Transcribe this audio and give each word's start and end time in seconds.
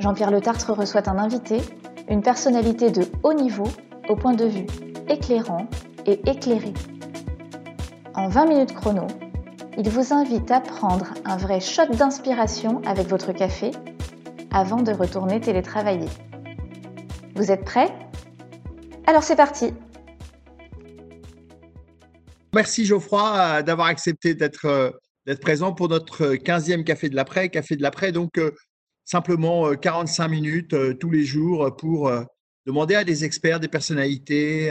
Jean-Pierre 0.00 0.30
Le 0.30 0.40
Tartre 0.40 0.72
reçoit 0.72 1.08
un 1.08 1.18
invité, 1.18 1.58
une 2.08 2.22
personnalité 2.22 2.90
de 2.90 3.04
haut 3.22 3.34
niveau 3.34 3.68
au 4.08 4.16
point 4.16 4.34
de 4.34 4.44
vue 4.44 4.66
éclairant 5.08 5.66
et 6.06 6.20
éclairé. 6.30 6.72
En 8.14 8.28
20 8.28 8.46
minutes 8.46 8.74
chrono, 8.74 9.06
il 9.76 9.88
vous 9.90 10.12
invite 10.12 10.50
à 10.50 10.60
prendre 10.60 11.14
un 11.24 11.36
vrai 11.36 11.60
shot 11.60 11.86
d'inspiration 11.86 12.80
avec 12.86 13.08
votre 13.08 13.32
café 13.32 13.72
avant 14.52 14.82
de 14.82 14.92
retourner 14.92 15.40
télétravailler. 15.40 16.08
Vous 17.34 17.50
êtes 17.50 17.64
prêts? 17.64 17.92
Alors 19.06 19.22
c'est 19.22 19.36
parti 19.36 19.72
Merci 22.54 22.86
Geoffroy 22.86 23.38
euh, 23.38 23.62
d'avoir 23.62 23.88
accepté 23.88 24.34
d'être 24.34 24.64
euh, 24.64 24.90
d'être 25.26 25.40
présent 25.40 25.74
pour 25.74 25.88
notre 25.88 26.34
15e 26.34 26.84
Café 26.84 27.10
de 27.10 27.14
l'après. 27.14 27.50
Café 27.50 27.76
de 27.76 27.82
l'après, 27.82 28.12
donc 28.12 28.38
euh, 28.38 28.54
simplement 29.08 29.74
45 29.74 30.28
minutes 30.28 30.98
tous 30.98 31.10
les 31.10 31.24
jours 31.24 31.74
pour 31.76 32.12
demander 32.66 32.94
à 32.94 33.04
des 33.04 33.24
experts, 33.24 33.58
des 33.58 33.68
personnalités, 33.68 34.70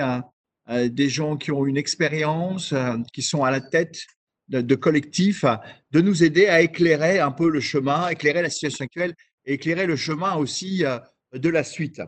des 0.70 1.10
gens 1.10 1.38
qui 1.38 1.52
ont 1.52 1.66
une 1.66 1.78
expérience, 1.78 2.74
qui 3.14 3.24
sont 3.24 3.44
à 3.44 3.50
la 3.50 3.62
tête 3.62 3.98
de, 4.50 4.76
collectifs, 4.76 5.44
de 5.92 6.02
nous 6.02 6.24
aider 6.24 6.46
à 6.48 6.62
éclairer 6.62 7.20
un 7.20 7.32
peu 7.32 7.50
le 7.50 7.60
chemin, 7.60 8.10
éclairer 8.10 8.44
la 8.44 8.52
situation 8.52 8.86
actuelle 8.86 9.16
et 9.46 9.54
éclairer 9.54 9.88
le 9.88 9.96
chemin 9.96 10.36
aussi 10.36 10.84
de 11.34 11.50
la 11.50 11.64
suite. 11.64 12.02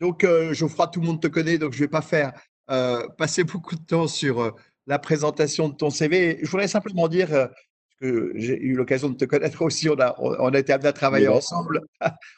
Donc, 0.00 0.26
Geoffroy, 0.52 0.86
tout 0.88 1.00
le 1.00 1.06
monde 1.06 1.20
te 1.20 1.28
connaît, 1.28 1.58
donc 1.58 1.74
je 1.74 1.78
ne 1.78 1.84
vais 1.84 1.90
pas 1.90 2.02
faire 2.02 2.32
passer 3.18 3.44
beaucoup 3.44 3.74
de 3.74 3.84
temps 3.84 4.08
sur 4.08 4.54
la 4.86 4.98
présentation 4.98 5.68
de 5.68 5.74
ton 5.74 5.90
CV. 5.90 6.38
Je 6.42 6.50
voudrais 6.50 6.68
simplement 6.68 7.08
dire, 7.08 7.32
euh, 7.32 7.46
que 8.00 8.32
j'ai 8.34 8.60
eu 8.60 8.74
l'occasion 8.74 9.08
de 9.08 9.16
te 9.16 9.24
connaître 9.24 9.62
aussi, 9.62 9.88
on 9.88 9.98
a, 9.98 10.14
on 10.18 10.52
a 10.52 10.58
été 10.58 10.72
amené 10.72 10.88
à 10.88 10.92
travailler 10.92 11.28
ensemble. 11.28 11.80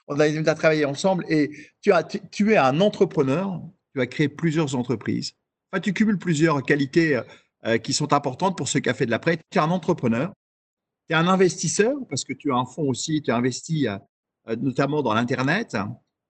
on 0.08 0.18
a 0.20 0.26
été 0.26 0.38
à 0.48 0.54
travailler 0.54 0.84
ensemble 0.84 1.24
et 1.28 1.50
tu, 1.80 1.92
as, 1.92 2.04
tu, 2.04 2.52
es 2.52 2.56
un 2.56 2.80
entrepreneur, 2.80 3.60
tu 3.94 4.00
as 4.00 4.06
créé 4.06 4.28
plusieurs 4.28 4.74
entreprises. 4.74 5.32
Enfin, 5.72 5.80
tu 5.80 5.92
cumules 5.92 6.18
plusieurs 6.18 6.62
qualités 6.62 7.20
euh, 7.64 7.78
qui 7.78 7.92
sont 7.92 8.12
importantes 8.12 8.56
pour 8.56 8.68
ce 8.68 8.78
café 8.78 9.06
de 9.06 9.10
l'après. 9.10 9.38
Tu 9.50 9.58
es 9.58 9.60
un 9.60 9.70
entrepreneur, 9.70 10.32
tu 11.08 11.14
es 11.14 11.16
un 11.16 11.26
investisseur 11.26 11.94
parce 12.08 12.24
que 12.24 12.32
tu 12.32 12.52
as 12.52 12.56
un 12.56 12.66
fonds 12.66 12.88
aussi, 12.88 13.22
tu 13.22 13.30
as 13.30 13.36
investi 13.36 13.88
euh, 13.88 14.56
notamment 14.60 15.02
dans 15.02 15.14
l'Internet. 15.14 15.76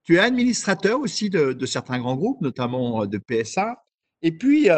Tu 0.04 0.16
es 0.16 0.18
administrateur 0.20 1.00
aussi 1.00 1.30
de, 1.30 1.52
de, 1.52 1.66
certains 1.66 1.98
grands 1.98 2.14
groupes, 2.14 2.40
notamment 2.40 3.06
de 3.06 3.18
PSA. 3.18 3.82
Et 4.22 4.30
puis, 4.30 4.68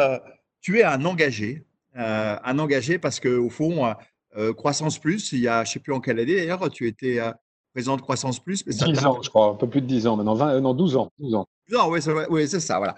tu 0.61 0.79
es 0.79 0.83
un 0.83 1.05
engagé, 1.05 1.65
euh, 1.97 2.37
un 2.43 2.59
engagé 2.59 2.99
parce 2.99 3.19
qu'au 3.19 3.49
fond, 3.49 3.93
euh, 4.37 4.49
euh, 4.49 4.53
Croissance 4.53 4.99
Plus, 4.99 5.31
il 5.31 5.39
y 5.39 5.47
a, 5.47 5.63
je 5.63 5.69
ne 5.69 5.73
sais 5.73 5.79
plus 5.79 5.93
en 5.93 5.99
quelle 5.99 6.19
année 6.19 6.35
d'ailleurs, 6.35 6.69
tu 6.69 6.87
étais 6.87 7.19
présent 7.73 7.97
de 7.97 8.01
Croissance 8.01 8.39
Plus. 8.39 8.65
10 8.65 9.05
ans, 9.05 9.21
je 9.21 9.29
crois, 9.29 9.47
un 9.47 9.55
peu 9.55 9.69
plus 9.69 9.81
de 9.81 9.87
10 9.87 10.07
ans 10.07 10.17
maintenant, 10.17 10.35
20, 10.35 10.61
non, 10.61 10.73
12 10.73 10.97
ans. 10.97 11.11
12 11.19 11.35
ans. 11.35 11.47
oui, 12.29 12.47
c'est 12.47 12.59
ça, 12.59 12.77
voilà. 12.77 12.95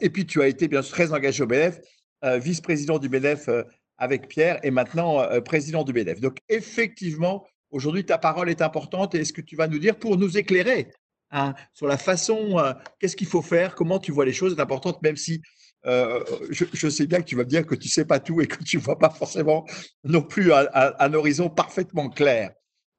Et 0.00 0.10
puis, 0.10 0.24
tu 0.26 0.40
as 0.40 0.48
été 0.48 0.68
bien 0.68 0.82
sûr 0.82 0.94
très 0.94 1.12
engagé 1.12 1.42
au 1.42 1.46
BNF, 1.46 1.80
vice-président 2.22 2.98
du 2.98 3.08
BNF 3.08 3.48
avec 3.96 4.28
Pierre 4.28 4.60
et 4.62 4.70
maintenant 4.70 5.24
président 5.44 5.82
du 5.82 5.92
BNF. 5.92 6.20
Donc, 6.20 6.38
effectivement, 6.48 7.44
aujourd'hui, 7.70 8.04
ta 8.04 8.18
parole 8.18 8.50
est 8.50 8.62
importante 8.62 9.14
et 9.14 9.18
est-ce 9.18 9.32
que 9.32 9.40
tu 9.40 9.56
vas 9.56 9.66
nous 9.66 9.80
dire 9.80 9.98
pour 9.98 10.16
nous 10.16 10.38
éclairer 10.38 10.92
hein, 11.32 11.54
sur 11.74 11.88
la 11.88 11.98
façon, 11.98 12.56
qu'est-ce 13.00 13.16
qu'il 13.16 13.26
faut 13.26 13.42
faire, 13.42 13.74
comment 13.74 13.98
tu 13.98 14.12
vois 14.12 14.24
les 14.24 14.32
choses, 14.32 14.56
est 14.56 14.60
importante, 14.60 15.02
même 15.02 15.16
si 15.16 15.42
euh, 15.88 16.22
je, 16.50 16.88
sais 16.88 17.06
bien 17.06 17.20
que 17.20 17.24
tu 17.24 17.34
vas 17.34 17.44
me 17.44 17.48
dire 17.48 17.66
que 17.66 17.74
tu 17.74 17.88
sais 17.88 18.04
pas 18.04 18.20
tout 18.20 18.40
et 18.40 18.46
que 18.46 18.62
tu 18.62 18.76
vois 18.78 18.98
pas 18.98 19.10
forcément 19.10 19.66
non 20.04 20.22
plus 20.22 20.52
un, 20.52 21.14
horizon 21.14 21.48
parfaitement 21.48 22.10
clair. 22.10 22.52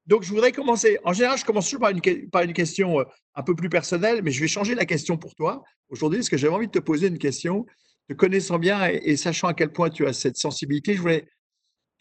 Donc, 0.08 0.24
je 0.24 0.30
voudrais 0.30 0.52
commencer. 0.52 0.98
En 1.04 1.14
général, 1.14 1.38
je 1.38 1.46
commence 1.46 1.66
toujours 1.66 1.82
par 1.82 1.92
une, 1.92 2.30
par 2.32 2.42
une 2.42 2.54
question 2.54 3.00
euh, 3.00 3.04
un 3.36 3.44
peu 3.44 3.56
plus 3.56 3.70
personnelle, 3.70 4.22
mais 4.24 4.32
je 4.32 4.40
vais 4.42 4.48
changer 4.48 4.74
la 4.74 4.86
question 4.86 5.18
pour 5.18 5.36
toi 5.36 5.64
aujourd'hui 5.90 6.20
parce 6.20 6.30
que 6.30 6.38
j'avais 6.38 6.54
envie 6.54 6.66
de 6.66 6.72
te 6.72 6.80
poser 6.80 7.08
une 7.08 7.20
question. 7.20 7.66
Te 8.08 8.16
connaissant 8.16 8.58
bien 8.58 8.88
et, 8.88 9.16
sachant 9.18 9.50
à 9.50 9.54
quel 9.54 9.72
point 9.72 9.92
tu 9.92 10.08
as 10.08 10.14
cette 10.14 10.38
sensibilité, 10.38 10.96
je 10.96 11.02
voulais 11.02 11.28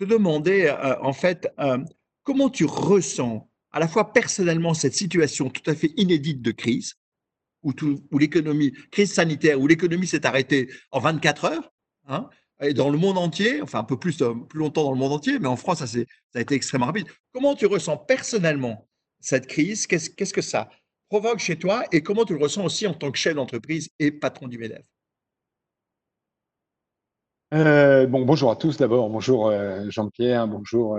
te 0.00 0.06
demander, 0.06 0.64
euh, 0.64 0.98
en 1.02 1.12
fait, 1.12 1.52
comment 2.22 2.48
tu 2.48 2.64
ressens 2.64 3.46
à 3.72 3.78
la 3.78 3.88
fois 3.88 4.14
personnellement 4.14 4.72
cette 4.72 4.94
situation 4.94 5.50
tout 5.50 5.68
à 5.70 5.74
fait 5.74 5.92
inédite 5.98 6.40
de 6.40 6.50
crise, 6.50 6.94
où, 7.62 7.72
l'économie, 8.18 8.72
crise 8.90 9.12
sanitaire, 9.12 9.60
où 9.60 9.66
l'économie 9.66 10.06
s'est 10.06 10.26
arrêtée 10.26 10.68
en 10.90 11.00
24 11.00 11.44
heures, 11.46 11.72
hein, 12.06 12.28
et 12.60 12.74
dans 12.74 12.90
le 12.90 12.98
monde 12.98 13.18
entier, 13.18 13.62
enfin 13.62 13.80
un 13.80 13.84
peu 13.84 13.98
plus, 13.98 14.20
euh, 14.22 14.34
plus 14.34 14.58
longtemps 14.58 14.84
dans 14.84 14.92
le 14.92 14.98
monde 14.98 15.12
entier, 15.12 15.38
mais 15.38 15.48
en 15.48 15.56
France, 15.56 15.78
ça, 15.78 15.86
ça 15.86 15.98
a 16.34 16.40
été 16.40 16.54
extrêmement 16.54 16.86
rapide. 16.86 17.06
Comment 17.32 17.54
tu 17.54 17.66
ressens 17.66 17.96
personnellement 17.96 18.88
cette 19.20 19.46
crise? 19.46 19.86
Qu'est-ce 19.86 20.32
que 20.32 20.42
ça 20.42 20.68
provoque 21.08 21.38
chez 21.38 21.56
toi? 21.56 21.84
Et 21.92 22.02
comment 22.02 22.24
tu 22.24 22.34
le 22.34 22.42
ressens 22.42 22.64
aussi 22.64 22.86
en 22.86 22.94
tant 22.94 23.10
que 23.12 23.18
chef 23.18 23.34
d'entreprise 23.34 23.90
et 23.98 24.10
patron 24.10 24.48
du 24.48 24.58
MEDEF? 24.58 24.84
Euh, 27.54 28.06
bon, 28.06 28.26
bonjour 28.26 28.50
à 28.50 28.56
tous 28.56 28.76
d'abord. 28.76 29.08
Bonjour 29.08 29.48
euh, 29.48 29.88
Jean-Pierre, 29.88 30.46
bonjour 30.46 30.98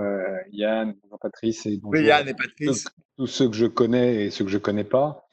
Yann, 0.50 0.96
bonjour 1.02 1.18
Patrice 1.20 1.64
et 1.66 1.78
bonjour 1.78 2.02
Yann 2.02 2.26
et 2.26 2.34
Patrice. 2.34 2.86
Tous, 3.16 3.26
ceux 3.26 3.48
que 3.48 3.54
je 3.54 3.66
connais 3.66 4.24
et 4.24 4.30
ceux 4.30 4.44
que 4.44 4.50
je 4.50 4.56
ne 4.56 4.62
connais 4.62 4.82
pas. 4.82 5.29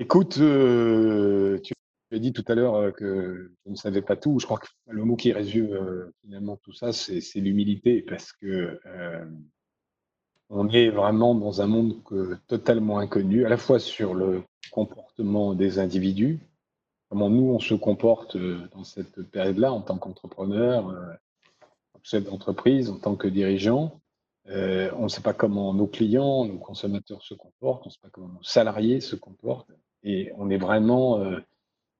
Écoute, 0.00 0.38
euh, 0.38 1.58
tu 1.60 1.74
as 2.12 2.18
dit 2.20 2.32
tout 2.32 2.44
à 2.46 2.54
l'heure 2.54 2.76
euh, 2.76 2.92
que 2.92 3.50
je 3.66 3.70
ne 3.70 3.74
savais 3.74 4.00
pas 4.00 4.14
tout. 4.14 4.38
Je 4.38 4.46
crois 4.46 4.58
que 4.58 4.68
le 4.86 5.04
mot 5.04 5.16
qui 5.16 5.32
résume 5.32 5.72
euh, 5.72 6.14
finalement 6.22 6.56
tout 6.56 6.72
ça, 6.72 6.92
c'est 6.92 7.40
l'humilité, 7.40 8.02
parce 8.02 8.32
que 8.32 8.80
on 10.50 10.68
est 10.68 10.88
vraiment 10.88 11.34
dans 11.34 11.60
un 11.62 11.66
monde 11.66 11.96
totalement 12.46 12.98
inconnu, 12.98 13.44
à 13.44 13.48
la 13.48 13.56
fois 13.56 13.80
sur 13.80 14.14
le 14.14 14.42
comportement 14.70 15.54
des 15.54 15.80
individus, 15.80 16.38
comment 17.10 17.28
nous 17.28 17.50
on 17.50 17.58
se 17.58 17.74
comporte 17.74 18.36
dans 18.36 18.84
cette 18.84 19.22
période-là 19.30 19.72
en 19.72 19.82
tant 19.82 19.98
qu'entrepreneur, 19.98 20.86
en 20.86 22.00
chef 22.04 22.24
d'entreprise, 22.24 22.88
en 22.88 22.98
tant 22.98 23.16
que 23.16 23.28
dirigeant. 23.28 24.00
on 24.46 25.02
ne 25.02 25.08
sait 25.08 25.22
pas 25.22 25.34
comment 25.34 25.74
nos 25.74 25.88
clients, 25.88 26.44
nos 26.44 26.58
consommateurs 26.58 27.22
se 27.22 27.34
comportent, 27.34 27.82
on 27.84 27.88
ne 27.88 27.92
sait 27.92 28.00
pas 28.00 28.10
comment 28.10 28.28
nos 28.28 28.42
salariés 28.42 29.00
se 29.00 29.16
comportent. 29.16 29.68
Et 30.02 30.32
on 30.36 30.50
est 30.50 30.58
vraiment 30.58 31.20
euh, 31.20 31.40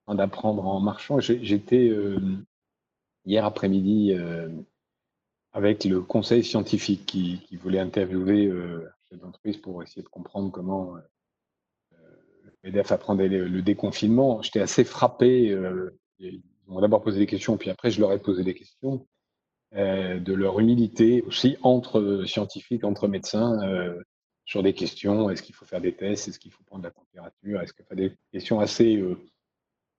en 0.06 0.14
d'apprendre 0.14 0.66
en 0.66 0.80
marchant. 0.80 1.20
J'étais 1.20 1.88
euh, 1.88 2.18
hier 3.24 3.44
après-midi 3.44 4.12
euh, 4.14 4.48
avec 5.52 5.84
le 5.84 6.00
conseil 6.00 6.44
scientifique 6.44 7.06
qui, 7.06 7.56
voulait 7.56 7.80
interviewer 7.80 8.46
le 8.46 8.88
chef 9.08 9.18
d'entreprise 9.18 9.56
pour 9.56 9.82
essayer 9.82 10.02
de 10.02 10.08
comprendre 10.08 10.50
comment 10.52 10.94
le 11.92 12.52
MEDEF 12.62 12.92
apprenait 12.92 13.28
le, 13.28 13.62
déconfinement. 13.62 14.40
J'étais 14.42 14.60
assez 14.60 14.84
frappé. 14.84 15.56
ils 16.20 16.42
m'ont 16.66 16.80
d'abord 16.80 17.02
posé 17.02 17.18
des 17.18 17.26
questions, 17.26 17.56
puis 17.56 17.70
après 17.70 17.90
je 17.90 18.00
leur 18.00 18.12
ai 18.12 18.18
posé 18.18 18.44
des 18.44 18.54
questions. 18.54 19.06
de 19.72 20.32
leur 20.32 20.60
humilité 20.60 21.22
aussi 21.22 21.56
entre 21.62 22.22
scientifiques, 22.26 22.84
entre 22.84 23.08
médecins, 23.08 23.58
sur 24.48 24.62
des 24.62 24.72
questions. 24.72 25.28
Est-ce 25.28 25.42
qu'il 25.42 25.54
faut 25.54 25.66
faire 25.66 25.82
des 25.82 25.94
tests? 25.94 26.26
Est-ce 26.26 26.38
qu'il 26.38 26.50
faut 26.50 26.64
prendre 26.64 26.82
la 26.82 26.90
température? 26.90 27.60
Est-ce 27.60 27.74
qu'il 27.74 27.84
faut 27.84 27.94
des 27.94 28.16
questions 28.32 28.60
assez 28.60 28.96
euh, 28.96 29.18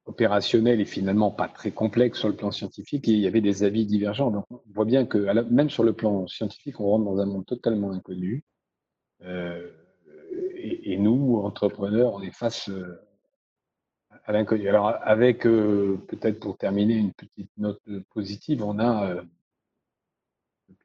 opérationnelles 0.05 0.81
et 0.81 0.85
finalement 0.85 1.29
pas 1.29 1.47
très 1.47 1.69
complexes 1.69 2.17
sur 2.17 2.29
le 2.29 2.35
plan 2.35 2.49
scientifique? 2.49 3.07
Et 3.07 3.11
il 3.11 3.19
y 3.19 3.27
avait 3.27 3.41
des 3.41 3.63
avis 3.63 3.85
divergents. 3.85 4.31
Donc, 4.31 4.45
on 4.49 4.59
voit 4.73 4.85
bien 4.85 5.05
que 5.05 5.19
même 5.51 5.69
sur 5.69 5.83
le 5.83 5.93
plan 5.93 6.27
scientifique, 6.27 6.79
on 6.79 6.85
rentre 6.85 7.05
dans 7.05 7.19
un 7.19 7.27
monde 7.27 7.45
totalement 7.45 7.91
inconnu. 7.91 8.43
Euh, 9.21 9.69
et, 10.55 10.97
nous, 10.97 11.37
entrepreneurs, 11.43 12.15
on 12.15 12.21
est 12.23 12.35
face 12.35 12.69
euh, 12.69 12.99
à 14.25 14.31
l'inconnu. 14.31 14.67
Alors, 14.67 14.95
avec 15.03 15.43
peut-être 15.43 16.39
pour 16.39 16.57
terminer 16.57 16.95
une 16.95 17.13
petite 17.13 17.51
note 17.57 17.81
positive, 18.09 18.63
on 18.63 18.79
a 18.79 19.21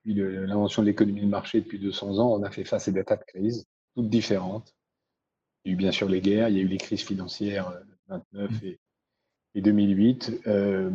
depuis 0.05 0.47
l'invention 0.47 0.83
de 0.83 0.87
l'économie 0.87 1.23
de 1.23 1.27
marché 1.27 1.61
depuis 1.61 1.79
200 1.79 2.19
ans, 2.19 2.33
on 2.33 2.43
a 2.43 2.51
fait 2.51 2.65
face 2.65 2.89
à 2.89 2.93
des 2.93 3.05
tas 3.05 3.17
de 3.17 3.25
crises, 3.25 3.67
toutes 3.95 4.11
différentes. 4.11 4.75
Il 5.65 5.71
y 5.71 5.73
a 5.73 5.75
eu 5.75 5.77
bien 5.77 5.93
sûr 5.93 6.09
les 6.09 6.21
guerres, 6.21 6.49
il 6.49 6.57
y 6.57 6.61
a 6.61 6.63
eu 6.63 6.69
les 6.69 6.79
crises 6.79 7.03
financières 7.03 7.71
de 7.71 8.15
29 8.33 8.51
mmh. 8.51 8.67
et, 9.55 9.61
2008. 9.63 10.43
Euh, 10.47 10.91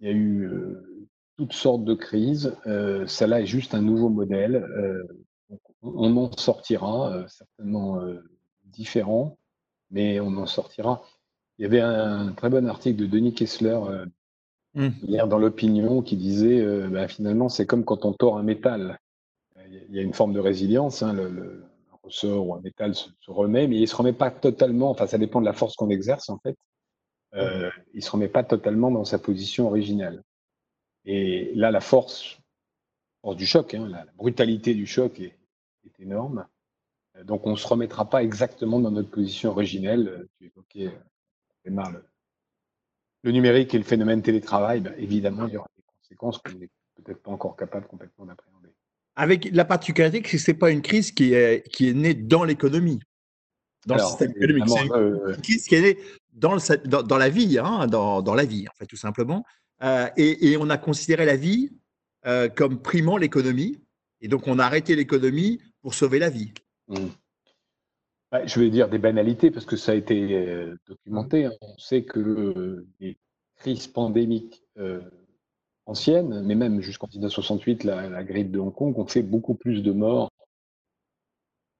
il 0.00 0.06
y 0.06 0.10
a 0.10 0.14
eu 0.14 0.44
euh, 0.46 1.06
toutes 1.36 1.52
sortes 1.52 1.84
de 1.84 1.94
crises. 1.94 2.56
Euh, 2.66 3.06
celle-là 3.06 3.42
est 3.42 3.46
juste 3.46 3.74
un 3.74 3.82
nouveau 3.82 4.08
modèle. 4.08 4.66
on 5.82 6.16
en 6.16 6.32
sortira 6.36 7.26
certainement 7.28 8.00
différent, 8.64 9.38
mais 9.90 10.20
on 10.20 10.36
en 10.36 10.46
sortira. 10.46 11.02
Il 11.58 11.62
y 11.62 11.66
avait 11.66 11.80
un 11.80 12.32
très 12.32 12.48
bon 12.48 12.66
article 12.66 12.96
de 12.96 13.06
Denis 13.06 13.34
Kessler 13.34 13.78
mmh. 14.74 14.88
hier 15.02 15.28
dans 15.28 15.38
l'opinion 15.38 16.02
qui 16.02 16.16
disait 16.16 16.64
bah, 16.88 17.08
finalement 17.08 17.48
c'est 17.48 17.66
comme 17.66 17.84
quand 17.84 18.04
on 18.04 18.12
tord 18.12 18.38
un 18.38 18.42
métal. 18.42 18.98
Il 19.68 19.94
y 19.94 19.98
a 19.98 20.02
une 20.02 20.14
forme 20.14 20.32
de 20.32 20.40
résilience, 20.40 21.02
hein, 21.02 21.12
le, 21.12 21.64
un 21.92 21.96
ressort 22.02 22.48
ou 22.48 22.54
un 22.54 22.60
métal 22.60 22.94
se, 22.94 23.08
remet, 23.28 23.68
mais 23.68 23.76
il 23.76 23.82
ne 23.82 23.86
se 23.86 23.94
remet 23.94 24.12
pas 24.12 24.30
totalement, 24.30 24.90
enfin 24.90 25.06
ça 25.06 25.18
dépend 25.18 25.40
de 25.40 25.46
la 25.46 25.52
force 25.52 25.76
qu'on 25.76 25.90
exerce 25.90 26.28
en 26.28 26.38
fait, 26.38 26.56
euh, 27.34 27.70
il 27.92 27.98
ne 27.98 28.02
se 28.02 28.10
remet 28.10 28.28
pas 28.28 28.42
totalement 28.42 28.90
dans 28.90 29.04
sa 29.04 29.18
position 29.18 29.66
originale. 29.66 30.22
Et 31.04 31.52
là, 31.54 31.70
la 31.70 31.80
force, 31.80 32.38
force 33.22 33.36
du 33.36 33.46
choc, 33.46 33.74
hein, 33.74 33.88
la, 33.88 34.04
brutalité 34.16 34.74
du 34.74 34.86
choc 34.86 35.20
est, 35.20 35.36
énorme. 35.98 36.46
Euh, 37.16 37.24
donc 37.24 37.46
on 37.46 37.50
ne 37.50 37.56
se 37.56 37.66
remettra 37.66 38.08
pas 38.08 38.22
exactement 38.22 38.80
dans 38.80 38.90
notre 38.90 39.10
position 39.10 39.50
originelle. 39.50 40.08
Euh, 40.08 40.28
tu 40.38 40.46
évoquais, 40.46 40.90
le, 41.64 42.04
le, 43.22 43.32
numérique 43.32 43.74
et 43.74 43.78
le 43.78 43.84
phénomène 43.84 44.22
télétravail, 44.22 44.80
ben, 44.80 44.94
évidemment, 44.98 45.46
il 45.46 45.54
y 45.54 45.56
aura 45.56 45.68
des 45.76 45.84
conséquences 45.84 46.38
qu'on 46.38 46.58
n'est 46.58 46.70
peut-être 47.02 47.22
pas 47.22 47.30
encore 47.30 47.56
capable 47.56 47.86
complètement 47.86 48.26
d'appréhender. 48.26 48.70
Avec 49.16 49.50
la 49.52 49.64
particularité 49.64 50.22
que 50.22 50.38
ce 50.38 50.50
n'est 50.50 50.56
pas 50.56 50.70
une 50.70 50.82
crise 50.82 51.12
qui 51.12 51.34
est, 51.34 51.68
qui 51.70 51.88
est 51.88 51.94
née 51.94 52.14
dans 52.14 52.44
l'économie, 52.44 53.00
dans 53.86 53.96
le 53.96 54.02
système 54.02 54.30
économique. 54.30 54.68
C'est 54.68 54.84
une 54.84 55.42
crise 55.42 55.64
qui 55.64 55.74
est 55.74 55.80
née 55.82 55.98
dans, 56.32 56.54
le, 56.54 57.02
dans, 57.02 57.18
la 57.18 57.28
vie, 57.28 57.58
hein, 57.58 57.86
dans, 57.86 58.22
dans, 58.22 58.34
la 58.34 58.44
vie, 58.44 58.66
en 58.68 58.74
fait, 58.78 58.86
tout 58.86 58.96
simplement. 58.96 59.44
Euh, 59.82 60.08
et, 60.16 60.50
et, 60.50 60.56
on 60.56 60.70
a 60.70 60.78
considéré 60.78 61.24
la 61.24 61.36
vie 61.36 61.72
euh, 62.26 62.48
comme 62.48 62.80
primant 62.80 63.16
l'économie. 63.16 63.78
Et 64.20 64.28
donc, 64.28 64.46
on 64.46 64.58
a 64.58 64.64
arrêté 64.64 64.94
l'économie 64.94 65.60
pour 65.80 65.94
sauver 65.94 66.18
la 66.18 66.28
vie. 66.28 66.52
Mmh. 66.88 67.06
Je 68.44 68.60
vais 68.60 68.70
dire 68.70 68.88
des 68.88 68.98
banalités 68.98 69.50
parce 69.50 69.66
que 69.66 69.76
ça 69.76 69.92
a 69.92 69.94
été 69.94 70.34
euh, 70.34 70.76
documenté. 70.86 71.46
Hein. 71.46 71.52
On 71.60 71.76
sait 71.78 72.04
que 72.04 72.86
les 73.00 73.18
crises 73.56 73.88
pandémiques 73.88 74.62
anciennes, 75.86 76.42
mais 76.42 76.54
même 76.54 76.80
jusqu'en 76.80 77.08
1968, 77.08 77.84
la, 77.84 78.24
grippe 78.24 78.50
de 78.50 78.58
Hong 78.58 78.72
Kong, 78.72 78.98
ont 78.98 79.06
fait 79.06 79.22
beaucoup 79.22 79.54
plus 79.54 79.82
de 79.82 79.92
morts 79.92 80.30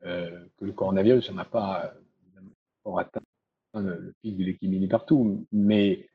que 0.03 0.65
le 0.65 0.73
coronavirus. 0.73 1.31
On 1.31 1.35
n'a 1.35 1.45
pas 1.45 1.95
atteint 2.99 3.23
le 3.75 4.15
pic 4.23 4.37
de 4.37 4.45
l'équilibre 4.45 4.89
partout, 4.89 5.47
mais 5.53 6.11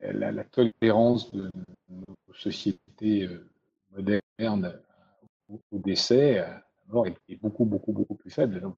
la, 0.00 0.44
tolérance 0.44 1.32
de 1.32 1.50
nos 1.88 2.34
sociétés 2.34 3.24
euh, 3.24 3.48
modernes 3.90 4.78
au, 5.48 5.78
décès, 5.78 6.38
à 6.38 6.48
la 6.48 6.62
mort, 6.88 7.06
est, 7.06 7.36
beaucoup, 7.36 7.64
beaucoup, 7.64 7.92
beaucoup 7.92 8.14
plus 8.14 8.30
faible. 8.30 8.60
Donc, 8.60 8.76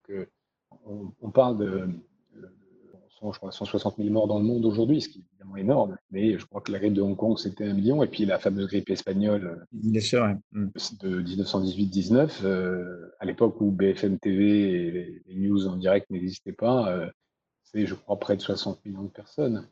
euh, 0.88 1.04
on, 1.20 1.30
parle 1.30 1.58
de, 1.58 1.88
je 2.34 3.38
crois, 3.38 3.52
160 3.52 3.96
000 3.96 4.10
morts 4.10 4.28
dans 4.28 4.38
le 4.38 4.44
monde 4.44 4.64
aujourd'hui, 4.64 5.00
ce 5.00 5.08
qui 5.08 5.18
est 5.18 5.22
évidemment 5.32 5.56
énorme, 5.56 5.96
mais 6.10 6.38
je 6.38 6.46
crois 6.46 6.60
que 6.60 6.72
la 6.72 6.78
grippe 6.78 6.94
de 6.94 7.02
Hong 7.02 7.16
Kong, 7.16 7.38
c'était 7.38 7.64
un 7.64 7.74
million, 7.74 8.02
et 8.02 8.06
puis 8.06 8.24
la 8.24 8.38
fameuse 8.38 8.66
grippe 8.66 8.90
espagnole 8.90 9.66
Bien 9.72 10.00
sûr, 10.00 10.26
mm. 10.52 10.68
de 11.00 11.22
1918-19, 11.22 13.10
à 13.20 13.24
l'époque 13.24 13.60
où 13.60 13.70
BFM 13.70 14.18
TV 14.18 14.86
et 14.86 15.22
les, 15.26 15.34
news 15.36 15.66
en 15.66 15.76
direct 15.76 16.10
n'existaient 16.10 16.52
pas, 16.52 17.10
c'est, 17.64 17.86
je 17.86 17.94
crois, 17.94 18.18
près 18.18 18.36
de 18.36 18.42
60 18.42 18.84
millions 18.84 19.04
de 19.04 19.10
personnes. 19.10 19.68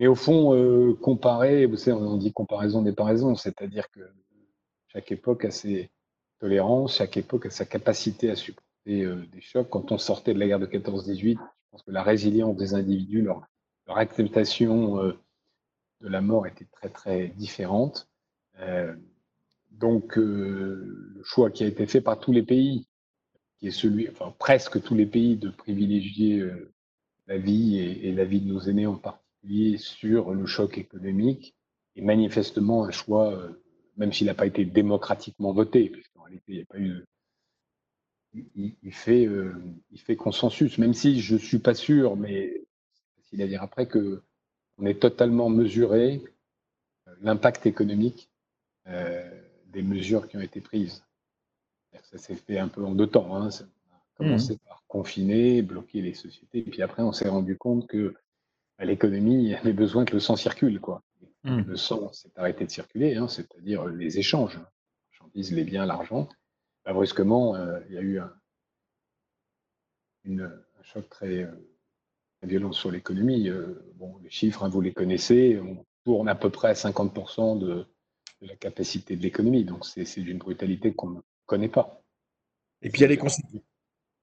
Mais 0.00 0.06
au 0.06 0.14
fond, 0.14 0.54
euh, 0.54 0.94
comparer, 0.94 1.66
vous 1.66 1.76
savez, 1.76 1.94
on 1.94 2.16
dit 2.16 2.32
comparaison 2.32 2.80
n'est 2.80 2.94
pas 2.94 3.04
raison, 3.04 3.36
c'est-à-dire 3.36 3.90
que 3.90 4.00
chaque 4.88 5.12
époque 5.12 5.44
a 5.44 5.50
ses 5.50 5.90
tolérances, 6.38 6.96
chaque 6.96 7.18
époque 7.18 7.46
a 7.46 7.50
sa 7.50 7.66
capacité 7.66 8.30
à 8.30 8.36
supporter 8.36 8.69
euh, 8.88 9.26
des 9.32 9.40
chocs. 9.40 9.68
Quand 9.70 9.92
on 9.92 9.98
sortait 9.98 10.34
de 10.34 10.38
la 10.38 10.46
guerre 10.46 10.60
de 10.60 10.66
14-18, 10.66 11.36
je 11.36 11.38
pense 11.70 11.82
que 11.82 11.90
la 11.90 12.02
résilience 12.02 12.56
des 12.56 12.74
individus, 12.74 13.22
leur, 13.22 13.46
acceptation 13.86 15.02
euh, 15.02 15.18
de 16.00 16.08
la 16.08 16.20
mort 16.20 16.46
était 16.46 16.66
très 16.66 16.88
très 16.88 17.28
différente. 17.36 18.08
donc 19.70 20.14
le 20.16 21.20
choix 21.24 21.50
qui 21.50 21.64
a 21.64 21.66
été 21.66 21.86
fait 21.86 22.00
par 22.00 22.20
tous 22.20 22.30
les 22.30 22.44
pays, 22.44 22.86
qui 23.58 23.66
est 23.66 23.72
celui, 23.72 24.08
enfin 24.08 24.32
presque 24.38 24.80
tous 24.80 24.94
les 24.94 25.06
pays, 25.06 25.36
de 25.36 25.50
privilégier 25.50 26.48
la 27.30 27.38
vie 27.38 27.78
et, 27.78 28.12
la 28.12 28.24
vie 28.24 28.40
de 28.40 28.52
nos 28.52 28.60
aînés 28.60 28.86
en 28.86 28.96
particulier 28.96 29.78
sur 29.78 30.34
le 30.34 30.46
choc 30.46 30.78
économique 30.78 31.54
est 31.94 32.02
manifestement 32.02 32.84
un 32.84 32.90
choix, 32.90 33.32
euh, 33.32 33.62
même 33.96 34.12
s'il 34.12 34.26
n'a 34.26 34.34
pas 34.34 34.46
été 34.46 34.64
démocratiquement 34.64 35.52
voté, 35.52 35.90
puisqu'en 35.90 36.22
réalité, 36.22 36.44
il 36.48 36.56
n'y 36.56 36.62
a 36.62 36.66
pas 36.66 36.78
eu. 36.78 37.04
Il, 38.32 38.92
fait, 38.92 39.26
euh, 39.26 39.54
il 39.90 40.00
fait 40.00 40.14
consensus, 40.14 40.78
même 40.78 40.94
si 40.94 41.20
je 41.20 41.34
ne 41.34 41.38
suis 41.40 41.58
pas 41.58 41.74
sûr, 41.74 42.16
mais 42.16 42.62
c'est 42.94 43.22
facile 43.22 43.42
à 43.42 43.46
dire 43.48 43.62
après, 43.62 43.86
que 43.86 44.22
on 44.78 44.86
est 44.86 45.00
totalement 45.00 45.48
mesuré 45.48 46.22
euh, 47.08 47.14
l'impact 47.20 47.66
économique 47.66 48.28
des 49.66 49.82
mesures 49.82 50.26
qui 50.26 50.36
ont 50.36 50.40
été 50.40 50.60
prises. 50.60 51.04
Ça 52.02 52.18
s'est 52.18 52.34
fait 52.34 52.58
un 52.58 52.68
peu 52.68 52.84
en 52.84 52.94
deux 52.94 53.06
temps. 53.06 53.36
Hein. 53.36 53.50
Ça 53.50 53.64
a 53.64 54.00
commencé 54.16 54.54
mmh. 54.54 54.58
par 54.68 54.82
confiner, 54.88 55.62
bloquer 55.62 56.02
les 56.02 56.14
sociétés. 56.14 56.58
Et 56.58 56.62
puis 56.62 56.82
après, 56.82 57.02
on 57.02 57.12
s'est 57.12 57.28
rendu 57.28 57.56
compte 57.56 57.86
que 57.86 58.14
bah, 58.78 58.84
l'économie 58.84 59.54
avait 59.60 59.72
besoin 59.72 60.04
que 60.04 60.14
le 60.14 60.20
sang 60.20 60.36
circule. 60.36 60.80
Quoi. 60.80 61.02
Mmh. 61.44 61.62
Le 61.62 61.76
sang 61.76 62.12
s'est 62.12 62.32
arrêté 62.36 62.64
de 62.64 62.70
circuler, 62.70 63.16
hein, 63.16 63.28
c'est-à-dire 63.28 63.86
les 63.86 64.18
échanges, 64.18 64.58
marchandises, 65.08 65.52
les 65.52 65.64
biens, 65.64 65.86
l'argent. 65.86 66.28
Brusquement, 66.86 67.54
euh, 67.54 67.80
il 67.88 67.94
y 67.94 67.98
a 67.98 68.02
eu 68.02 68.18
un, 68.18 68.32
choc 70.82 71.08
très, 71.08 71.44
euh, 71.44 71.50
violent 72.42 72.72
sur 72.72 72.90
l'économie. 72.90 73.48
Euh, 73.48 73.92
bon, 73.96 74.18
les 74.22 74.30
chiffres, 74.30 74.64
hein, 74.64 74.68
vous 74.68 74.80
les 74.80 74.92
connaissez, 74.92 75.60
on 75.60 75.84
tourne 76.04 76.28
à 76.28 76.34
peu 76.34 76.50
près 76.50 76.68
à 76.68 76.74
50% 76.74 77.58
de, 77.58 77.86
la 78.40 78.56
capacité 78.56 79.16
de 79.16 79.22
l'économie. 79.22 79.64
Donc 79.64 79.84
c'est 79.84 80.20
d'une 80.20 80.38
brutalité 80.38 80.94
qu'on 80.94 81.10
ne 81.10 81.20
connaît 81.46 81.68
pas. 81.68 82.02
Et 82.82 82.88
puis 82.88 83.00
il 83.00 83.02
y 83.02 83.04
a 83.04 83.08
les 83.08 83.18
conséquences 83.18 83.62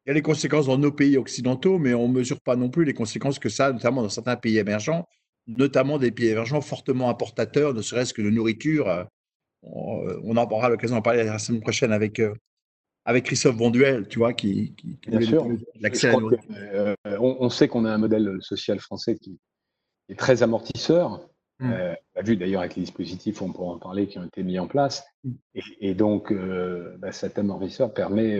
il 0.05 0.09
y 0.09 0.11
a 0.11 0.13
les 0.13 0.21
conséquences 0.21 0.67
dans 0.67 0.77
nos 0.77 0.93
pays 0.93 1.17
occidentaux, 1.17 1.79
mais 1.79 1.93
on 1.93 2.07
ne 2.07 2.13
mesure 2.13 2.39
pas 2.39 2.55
non 2.55 2.69
plus 2.69 2.85
les 2.85 2.93
conséquences 2.93 3.39
que 3.39 3.49
ça 3.49 3.73
notamment 3.73 4.01
dans 4.01 4.09
certains 4.09 4.37
pays 4.37 4.57
émergents, 4.57 5.05
notamment 5.47 5.99
des 5.99 6.11
pays 6.11 6.29
émergents 6.29 6.61
fortement 6.61 7.09
importateurs, 7.09 7.73
ne 7.73 7.81
serait-ce 7.81 8.13
que 8.13 8.21
de 8.21 8.29
nourriture. 8.29 9.05
Euh, 9.63 10.21
on, 10.23 10.37
aura 10.37 10.69
l'occasion 10.69 10.95
d'en 10.95 11.01
parler 11.01 11.23
la 11.23 11.39
semaine 11.39 11.61
prochaine 11.61 11.91
avec, 11.91 12.19
euh, 12.19 12.33
avec 13.05 13.25
Christophe 13.25 13.57
Bonduel, 13.57 14.07
tu 14.07 14.19
vois, 14.19 14.33
qui, 14.33 14.73
qui, 14.75 14.97
Bien 15.07 15.21
sûr. 15.21 15.47
l'accès 15.79 16.09
à 16.09 16.19
la. 16.19 16.37
Euh, 16.51 16.95
on, 17.19 17.49
sait 17.49 17.67
qu'on 17.67 17.85
a 17.85 17.91
un 17.91 17.97
modèle 17.97 18.37
social 18.41 18.79
français 18.79 19.17
qui 19.17 19.39
est 20.09 20.17
très 20.17 20.43
amortisseur. 20.43 21.27
Mmh. 21.59 21.71
on 21.71 22.19
a 22.19 22.21
vu 22.21 22.37
d'ailleurs 22.37 22.61
avec 22.61 22.75
les 22.75 22.83
dispositifs, 22.83 23.41
on 23.41 23.51
pourra 23.51 23.73
en 23.73 23.79
parler, 23.79 24.05
qui 24.05 24.19
ont 24.19 24.23
été 24.23 24.43
mis 24.43 24.59
en 24.59 24.67
place. 24.67 25.03
Mmh. 25.23 25.31
Et, 25.81 25.95
donc, 25.95 26.31
bah, 26.99 27.11
cet 27.11 27.39
amortisseur 27.39 27.93
permet 27.93 28.39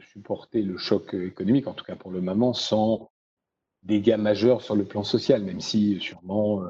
supporter 0.00 0.62
le 0.62 0.76
choc 0.76 1.14
économique, 1.14 1.68
en 1.68 1.74
tout 1.74 1.84
cas 1.84 1.94
pour 1.94 2.10
le 2.10 2.20
moment, 2.20 2.52
sans 2.52 3.12
dégâts 3.84 4.16
majeurs 4.18 4.60
sur 4.60 4.74
le 4.74 4.84
plan 4.84 5.04
social, 5.04 5.44
même 5.44 5.60
si 5.60 6.00
sûrement 6.00 6.64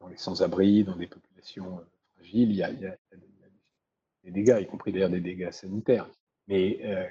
dans 0.00 0.08
les 0.08 0.16
sans-abri, 0.16 0.84
dans 0.84 0.96
des 0.96 1.08
populations 1.40 1.78
euh, 1.78 1.82
fragiles, 2.14 2.50
il 2.50 2.56
y, 2.56 2.62
a, 2.62 2.72
des 2.72 4.30
dégâts, 4.30 4.58
y 4.60 4.66
compris 4.66 4.92
d'ailleurs 4.92 5.10
des 5.10 5.20
dégâts 5.20 5.50
sanitaires. 5.50 6.10
Mais 6.48 6.80
euh, 6.84 7.06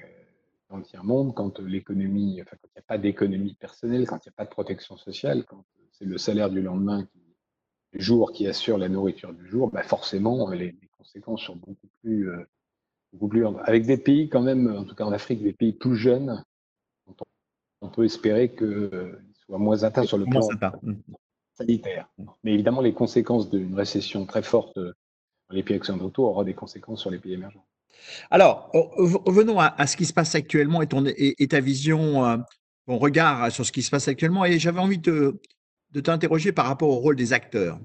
dans 0.68 0.76
le 0.76 0.82
tiers-monde, 0.82 1.34
quand 1.34 1.58
l'économie, 1.60 2.40
enfin, 2.42 2.56
quand 2.60 2.68
il 2.68 2.78
n'y 2.78 2.80
a 2.80 2.86
pas 2.86 2.98
d'économie 2.98 3.54
personnelle, 3.54 4.06
quand 4.06 4.24
il 4.24 4.28
n'y 4.28 4.32
a 4.32 4.36
pas 4.36 4.44
de 4.44 4.50
protection 4.50 4.96
sociale, 4.96 5.44
quand 5.44 5.64
c'est 5.92 6.04
le 6.04 6.18
salaire 6.18 6.50
du 6.50 6.62
lendemain 6.62 7.04
qui, 7.04 7.18
du 7.92 8.04
jour 8.04 8.32
qui 8.32 8.46
assure 8.46 8.78
la 8.78 8.88
nourriture 8.88 9.32
du 9.34 9.46
jour, 9.46 9.70
bah 9.70 9.82
forcément, 9.82 10.48
les, 10.50 10.76
conséquences 10.96 11.42
sont 11.42 11.56
beaucoup 11.56 11.88
plus 12.02 12.30
avec 13.64 13.86
des 13.86 13.96
pays 13.96 14.28
quand 14.28 14.42
même, 14.42 14.68
en 14.76 14.84
tout 14.84 14.94
cas 14.94 15.04
en 15.04 15.12
Afrique, 15.12 15.42
des 15.42 15.52
pays 15.52 15.72
plus 15.72 15.96
jeunes, 15.96 16.44
on 17.80 17.88
peut 17.88 18.04
espérer 18.04 18.54
qu'ils 18.54 19.18
soient 19.44 19.58
moins 19.58 19.82
atteints 19.82 20.04
sur 20.04 20.18
le 20.18 20.26
plan. 20.26 20.40
Mais 21.66 22.54
évidemment, 22.54 22.80
les 22.80 22.94
conséquences 22.94 23.50
d'une 23.50 23.74
récession 23.74 24.26
très 24.26 24.42
forte 24.42 24.76
dans 24.76 25.56
les 25.56 25.62
pays 25.62 25.76
occidentaux 25.76 26.24
auront 26.24 26.44
des 26.44 26.54
conséquences 26.54 27.00
sur 27.00 27.10
les 27.10 27.18
pays 27.18 27.34
émergents. 27.34 27.64
Alors, 28.30 28.70
revenons 28.72 29.58
à, 29.58 29.86
ce 29.86 29.96
qui 29.96 30.06
se 30.06 30.12
passe 30.12 30.34
actuellement 30.34 30.80
et, 30.82 31.46
ta 31.48 31.60
vision, 31.60 32.24
euh, 32.24 32.36
ton 32.86 32.98
regard 32.98 33.50
sur 33.52 33.66
ce 33.66 33.72
qui 33.72 33.82
se 33.82 33.90
passe 33.90 34.08
actuellement. 34.08 34.44
Et 34.44 34.58
j'avais 34.58 34.80
envie 34.80 34.98
de, 34.98 35.40
de 35.90 36.00
t'interroger 36.00 36.52
par 36.52 36.66
rapport 36.66 36.88
au 36.88 36.96
rôle 36.96 37.16
des 37.16 37.32
acteurs. 37.32 37.78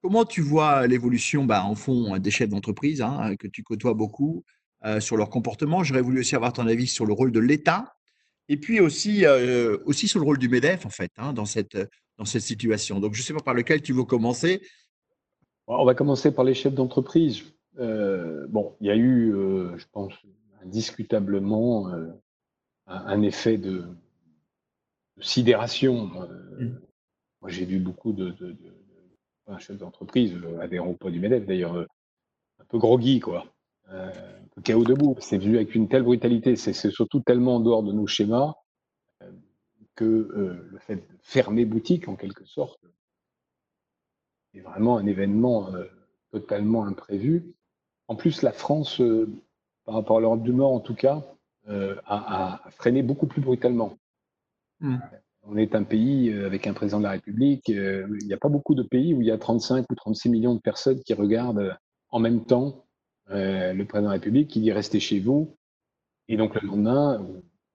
Comment 0.00 0.24
tu 0.24 0.40
vois 0.40 0.86
l'évolution, 0.86 1.44
bah, 1.44 1.64
en 1.64 1.74
fond, 1.74 2.18
des 2.18 2.30
chefs 2.30 2.48
d'entreprise, 2.48 3.02
hein, 3.02 3.34
que 3.36 3.48
tu 3.48 3.62
côtoies 3.62 3.94
beaucoup, 3.94 4.44
euh, 4.84 5.00
sur 5.00 5.16
leur 5.16 5.28
comportement? 5.28 5.82
J'aurais 5.82 6.02
voulu 6.02 6.20
aussi 6.20 6.36
avoir 6.36 6.52
ton 6.52 6.66
avis 6.66 6.86
sur 6.86 7.04
le 7.04 7.12
rôle 7.12 7.32
de 7.32 7.40
l'État 7.40 7.96
et 8.48 8.56
puis 8.56 8.80
aussi, 8.80 9.26
euh, 9.26 9.76
aussi 9.84 10.08
sur 10.08 10.20
le 10.20 10.24
rôle 10.24 10.38
du 10.38 10.48
MEDEF, 10.48 10.86
en 10.86 10.90
fait, 10.90 11.10
hein, 11.18 11.32
dans, 11.32 11.44
cette, 11.44 11.76
dans 12.18 12.24
cette 12.24 12.42
situation. 12.42 13.00
Donc, 13.00 13.14
je 13.14 13.20
ne 13.20 13.24
sais 13.24 13.32
pas 13.32 13.40
par 13.40 13.54
lequel 13.54 13.80
tu 13.80 13.92
veux 13.92 14.04
commencer. 14.04 14.60
On 15.66 15.84
va 15.84 15.94
commencer 15.94 16.32
par 16.32 16.44
les 16.44 16.54
chefs 16.54 16.74
d'entreprise. 16.74 17.42
Euh, 17.78 18.46
bon, 18.48 18.76
il 18.80 18.88
y 18.88 18.90
a 18.90 18.96
eu, 18.96 19.32
je 19.76 19.84
pense, 19.92 20.12
indiscutablement 20.62 21.90
un, 22.86 23.22
effet 23.22 23.56
de, 23.56 23.84
sidération. 25.20 26.06
Mmh. 26.06 26.80
Moi, 27.40 27.50
j'ai 27.50 27.64
vu 27.64 27.78
beaucoup 27.78 28.12
de, 28.12 28.30
de, 28.30 28.56
chefs 29.58 29.78
d'entreprise, 29.78 30.34
adhérents 30.60 30.88
au 30.88 30.94
poids 30.94 31.10
du 31.10 31.20
MEDEF 31.20 31.46
d'ailleurs, 31.46 31.76
un 31.76 32.64
peu 32.68 32.78
groggy, 32.78 33.20
quoi. 33.20 33.46
un 33.88 34.10
peu 34.54 34.62
chaos 34.62 34.84
debout. 34.84 35.16
C'est 35.20 35.38
vu 35.38 35.56
avec 35.56 35.74
une 35.74 35.88
telle 35.88 36.02
brutalité. 36.02 36.56
C'est 36.56 36.72
surtout 36.90 37.20
tellement 37.20 37.56
en 37.56 37.60
dehors 37.60 37.82
de 37.82 37.92
nos 37.92 38.06
schémas 38.06 38.54
que 39.98 40.68
le 40.70 40.78
fait 40.78 40.96
de 40.96 41.18
fermer 41.22 41.64
boutique, 41.64 42.06
en 42.06 42.14
quelque 42.14 42.44
sorte, 42.44 42.80
est 44.54 44.60
vraiment 44.60 44.96
un 44.96 45.06
événement 45.06 45.70
totalement 46.30 46.86
imprévu. 46.86 47.52
En 48.06 48.14
plus, 48.14 48.42
la 48.42 48.52
France, 48.52 49.02
par 49.84 49.94
rapport 49.96 50.18
à 50.18 50.20
l'Europe 50.20 50.44
du 50.44 50.52
Nord 50.52 50.72
en 50.72 50.80
tout 50.80 50.94
cas, 50.94 51.24
a, 51.66 52.62
freiné 52.70 53.02
beaucoup 53.02 53.26
plus 53.26 53.42
brutalement. 53.42 53.98
Mmh. 54.80 54.98
On 55.42 55.56
est 55.56 55.74
un 55.74 55.82
pays 55.82 56.32
avec 56.32 56.68
un 56.68 56.74
président 56.74 56.98
de 56.98 57.04
la 57.04 57.10
République. 57.10 57.68
il 57.68 58.18
n'y 58.22 58.32
a 58.32 58.38
pas 58.38 58.48
beaucoup 58.48 58.76
de 58.76 58.84
pays 58.84 59.14
où 59.14 59.20
il 59.20 59.26
y 59.26 59.32
a 59.32 59.38
35 59.38 59.84
ou 59.90 59.94
36 59.96 60.30
millions 60.30 60.54
de 60.54 60.60
personnes 60.60 61.00
qui 61.00 61.12
regardent 61.12 61.76
en 62.10 62.20
même 62.20 62.44
temps 62.44 62.84
le 63.26 63.82
président 63.82 64.02
de 64.02 64.14
la 64.14 64.20
République 64.20 64.48
qui 64.48 64.60
dit 64.60 64.70
restez 64.70 65.00
chez 65.00 65.18
vous. 65.18 65.56
Et 66.28 66.36
donc 66.36 66.54
le 66.54 66.68
lendemain, 66.68 67.26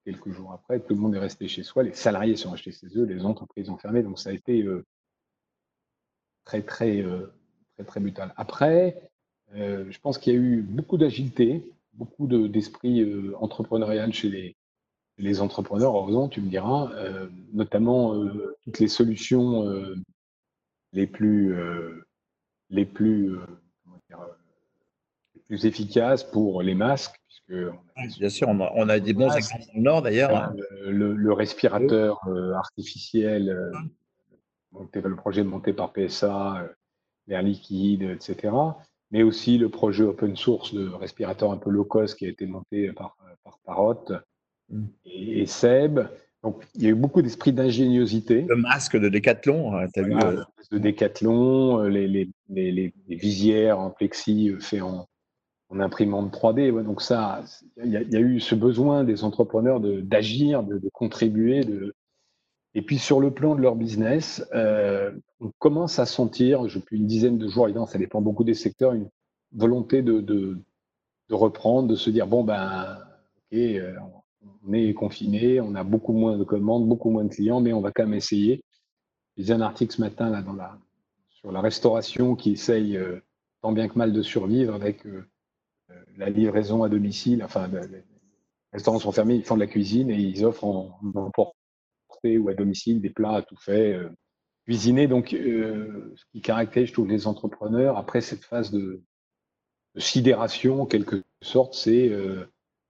quelques 0.06 0.32
jours 0.32 0.52
après, 0.52 0.80
tout 0.80 0.94
le 0.94 1.00
monde 1.00 1.16
est 1.16 1.20
resté 1.20 1.48
chez 1.48 1.64
soi. 1.64 1.84
Les 1.84 1.94
salariés 1.94 2.36
sont 2.36 2.52
restés 2.52 2.72
chez 2.72 2.88
eux, 2.96 3.06
les 3.06 3.26
entreprises 3.26 3.70
ont 3.70 3.78
fermé. 3.78 4.04
Donc 4.04 4.20
ça 4.20 4.30
a 4.30 4.34
été 4.34 4.66
très, 6.46 6.62
très, 6.62 7.04
très, 7.76 7.84
très 7.84 8.00
brutal. 8.00 8.34
Après, 8.38 9.10
je 9.54 10.00
pense 10.00 10.18
qu'il 10.18 10.34
y 10.34 10.36
a 10.36 10.40
eu 10.40 10.62
beaucoup 10.62 10.98
d'agilité, 10.98 11.72
beaucoup 11.94 12.28
d'esprit 12.28 13.06
entrepreneurial 13.40 14.14
chez 14.14 14.30
les, 14.30 14.56
les 15.18 15.42
entrepreneurs, 15.42 15.96
heureusement, 15.96 16.28
tu 16.28 16.42
me 16.42 16.50
diras, 16.50 16.92
euh, 16.94 17.28
notamment 17.54 18.16
euh, 18.16 18.56
toutes 18.64 18.80
les 18.80 18.88
solutions 18.88 19.68
euh, 19.68 19.96
les 20.92 21.08
plus, 21.08 21.56
les 22.70 22.86
plus 22.86 23.40
efficaces 25.50 26.24
pour 26.24 26.62
les 26.62 26.76
masques. 26.76 27.20
Bien 27.48 28.30
sûr, 28.30 28.48
on 28.48 28.90
a, 28.90 29.00
des 29.00 29.14
bons 29.14 29.32
exemples 29.32 29.66
dans 29.68 29.74
le 29.76 29.82
Nord 29.82 30.02
d'ailleurs. 30.02 30.36
Hein. 30.36 30.56
Le, 30.88 31.34
respirateur 31.34 32.22
artificiel, 32.56 33.72
le 34.94 35.16
projet 35.16 35.44
monté 35.44 35.74
par 35.74 35.94
PSA, 35.94 36.68
l'air 37.28 37.42
liquide, 37.42 38.04
etc. 38.04 38.54
Mais 39.12 39.24
aussi 39.24 39.58
le 39.58 39.70
projet 39.70 40.04
open 40.04 40.36
source 40.36 40.74
de 40.74 40.88
respirateur 40.88 41.52
un 41.52 41.58
peu 41.58 41.70
low 41.70 41.86
cost 41.86 42.18
qui 42.18 42.26
a 42.26 42.30
été 42.30 42.46
monté 42.48 42.92
par, 42.94 43.16
par 43.44 43.60
Parrot 43.66 44.06
et, 45.06 45.46
Seb. 45.46 46.00
Donc, 46.44 46.62
il 46.76 46.84
y 46.84 46.88
a 46.88 46.90
eu 46.90 46.96
beaucoup 46.96 47.22
d'esprit 47.22 47.54
d'ingéniosité. 47.54 48.46
Le 48.48 48.58
masque 48.58 48.98
de 48.98 49.08
Décathlon, 49.08 49.76
hein, 49.76 49.88
tu 49.94 50.02
as 50.02 50.04
vu 50.04 50.14
euh, 50.14 50.44
De 50.72 50.78
Décathlon, 50.78 51.84
euh, 51.84 51.88
les, 51.88 52.08
les, 52.08 52.30
les, 52.50 52.94
visières 53.08 53.80
en 53.80 53.90
plexi 53.90 54.50
euh, 54.50 54.60
fait 54.60 54.82
en, 54.82 55.08
en 55.74 55.80
imprimante 55.80 56.34
3D. 56.34 56.84
donc, 56.84 57.02
ça, 57.02 57.44
il 57.84 57.92
y, 57.92 57.98
a, 57.98 58.20
eu 58.20 58.40
ce 58.40 58.56
besoin 58.56 59.04
des 59.04 59.24
entrepreneurs 59.24 59.80
d'agir, 59.80 60.64
de, 60.64 60.78
de, 60.78 60.90
contribuer. 60.94 61.64
De... 61.64 61.96
Et 62.76 62.82
puis, 62.82 63.00
sur 63.00 63.20
le 63.20 63.32
plan 63.32 63.56
de 63.56 63.62
leur 63.62 63.76
business, 63.76 64.46
on 64.54 65.52
commence 65.60 66.00
à 66.00 66.06
sentir, 66.06 66.64
depuis 66.64 66.98
une 66.98 67.08
dizaine 67.08 67.38
de 67.38 67.48
jours, 67.48 67.66
évidemment, 67.66 67.88
ça 67.88 67.98
dépend 67.98 68.22
beaucoup 68.22 68.44
des 68.44 68.54
secteurs, 68.54 68.94
une 68.94 69.10
volonté 69.52 70.02
de, 70.02 70.22
de, 70.22 70.60
de 71.30 71.36
reprendre, 71.36 71.88
de 71.88 71.96
se 71.96 72.10
dire 72.10 72.28
bon, 72.28 72.44
ben, 72.44 72.98
ok, 73.52 73.60
on 74.66 74.74
est 74.74 74.94
confiné, 74.94 75.62
on 75.62 75.76
a 75.76 75.84
beaucoup 75.84 76.14
moins 76.14 76.38
de 76.38 76.44
commandes, 76.44 76.88
beaucoup 76.88 77.10
moins 77.10 77.26
de 77.26 77.34
clients, 77.34 77.62
mais 77.62 77.74
on 77.74 77.82
va 77.82 77.92
quand 77.92 78.04
même 78.04 78.14
essayer. 78.14 78.64
J'ai 79.38 79.54
un 79.54 79.62
article 79.62 79.94
ce 79.94 80.02
matin 80.02 80.30
là, 80.30 80.42
dans 80.42 80.54
la, 80.54 80.78
sur 81.30 81.52
la 81.52 81.62
restauration 81.62 82.36
qui 82.36 82.54
essaye 82.54 82.98
euh, 82.98 83.20
tant 83.62 83.72
bien 83.72 83.88
que 83.88 83.98
mal 83.98 84.14
de 84.14 84.22
survivre 84.22 84.74
avec 84.74 85.06
euh, 85.06 85.10
euh, 85.10 85.26
la 86.18 86.30
livraison 86.30 86.84
à 86.84 86.90
domicile. 86.90 87.44
Enfin, 87.44 87.68
les 87.68 88.04
restaurants 88.72 89.00
sont 89.00 89.12
fermés, 89.12 89.36
ils 89.36 89.44
font 89.44 89.56
de 89.56 89.62
la 89.62 89.68
cuisine 89.68 90.10
et 90.10 90.18
ils 90.18 90.46
offrent 90.46 90.66
en, 90.66 91.00
emporté 91.16 92.38
ou 92.38 92.50
à 92.50 92.54
domicile 92.54 93.02
des 93.02 93.10
plats 93.10 93.42
tout 93.42 93.58
faits, 93.58 94.00
cuisinés. 94.66 95.08
Donc, 95.08 95.30
ce 95.32 96.24
qui 96.32 96.42
caractérise, 96.42 96.90
je 96.90 96.94
trouve, 96.94 97.10
les 97.10 97.28
entrepreneurs 97.28 97.98
après 97.98 98.22
cette 98.22 98.44
phase 98.44 98.72
de, 98.72 99.02
sidération, 99.98 100.82
en 100.82 100.86
quelque 100.88 101.24
sorte, 101.42 101.76
c'est 101.76 102.12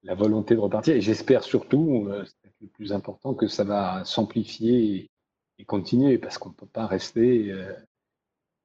la 0.03 0.15
volonté 0.15 0.55
de 0.55 0.59
repartir. 0.59 0.95
Et 0.95 1.01
j'espère 1.01 1.43
surtout, 1.43 2.07
euh, 2.09 2.23
c'est 2.25 2.51
le 2.61 2.67
plus 2.67 2.93
important, 2.93 3.33
que 3.33 3.47
ça 3.47 3.63
va 3.63 4.03
s'amplifier 4.05 5.09
et, 5.57 5.65
continuer, 5.65 6.17
parce 6.17 6.37
qu'on 6.37 6.49
ne 6.49 6.55
peut 6.55 6.65
pas 6.65 6.87
rester 6.87 7.49
euh, 7.49 7.73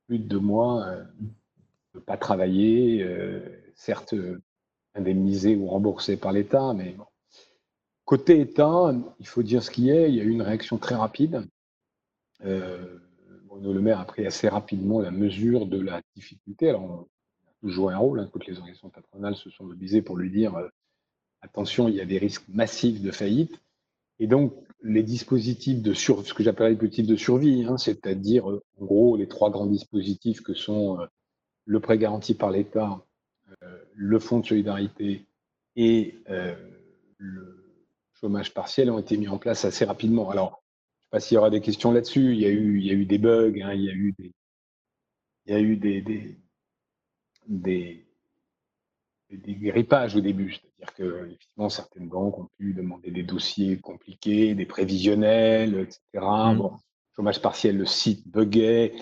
plus 0.09 0.19
de 0.19 0.25
deux 0.25 0.41
mois, 0.41 0.85
euh, 0.85 1.05
ne 1.95 2.01
pas 2.01 2.17
travailler, 2.17 3.07
certes 3.79 4.15
indemnisé 4.95 5.57
ou 5.57 5.67
remboursé 5.67 6.19
par 6.19 6.33
l'État, 6.33 6.75
mais 6.75 6.95
Côté 8.05 8.41
État, 8.41 8.95
il 9.21 9.27
faut 9.27 9.43
dire 9.43 9.63
ce 9.63 9.71
qui 9.71 9.91
est, 9.91 10.09
il 10.09 10.17
y 10.17 10.21
a 10.21 10.25
eu 10.25 10.31
une 10.31 10.43
réaction 10.43 10.79
très 10.79 10.95
rapide. 10.95 11.47
Bruno 12.41 13.73
Le 13.73 13.81
Maire 13.81 14.01
a 14.01 14.05
pris 14.07 14.27
assez 14.27 14.49
rapidement 14.49 15.01
la 15.01 15.11
mesure 15.11 15.67
de 15.67 15.81
la 15.81 16.01
difficulté. 16.17 16.71
Alors, 16.71 16.83
on 16.83 17.01
a 17.03 17.55
toujours 17.61 17.91
un 17.91 17.99
rôle, 17.99 18.21
hein, 18.21 18.31
les 18.47 18.57
organisations 18.57 18.89
patronales 18.89 19.37
se 19.37 19.51
sont 19.51 19.65
mobilisées 19.65 20.03
pour 20.03 20.17
lui 20.17 20.31
dire 20.31 20.55
attention, 21.43 21.89
il 21.89 21.95
y 21.95 22.01
a 22.01 22.07
des 22.07 22.19
risques 22.19 22.47
massifs 22.49 23.01
de 23.01 23.11
faillite. 23.11 23.61
Et 24.19 24.27
donc, 24.27 24.55
les 24.83 25.03
dispositifs 25.03 25.83
de 25.83 25.93
survie, 25.93 26.29
ce 26.29 26.35
que 26.35 26.43
j'appelle 26.43 26.69
les 26.69 26.75
dispositifs 26.75 27.07
de 27.07 27.17
survie, 27.17 27.65
hein, 27.65 27.79
c'est-à-dire, 27.79 28.51
euh, 28.51 28.63
en 28.81 28.85
gros, 28.85 29.17
les 29.17 29.29
trois 29.29 29.51
grands 29.51 29.67
dispositifs 29.67 30.43
que 30.43 30.55
sont 30.55 31.01
euh, 31.01 31.07
le 31.65 31.81
prêt 31.81 31.99
garanti 31.99 32.35
par 32.35 32.51
l'État, 32.51 32.91
euh, 32.91 33.08
le 33.95 34.19
fonds 34.19 34.41
de 34.41 34.47
solidarité 34.47 35.27
et 35.77 36.23
le 37.19 37.85
chômage 38.15 38.53
partiel 38.55 38.91
ont 38.91 38.99
été 38.99 39.17
mis 39.17 39.29
en 39.29 39.39
place 39.39 39.65
assez 39.65 39.85
rapidement. 39.85 40.31
Alors, 40.31 40.63
je 40.99 41.01
ne 41.01 41.03
sais 41.03 41.11
pas 41.11 41.21
s'il 41.21 41.35
y 41.37 41.39
aura 41.39 41.51
des 41.51 41.61
questions 41.61 41.93
là-dessus. 41.93 42.35
Il 42.35 42.41
y 42.41 42.47
a 42.47 42.51
eu, 42.51 42.79
il 42.79 42.87
y 42.87 42.91
a 42.91 42.95
eu 42.95 43.07
des 43.07 43.19
bugs, 43.19 43.61
hein, 43.63 43.73
il 43.75 43.85
y 43.85 43.91
a 43.91 43.93
eu 43.93 44.13
des, 44.19 44.33
il 45.47 45.53
y 45.53 45.57
a 45.57 45.61
eu 45.61 45.77
des, 45.77 46.03
des 47.49 48.09
des 49.31 49.55
grippages 49.55 50.17
au 50.17 50.21
début, 50.21 50.53
c'est-à-dire 50.53 50.95
que 50.95 51.27
effectivement 51.27 51.69
certaines 51.69 52.09
banques 52.09 52.39
ont 52.39 52.49
pu 52.59 52.73
demander 52.73 53.11
des 53.11 53.23
dossiers 53.23 53.79
compliqués, 53.79 54.55
des 54.55 54.67
prévisionnels, 54.67 55.81
etc. 55.81 56.01
Mmh. 56.15 56.57
Bon, 56.57 56.73
chômage 57.15 57.43
partiel, 57.43 57.77
le 57.77 57.85
site 57.85 58.27
buguait, 58.29 58.95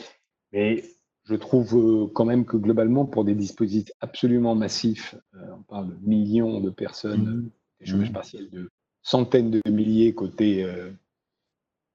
mais 0.52 0.82
je 1.26 1.34
trouve 1.34 1.76
euh, 1.76 2.06
quand 2.06 2.24
même 2.24 2.44
que 2.44 2.56
globalement, 2.56 3.04
pour 3.04 3.24
des 3.24 3.34
dispositifs 3.34 3.92
absolument 4.00 4.54
massifs, 4.54 5.16
euh, 5.34 5.38
on 5.58 5.62
parle 5.62 5.88
de 5.88 6.06
millions 6.06 6.60
de 6.60 6.70
personnes, 6.70 7.26
mmh. 7.26 7.50
des 7.80 7.86
chômages 7.86 8.10
mmh. 8.10 8.14
partiels 8.14 8.50
de 8.50 8.70
centaines 9.02 9.50
de 9.50 9.60
milliers 9.68 10.14
côté, 10.14 10.62
euh, 10.62 10.90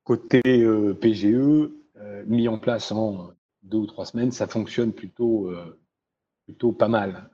côté 0.03 0.41
PGE, 0.99 1.69
mis 2.25 2.47
en 2.47 2.57
place 2.57 2.91
en 2.91 3.31
deux 3.63 3.77
ou 3.77 3.85
trois 3.85 4.05
semaines, 4.05 4.31
ça 4.31 4.47
fonctionne 4.47 4.91
plutôt, 4.91 5.51
plutôt 6.45 6.71
pas 6.71 6.87
mal 6.87 7.29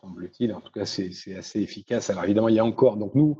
semble-t-il. 0.00 0.54
En 0.54 0.60
tout 0.60 0.72
cas, 0.72 0.86
c'est 0.86 1.10
assez 1.36 1.60
efficace. 1.60 2.08
Alors 2.08 2.24
évidemment, 2.24 2.48
il 2.48 2.54
y 2.54 2.60
a 2.60 2.64
encore, 2.64 2.96
donc 2.96 3.14
nous, 3.14 3.38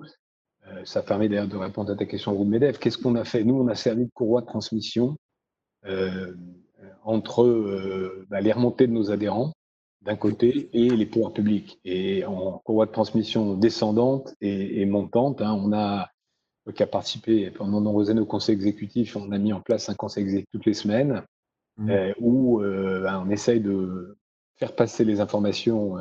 ça 0.85 1.03
permet 1.03 1.29
d'ailleurs 1.29 1.49
de 1.49 1.57
répondre 1.57 1.93
à 1.93 1.97
ta 1.97 2.05
question, 2.05 2.35
Roux 2.35 2.45
Medef. 2.45 2.79
Qu'est-ce 2.79 2.99
qu'on 2.99 3.15
a 3.15 3.25
fait? 3.25 3.45
Nous, 3.45 3.55
on 3.55 3.69
a 3.69 3.75
servi 3.75 4.07
de 4.07 4.11
courroie 4.13 4.41
de 4.41 4.47
transmission 4.47 5.17
entre 7.11 7.45
euh, 7.45 8.26
bah, 8.31 8.40
les 8.40 8.52
remontées 8.52 8.87
de 8.87 8.93
nos 8.93 9.11
adhérents 9.11 9.52
d'un 10.02 10.17
côté 10.17 10.71
et 10.73 10.88
les 10.88 11.07
pouvoirs 11.07 11.33
publics. 11.33 11.79
Et 11.85 12.25
en 12.25 12.59
courroie 12.64 12.87
de 12.87 12.93
transmission 12.93 13.55
descendante 13.55 14.35
et, 14.40 14.87
montante, 14.87 15.43
hein, 15.43 15.52
on 15.52 15.73
a 15.73 16.09
qui 16.75 16.83
a 16.83 16.87
participé 16.87 17.50
pendant 17.50 17.81
de 17.81 17.85
nombreuses 17.87 18.11
années 18.11 18.21
au 18.21 18.26
conseil 18.26 18.55
exécutif, 18.55 19.17
on 19.17 19.33
a 19.33 19.38
mis 19.38 19.52
en 19.52 19.61
place 19.61 19.88
un 19.88 19.95
conseil 19.95 20.23
exécutif 20.23 20.50
toutes 20.52 20.67
les 20.67 20.75
semaines 20.75 21.23
mmh. 21.79 22.12
où 22.21 22.61
bah, 22.61 23.21
on 23.26 23.29
essaye 23.29 23.61
de 23.61 24.17
faire 24.57 24.76
passer 24.76 25.05
les 25.05 25.21
informations 25.21 25.97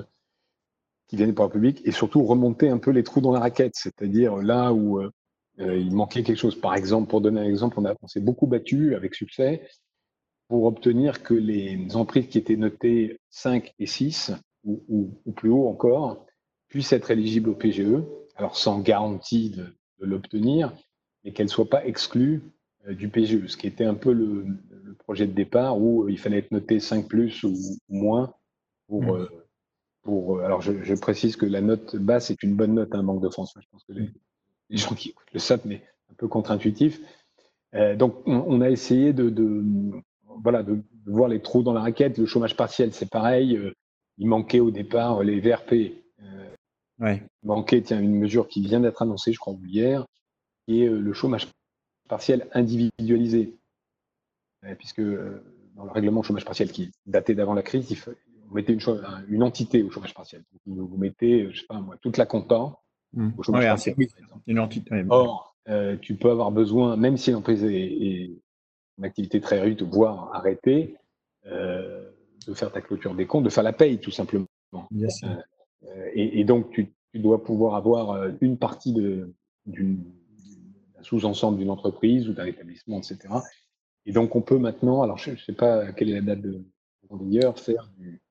qui 1.10 1.16
viennent 1.16 1.34
par 1.34 1.48
le 1.48 1.52
public 1.52 1.82
et 1.84 1.92
surtout 1.92 2.24
remonter 2.24 2.70
un 2.70 2.78
peu 2.78 2.92
les 2.92 3.04
trous 3.04 3.20
dans 3.20 3.34
la 3.34 3.40
raquette, 3.40 3.74
c'est-à-dire 3.76 4.38
là 4.38 4.72
où 4.72 5.02
euh, 5.02 5.12
euh, 5.60 5.78
il 5.78 5.94
manquait 5.94 6.24
quelque 6.24 6.38
chose. 6.38 6.60
Par 6.60 6.76
exemple, 6.76 7.10
pour 7.10 7.20
donner 7.20 7.42
un 7.42 7.46
exemple, 7.46 7.80
on, 7.80 7.86
a, 7.86 7.96
on 8.02 8.08
s'est 8.08 8.22
beaucoup 8.22 8.46
battu 8.46 8.96
avec 8.96 9.16
succès 9.16 9.68
pour 10.50 10.64
obtenir 10.64 11.22
que 11.24 11.36
les 11.36 11.96
entreprises 11.96 12.28
qui 12.28 12.40
étaient 12.40 12.58
notées 12.58 13.20
5 13.30 13.74
et 13.78 13.86
6 13.86 14.34
ou, 14.66 15.14
ou, 15.26 15.32
plus 15.32 15.50
haut 15.50 15.68
encore 15.68 16.26
puissent 16.68 16.92
être 16.92 17.12
éligibles 17.12 17.52
au 17.52 17.56
PGE, 17.56 18.04
alors 18.36 18.58
sans 18.58 18.80
garantie 18.80 19.52
de, 19.52 19.68
de 20.00 20.06
l'obtenir, 20.06 20.74
mais 21.24 21.32
qu'elles 21.32 21.46
ne 21.46 21.52
soient 21.52 21.70
pas 21.70 21.86
exclues 21.86 22.42
euh, 22.88 22.96
du 22.96 23.10
PGE, 23.10 23.46
ce 23.48 23.58
qui 23.58 23.68
était 23.68 23.86
un 23.86 23.94
peu 23.94 24.12
le, 24.12 24.46
le, 24.70 24.96
projet 24.96 25.28
de 25.28 25.34
départ 25.34 25.80
où 25.80 26.10
il 26.10 26.18
fallait 26.18 26.40
être 26.40 26.52
noté 26.52 26.80
5 26.80 27.08
plus 27.08 27.44
ou, 27.44 27.56
moins 27.88 28.34
pour, 28.88 29.04
mmh. 29.04 29.28
Euh, 30.08 30.44
alors, 30.44 30.62
je, 30.62 30.96
précise 30.96 31.36
que 31.36 31.46
la 31.46 31.62
note 31.62 31.96
basse 31.96 32.32
est 32.32 32.42
une 32.42 32.56
bonne 32.56 32.74
note, 32.74 32.96
un 32.96 33.00
hein, 33.00 33.04
Banque 33.04 33.22
de 33.22 33.30
France. 33.30 33.54
Je 33.60 33.68
pense 33.72 33.84
que 33.84 33.94
les 33.94 34.78
gens 34.78 34.96
qui 34.96 35.10
écoutent 35.10 35.32
le 35.32 35.40
savent, 35.40 35.62
mais 35.66 35.84
un 36.10 36.16
peu 36.16 36.28
contre-intuitif. 36.28 37.00
donc, 37.98 38.16
on, 38.26 38.62
a 38.62 38.72
essayé 38.72 39.14
de, 39.14 39.30
voilà, 40.42 40.64
de, 40.64 40.82
voir 41.06 41.30
les 41.30 41.42
trous 41.42 41.64
dans 41.64 41.74
la 41.74 41.82
raquette. 41.82 42.18
Le 42.18 42.26
chômage 42.26 42.56
partiel, 42.56 42.94
c'est 42.94 43.10
pareil. 43.10 43.60
il 44.18 44.28
manquait 44.28 44.60
au 44.60 44.72
départ 44.72 45.24
les 45.24 45.40
VRP. 45.40 45.94
Ouais. 47.00 47.24
Il 47.44 47.48
manquait 47.48 47.82
tiens, 47.82 48.00
une 48.00 48.16
mesure 48.16 48.48
qui 48.48 48.62
vient 48.62 48.82
d'être 48.82 49.02
annoncée, 49.02 49.32
je 49.32 49.40
crois, 49.40 49.56
hier, 49.66 50.06
qui 50.68 50.84
est 50.84 50.90
le 50.90 51.14
chômage 51.14 51.48
partiel 52.10 52.48
individualisé. 52.54 53.56
puisque 54.78 55.02
dans 55.02 55.86
le 55.86 55.92
règlement 55.92 56.24
chômage 56.24 56.44
partiel 56.44 56.72
qui 56.72 56.92
datait 57.06 57.36
d'avant 57.36 57.54
la 57.54 57.64
crise, 57.64 57.90
il, 57.90 57.98
vous 58.50 58.56
mettez 58.56 58.74
une, 58.74 58.82
une, 59.30 59.44
entité 59.44 59.84
au 59.84 59.92
chômage 59.92 60.14
partiel. 60.14 60.44
vous 60.66 60.98
mettez, 60.98 61.52
je 61.52 61.62
sais 61.62 61.68
pas 61.68 61.80
moi, 61.80 61.96
toute 62.02 62.18
la 62.18 62.26
compta 62.26 62.78
mmh. 63.14 63.30
au 63.38 63.44
chômage 63.44 63.66
partiel. 63.66 63.96
Une 64.48 64.60
entité. 64.60 65.06
Or, 65.10 65.56
euh, 65.70 65.98
tu 66.02 66.16
peux 66.16 66.32
avoir 66.32 66.52
besoin, 66.52 66.98
même 66.98 67.18
si 67.18 67.32
l'entreprise 67.32 67.64
est, 67.64 68.32
une 69.00 69.06
activité 69.06 69.42
très 69.42 69.60
réduite, 69.60 69.82
voire 69.82 70.30
arrêtée, 70.36 70.96
euh, 71.48 72.10
de 72.48 72.54
faire 72.54 72.72
ta 72.72 72.82
clôture 72.82 73.16
des 73.16 73.26
comptes, 73.26 73.44
de 73.44 73.50
faire 73.50 73.64
la 73.64 73.74
paye 73.74 74.00
tout 74.00 74.12
simplement. 74.12 74.48
Euh, 74.74 76.10
et, 76.14 76.44
donc, 76.44 76.70
tu, 76.72 76.94
dois 77.16 77.44
pouvoir 77.44 77.76
avoir 77.76 78.30
une 78.42 78.58
partie 78.58 78.94
d'une, 78.94 79.34
d'un 79.66 81.04
sous-ensemble 81.04 81.58
d'une 81.58 81.72
entreprise 81.72 82.30
ou 82.30 82.34
d'un 82.34 82.46
établissement, 82.46 83.00
etc. 83.00 83.18
Et 84.06 84.12
donc, 84.12 84.36
on 84.36 84.42
peut 84.42 84.60
maintenant, 84.60 85.02
alors 85.02 85.18
je 85.18 85.32
ne 85.32 85.38
sais 85.38 85.54
pas 85.54 85.92
quelle 85.94 86.10
est 86.10 86.22
la 86.22 86.22
date 86.22 86.42
de 86.42 86.64
vigueur, 87.12 87.58
faire 87.58 87.90
du, 87.98 88.22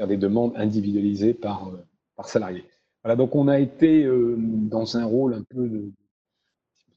faire 0.00 0.08
des 0.08 0.16
demandes 0.16 0.54
individualisées 0.56 1.34
par, 1.34 1.68
euh, 1.68 1.86
par 2.16 2.26
salarié. 2.26 2.64
Voilà, 3.04 3.16
donc 3.16 3.34
on 3.34 3.48
a 3.48 3.60
été 3.60 4.04
euh, 4.04 4.34
dans 4.38 4.96
un 4.96 5.04
rôle 5.04 5.34
un 5.34 5.42
peu 5.42 5.68
de, 5.68 5.92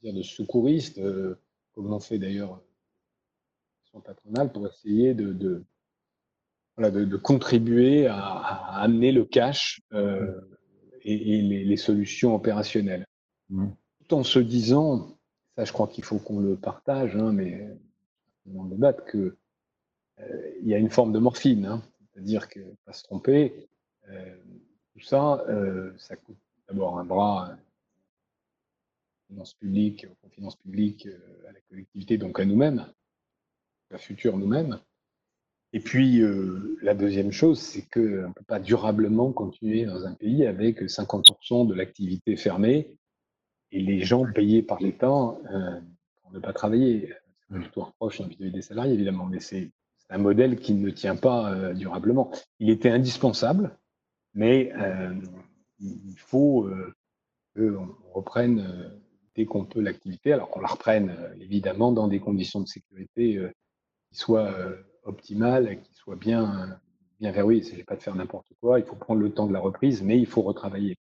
de 0.04 0.22
secouriste, 0.22 1.00
euh, 1.00 1.36
comme 1.74 1.90
l'ont 1.90 2.00
fait 2.00 2.18
d'ailleurs 2.18 2.62
son 3.94 4.02
patronale, 4.02 4.52
pour 4.52 4.68
essayer 4.68 5.14
de, 5.14 5.32
de, 5.32 5.64
voilà, 6.76 6.92
de, 6.92 7.18
contribuer 7.18 8.08
à, 8.08 8.82
amener 8.82 9.12
le 9.12 9.24
cash 9.24 9.82
et, 11.04 11.42
les, 11.42 11.78
solutions 11.78 12.36
opérationnelles. 12.36 13.06
Mmh. 13.50 13.68
Tout 14.00 14.16
en 14.16 14.24
se 14.24 14.40
disant, 14.40 15.18
ça 15.56 15.64
je 15.64 15.72
crois 15.72 15.88
qu'il 15.88 16.04
faut 16.04 16.20
qu'on 16.20 16.40
le 16.40 16.58
partage, 16.58 17.16
hein, 17.16 17.32
mais 17.32 17.70
on 18.54 18.66
débattre, 18.66 19.06
qu'il 19.10 19.36
il 20.62 20.68
y 20.68 20.74
a 20.74 20.78
une 20.78 20.90
forme 20.90 21.14
de 21.14 21.20
morphine. 21.20 21.66
Hein. 21.66 21.82
C'est-à-dire 22.14 22.48
que, 22.48 22.60
pas 22.86 22.94
se 22.94 23.04
tromper, 23.04 23.68
euh, 24.10 24.36
tout 24.94 25.00
ça, 25.00 25.44
euh, 25.50 25.92
ça 25.98 26.16
coûte 26.16 26.38
d'abord 26.68 27.00
un 27.00 27.06
bras 27.06 27.50
euh, 27.50 27.56
finance 29.28 29.54
publique, 29.56 30.06
aux 30.24 30.30
finances 30.30 30.58
publiques, 30.58 31.08
à 31.48 31.52
la 31.52 31.60
collectivité, 31.70 32.18
donc 32.18 32.40
à 32.40 32.46
nous-mêmes, 32.46 32.86
la 33.92 33.98
future 33.98 34.38
nous-mêmes. 34.38 34.80
Et 35.76 35.80
puis, 35.80 36.22
la 36.84 36.94
deuxième 36.94 37.32
chose, 37.32 37.60
c'est 37.60 37.82
qu'on 37.90 38.00
ne 38.00 38.34
peut 38.34 38.44
pas 38.46 38.60
durablement 38.60 39.32
continuer 39.32 39.86
dans 39.86 40.06
un 40.06 40.14
pays 40.14 40.46
avec 40.46 40.82
50% 40.82 41.68
de 41.68 41.74
l'activité 41.74 42.36
fermée 42.36 42.96
et 43.72 43.82
les 43.82 44.02
gens 44.02 44.24
payés 44.32 44.62
par 44.62 44.80
l'État 44.80 45.08
pour 45.10 46.32
ne 46.32 46.40
pas 46.40 46.54
travailler. 46.54 47.12
C'est 47.50 47.60
plutôt 47.60 47.82
un 47.82 47.86
reproche 47.86 48.22
des 48.22 48.62
salariés, 48.62 48.94
évidemment, 48.94 49.26
mais 49.26 49.40
c'est 49.40 49.72
un 50.10 50.18
modèle 50.18 50.58
qui 50.60 50.74
ne 50.74 50.90
tient 50.90 51.16
pas 51.16 51.52
euh, 51.52 51.74
durablement. 51.74 52.32
Il 52.60 52.70
était 52.70 52.90
indispensable, 52.90 53.78
mais 54.34 54.72
euh, 54.78 55.14
il 55.80 56.18
faut 56.18 56.66
euh, 56.66 56.94
qu'on 57.56 57.96
reprenne 58.14 58.92
dès 59.36 59.46
qu'on 59.46 59.66
peut 59.66 59.82
l'activité, 59.82 60.34
alors 60.34 60.50
qu'on 60.50 60.62
la 60.62 60.68
reprenne 60.68 61.16
évidemment 61.42 61.92
dans 61.92 62.08
des 62.08 62.20
conditions 62.20 62.62
de 62.62 62.68
sécurité 62.68 63.40
qui 64.14 64.20
soient 64.20 64.54
optimales, 65.04 65.82
qui 65.82 65.94
soient 65.94 66.16
bien, 66.16 66.80
bien 67.20 67.32
verrouillées. 67.32 67.60
Il 67.60 67.66
ne 67.66 67.70
s'agit 67.72 67.84
pas 67.84 67.96
de 67.96 68.02
faire 68.02 68.16
n'importe 68.16 68.48
quoi, 68.62 68.80
il 68.80 68.86
faut 68.86 68.96
prendre 68.96 69.20
le 69.20 69.32
temps 69.32 69.48
de 69.48 69.54
la 69.54 69.60
reprise, 69.60 70.02
mais 70.02 70.18
il 70.18 70.28
faut 70.28 70.42
retravailler. 70.42 70.96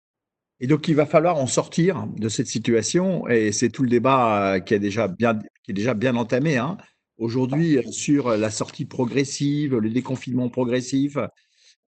Et 0.60 0.68
donc, 0.68 0.88
il 0.88 0.96
va 0.96 1.06
falloir 1.06 1.38
en 1.38 1.48
sortir 1.48 2.08
de 2.18 2.30
cette 2.30 2.48
situation, 2.48 3.28
et 3.28 3.52
c'est 3.52 3.70
tout 3.70 3.84
le 3.84 3.90
débat 3.90 4.60
qui, 4.60 4.76
est 4.76 4.80
déjà 4.80 5.08
bien, 5.08 5.40
qui 5.64 5.72
est 5.72 5.74
déjà 5.74 5.94
bien 5.94 6.16
entamé. 6.16 6.58
Hein 6.58 6.78
aujourd'hui 7.22 7.78
euh, 7.78 7.92
sur 7.92 8.36
la 8.36 8.50
sortie 8.50 8.86
progressive, 8.86 9.78
le 9.78 9.90
déconfinement 9.90 10.50
progressif, 10.50 11.18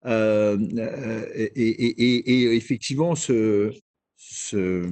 euh, 0.06 0.58
euh, 0.78 1.26
et, 1.36 2.56
effectivement 2.56 3.16
se, 3.16 3.74
se, 4.16 4.88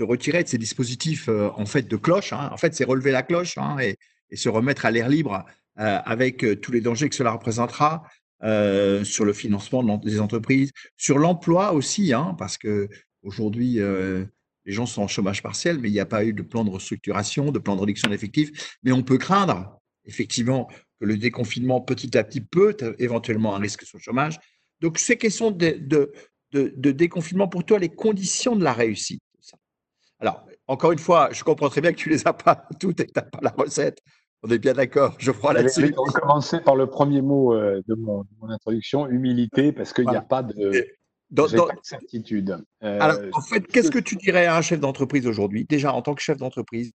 retirer 0.00 0.42
de 0.42 0.48
ces 0.48 0.56
dispositifs 0.56 1.28
en 1.28 1.66
fait 1.66 1.82
de 1.82 1.96
cloche. 1.96 2.32
Hein. 2.32 2.48
En 2.52 2.56
fait, 2.56 2.74
c'est 2.74 2.84
relever 2.84 3.10
la 3.10 3.22
cloche 3.22 3.58
hein, 3.58 3.76
et, 3.78 3.96
se 4.34 4.48
remettre 4.48 4.86
à 4.86 4.90
l'air 4.90 5.08
libre 5.08 5.44
avec 5.76 6.44
tous 6.60 6.72
les 6.72 6.80
dangers 6.80 7.08
que 7.08 7.14
cela 7.14 7.32
représentera. 7.32 8.02
sur 8.42 9.24
le 9.24 9.32
financement 9.32 9.98
des 9.98 10.20
entreprises, 10.20 10.72
sur 10.96 11.18
l'emploi 11.18 11.72
aussi, 11.72 12.12
hein, 12.12 12.34
parce 12.38 12.58
que 12.58 12.88
aujourd'hui, 13.22 13.80
les 14.64 14.72
gens 14.72 14.86
sont 14.86 15.02
en 15.02 15.08
chômage 15.08 15.42
partiel, 15.42 15.78
mais 15.78 15.88
il 15.88 15.92
n'y 15.92 16.00
a 16.00 16.06
pas 16.06 16.24
eu 16.24 16.32
de 16.32 16.42
plan 16.42 16.64
de 16.64 16.70
restructuration, 16.70 17.50
de 17.50 17.58
plan 17.58 17.76
de 17.76 17.80
réduction 17.80 18.08
d'effectifs. 18.08 18.76
Mais 18.82 18.92
on 18.92 19.02
peut 19.02 19.18
craindre, 19.18 19.80
effectivement, 20.04 20.68
que 21.00 21.06
le 21.06 21.16
déconfinement 21.16 21.80
petit 21.80 22.16
à 22.16 22.24
petit 22.24 22.40
peut 22.40 22.76
éventuellement 22.98 23.56
un 23.56 23.58
risque 23.58 23.84
sur 23.84 23.98
le 23.98 24.02
chômage. 24.02 24.38
Donc, 24.80 24.98
ces 24.98 25.16
questions 25.16 25.50
de, 25.50 26.12
déconfinement, 26.52 27.48
pour 27.48 27.64
toi, 27.64 27.78
les 27.78 27.88
conditions 27.88 28.56
de 28.56 28.64
la 28.64 28.72
réussite. 28.72 29.22
Alors, 30.18 30.46
encore 30.66 30.92
une 30.92 30.98
fois, 30.98 31.30
je 31.32 31.42
comprends 31.42 31.70
très 31.70 31.80
bien 31.80 31.92
que 31.92 31.98
tu 31.98 32.10
ne 32.10 32.14
les 32.14 32.26
as 32.26 32.34
pas 32.34 32.68
toutes 32.80 33.00
et 33.00 33.06
que 33.06 33.12
tu 33.12 33.18
n'as 33.18 33.22
pas 33.22 33.40
la 33.42 33.50
recette. 33.50 34.00
On 34.42 34.50
est 34.50 34.58
bien 34.58 34.72
d'accord, 34.72 35.16
je 35.18 35.30
crois 35.30 35.52
là-dessus. 35.52 35.82
Je 35.82 35.86
vais 35.86 35.92
commencer 35.92 36.60
par 36.60 36.74
le 36.74 36.86
premier 36.86 37.20
mot 37.20 37.54
euh, 37.54 37.82
de 37.86 37.94
mon, 37.94 38.24
introduction, 38.48 39.06
humilité, 39.06 39.72
parce 39.72 39.92
qu'il 39.92 40.08
n'y 40.08 40.16
a 40.16 40.22
pas 40.22 40.42
de, 40.42 40.86
dans, 41.30 41.46
certitude. 41.82 42.58
Alors, 42.80 43.18
euh, 43.18 43.30
en 43.32 43.40
fait, 43.40 43.66
qu'est-ce 43.66 43.90
que 43.90 43.98
tu 43.98 44.16
dirais 44.16 44.46
à 44.46 44.56
un 44.56 44.62
chef 44.62 44.80
d'entreprise 44.80 45.26
aujourd'hui? 45.26 45.64
Déjà, 45.68 45.92
en 45.92 46.02
tant 46.02 46.14
que 46.14 46.22
chef 46.22 46.38
d'entreprise, 46.38 46.92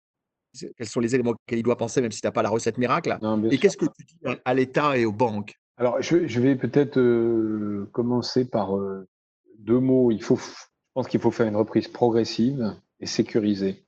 quels 0.77 0.87
sont 0.87 0.99
les 0.99 1.15
éléments 1.15 1.31
auxquels 1.31 1.59
il 1.59 1.63
doit 1.63 1.77
penser, 1.77 2.01
même 2.01 2.11
si 2.11 2.21
tu 2.21 2.27
n'as 2.27 2.31
pas 2.31 2.43
la 2.43 2.49
recette 2.49 2.77
miracle? 2.77 3.17
Et 3.51 3.57
qu'est-ce 3.57 3.77
que 3.77 3.85
tu 3.85 4.05
dis 4.05 4.37
à 4.43 4.53
l'État 4.53 4.97
et 4.97 5.05
aux 5.05 5.11
banques? 5.11 5.53
Alors, 5.77 6.01
je, 6.01 6.39
vais 6.39 6.55
peut-être 6.55 6.97
euh, 6.97 7.89
commencer 7.91 8.45
par 8.45 8.77
euh, 8.77 9.07
deux 9.59 9.79
mots. 9.79 10.11
Il 10.11 10.23
faut, 10.23 10.37
je 10.37 10.51
pense 10.93 11.07
qu'il 11.07 11.19
faut 11.19 11.31
faire 11.31 11.47
une 11.47 11.57
reprise 11.57 11.87
progressive 11.87 12.75
et 12.99 13.05
sécurisée. 13.05 13.85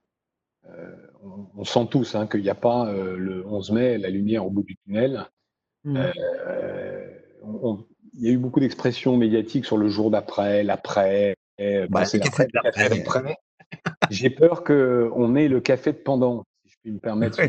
On, 1.56 1.63
sent 1.63 1.88
tous 1.90 2.16
hein, 2.16 2.28
qu'il 2.28 2.42
n'y 2.42 2.50
a 2.50 2.56
pas 2.56 2.92
le 2.92 3.46
11 3.46 3.72
mai 3.72 3.98
la 3.98 4.10
lumière 4.10 4.46
au 4.46 4.50
bout 4.50 4.63
du 4.63 4.76
tunnel. 4.78 5.26
Mmh. 5.84 6.00
on, 7.44 7.86
il 8.13 8.26
y 8.26 8.30
a 8.30 8.32
eu 8.32 8.38
beaucoup 8.38 8.60
d'expressions 8.60 9.16
médiatiques 9.16 9.66
sur 9.66 9.78
le 9.78 9.90
jour 9.90 10.10
d'après, 10.12 10.63
l'après. 10.63 11.36
Bah, 11.90 12.04
J'ai 14.10 14.30
peur 14.30 14.63
qu'on 14.63 15.36
ait 15.36 15.48
le 15.48 15.60
café 15.60 15.92
de 15.92 15.98
pendant, 15.98 16.44
si 16.63 16.72
je 16.72 16.78
puis 16.82 16.92
me 16.92 17.00
permettre. 17.00 17.40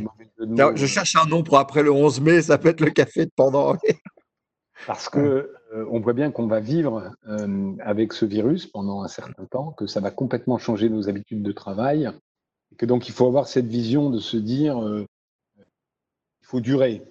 Je 0.75 0.87
cherche 0.87 1.17
un 1.17 1.27
nom 1.27 1.43
pour 1.43 1.59
après 1.59 1.83
le 1.83 1.91
11 1.91 2.21
mai, 2.21 2.43
ça 2.43 2.59
peut 2.59 2.69
être 2.69 2.81
le 2.81 2.91
café 2.91 3.27
de 3.27 3.31
pendant. 3.35 3.77
Parce 4.87 5.09
que 5.09 5.53
euh, 5.75 5.87
on 5.91 6.01
voit 6.01 6.13
bien 6.13 6.31
qu'on 6.31 6.47
va 6.47 6.61
vivre 6.61 7.13
euh, 7.29 7.73
avec 7.81 8.13
ce 8.13 8.25
virus 8.25 8.67
pendant 8.67 9.03
un 9.03 9.09
certain 9.09 9.45
temps, 9.45 9.73
que 9.73 9.87
ça 9.87 10.01
va 10.01 10.11
complètement 10.11 10.59
changer 10.59 10.89
nos 10.89 11.09
habitudes 11.09 11.43
de 11.43 11.53
travail, 11.53 12.11
que 12.79 12.87
donc 12.87 13.09
il 13.09 13.13
faut 13.13 13.27
avoir 13.27 13.49
cette 13.49 13.67
vision 13.67 14.09
de 14.09 14.19
se 14.19 14.39
dire 14.39 14.83
euh, 14.83 15.05
il 15.59 16.47
faut 16.47 16.61
durer. 16.61 17.03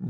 Mmh 0.00 0.08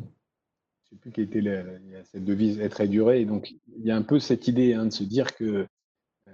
je 0.88 0.94
ne 0.94 0.98
sais 0.98 1.00
plus 1.00 1.10
quelle 1.12 1.24
était 1.24 1.40
la, 1.42 2.04
cette 2.04 2.24
devise 2.24 2.60
être 2.60 2.80
et 2.80 2.88
durer. 2.88 3.24
donc, 3.26 3.54
il 3.76 3.84
y 3.84 3.90
a 3.90 3.96
un 3.96 4.02
peu 4.02 4.18
cette 4.18 4.48
idée 4.48 4.72
hein, 4.72 4.86
de 4.86 4.92
se 4.92 5.04
dire 5.04 5.34
que 5.34 5.66
euh, 6.28 6.32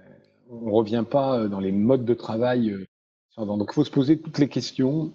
on 0.49 0.67
ne 0.67 0.71
revient 0.71 1.03
pas 1.09 1.39
euh, 1.39 1.47
dans 1.49 1.59
les 1.59 1.73
modes 1.73 2.05
de 2.05 2.13
travail. 2.13 2.71
Euh, 2.71 3.45
donc, 3.45 3.69
il 3.71 3.73
faut 3.73 3.83
se 3.83 3.91
poser 3.91 4.21
toutes 4.21 4.37
les 4.37 4.47
questions 4.47 5.13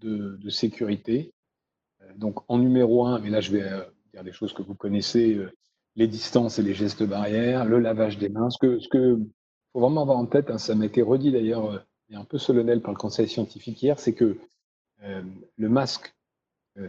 de, 0.00 0.50
sécurité. 0.50 1.32
Donc, 2.16 2.40
en 2.48 2.58
numéro 2.58 3.06
un, 3.06 3.20
mais 3.20 3.30
là, 3.30 3.40
je 3.40 3.52
vais 3.52 3.62
dire 4.12 4.24
des 4.24 4.32
choses 4.32 4.52
que 4.52 4.62
vous 4.62 4.74
connaissez 4.74 5.38
les 5.94 6.08
distances 6.08 6.58
et 6.58 6.64
les 6.64 6.74
gestes 6.74 7.04
barrières, 7.04 7.64
le 7.64 7.78
lavage 7.78 8.18
des 8.18 8.28
mains. 8.28 8.50
Ce 8.50 8.58
que, 8.58 8.80
ce 8.80 8.88
que 8.88 9.20
faut 9.72 9.78
vraiment 9.78 10.02
avoir 10.02 10.18
en 10.18 10.26
tête, 10.26 10.50
hein, 10.50 10.58
ça 10.58 10.74
m'a 10.74 10.86
été 10.86 11.00
redit 11.00 11.30
d'ailleurs, 11.30 11.86
et 12.10 12.16
un 12.16 12.24
peu 12.24 12.38
solennel 12.38 12.80
par 12.80 12.92
le 12.92 12.98
conseil 12.98 13.28
scientifique 13.28 13.82
hier, 13.82 13.98
c'est 13.98 14.14
que 14.14 14.36
le 15.02 15.68
masque, 15.68 16.14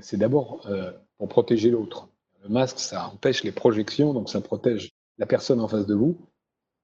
c'est 0.01 0.17
d'abord 0.17 0.67
pour 1.17 1.29
protéger 1.29 1.69
l'autre. 1.69 2.09
Le 2.43 2.49
masque, 2.49 2.79
ça 2.79 3.07
empêche 3.07 3.43
les 3.43 3.51
projections, 3.51 4.13
donc 4.13 4.29
ça 4.29 4.41
protège 4.41 4.91
la 5.17 5.25
personne 5.27 5.61
en 5.61 5.67
face 5.67 5.85
de 5.85 5.93
vous, 5.93 6.17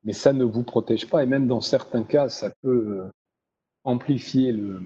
mais 0.04 0.14
ça 0.14 0.32
ne 0.32 0.44
vous 0.44 0.64
protège 0.64 1.10
pas. 1.10 1.24
Et 1.24 1.26
même 1.26 1.48
dans 1.48 1.62
certains 1.62 2.04
cas, 2.04 2.30
ça 2.30 2.52
peut 2.62 3.00
euh, 3.00 3.12
amplifier 3.84 4.52
le, 4.52 4.82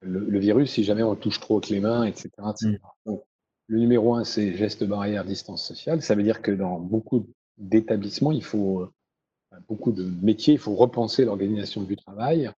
le, 0.00 0.38
virus 0.38 0.72
si 0.72 0.84
jamais 0.84 1.02
on 1.02 1.16
touche 1.16 1.40
trop 1.40 1.56
avec 1.56 1.70
les 1.70 1.80
mains, 1.80 2.04
etc. 2.04 2.30
Mm. 2.38 2.74
Donc, 3.06 3.24
le 3.68 3.78
numéro 3.78 4.14
un, 4.14 4.24
c'est 4.24 4.54
geste 4.54 4.84
barrière, 4.84 5.24
distance 5.24 5.66
sociale. 5.66 6.02
Ça 6.02 6.14
veut 6.14 6.22
dire 6.22 6.42
que 6.42 6.50
dans 6.50 6.78
beaucoup 6.78 7.26
d'établissements, 7.56 8.32
il 8.32 8.44
faut 8.44 8.80
euh, 8.82 8.92
beaucoup 9.68 9.92
de 9.92 10.04
métiers, 10.22 10.54
il 10.54 10.58
faut 10.58 10.74
repenser 10.74 11.24
l'organisation 11.24 11.82
du 11.82 11.96
travail. 11.96 12.50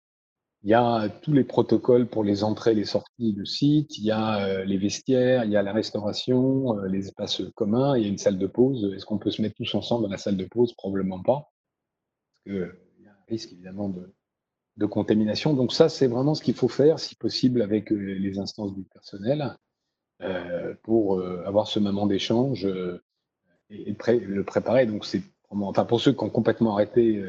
Il 0.63 0.69
y 0.69 0.73
a 0.73 1.09
tous 1.09 1.33
les 1.33 1.43
protocoles 1.43 2.07
pour 2.07 2.23
les 2.23 2.45
entrées 2.45 2.71
et 2.71 2.75
les 2.75 2.85
sorties 2.85 3.33
de 3.33 3.43
site, 3.43 3.97
il 3.97 4.05
y 4.05 4.11
a 4.11 4.45
euh, 4.45 4.63
les 4.63 4.77
vestiaires, 4.77 5.43
il 5.43 5.51
y 5.51 5.57
a 5.57 5.61
la 5.61 5.73
restauration, 5.73 6.79
euh, 6.79 6.87
les 6.87 7.07
espaces 7.07 7.41
communs, 7.55 7.97
il 7.97 8.03
y 8.03 8.05
a 8.05 8.09
une 8.09 8.17
salle 8.17 8.37
de 8.37 8.47
pause. 8.47 8.93
Est-ce 8.95 9.05
qu'on 9.05 9.17
peut 9.17 9.29
se 9.29 9.41
mettre 9.41 9.55
tous 9.55 9.75
ensemble 9.75 10.03
dans 10.03 10.09
la 10.09 10.17
salle 10.17 10.37
de 10.37 10.45
pause? 10.45 10.73
Probablement 10.73 11.21
pas. 11.21 11.51
Parce 12.45 12.57
qu'il 12.57 13.03
y 13.03 13.07
a 13.07 13.11
un 13.11 13.25
risque 13.27 13.51
évidemment 13.51 13.89
de, 13.89 14.13
de 14.77 14.85
contamination. 14.85 15.53
Donc 15.53 15.73
ça, 15.73 15.89
c'est 15.89 16.07
vraiment 16.07 16.33
ce 16.33 16.41
qu'il 16.41 16.55
faut 16.55 16.69
faire, 16.69 16.97
si 16.97 17.15
possible, 17.15 17.61
avec 17.61 17.91
euh, 17.91 17.97
les 17.97 18.39
instances 18.39 18.73
du 18.73 18.83
personnel, 18.83 19.55
pour 20.83 21.21
avoir 21.21 21.67
ce 21.67 21.79
moment 21.79 22.07
d'échange 22.07 22.65
et, 23.69 23.93
le 24.07 24.43
préparer. 24.43 24.85
Donc 24.85 25.03
c'est 25.03 25.21
enfin 25.61 25.85
pour 25.85 26.01
ceux 26.01 26.13
qui 26.13 26.23
ont 26.23 26.29
complètement 26.29 26.73
arrêté 26.73 27.23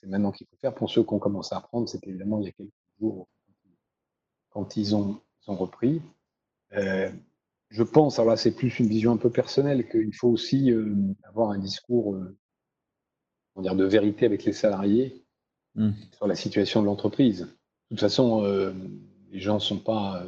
c'est 0.00 0.06
maintenant 0.06 0.32
qu'il 0.32 0.46
faut 0.46 0.56
faire. 0.56 0.74
Pour 0.74 0.90
ceux 0.90 1.02
qui 1.02 1.12
ont 1.12 1.18
commencé 1.18 1.54
à 1.54 1.58
apprendre, 1.58 1.88
c'était 1.88 2.10
évidemment 2.10 2.40
il 2.40 2.46
y 2.46 2.48
a 2.48 2.52
quelques 2.52 2.70
jours 3.00 3.28
quand 4.50 4.76
ils 4.76 4.94
ont, 4.96 5.20
repris. 5.46 6.02
Euh, 6.72 7.08
je 7.68 7.84
pense, 7.84 8.18
alors 8.18 8.30
là 8.30 8.36
c'est 8.36 8.50
plus 8.50 8.80
une 8.80 8.88
vision 8.88 9.12
un 9.12 9.16
peu 9.16 9.30
personnelle, 9.30 9.88
qu'il 9.88 10.12
faut 10.14 10.28
aussi 10.28 10.72
euh, 10.72 10.96
avoir 11.22 11.50
un 11.50 11.58
discours 11.58 12.16
euh, 12.16 12.36
dire, 13.58 13.76
de 13.76 13.84
vérité 13.84 14.26
avec 14.26 14.44
les 14.44 14.52
salariés 14.52 15.24
mmh. 15.76 15.90
sur 16.16 16.26
la 16.26 16.34
situation 16.34 16.80
de 16.80 16.86
l'entreprise. 16.86 17.42
De 17.42 17.46
toute 17.90 18.00
façon, 18.00 18.42
les 19.30 19.38
gens 19.38 19.54
ne 19.54 19.60
sont 19.60 19.78
pas, 19.78 20.26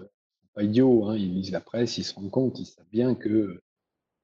pas 0.54 0.62
idiots, 0.62 1.06
hein. 1.06 1.16
ils 1.16 1.34
lisent 1.34 1.50
la 1.50 1.60
presse, 1.60 1.98
ils 1.98 2.04
se 2.04 2.14
rendent 2.14 2.30
compte, 2.30 2.60
ils 2.60 2.66
savent 2.66 2.86
bien 2.92 3.16
que 3.16 3.60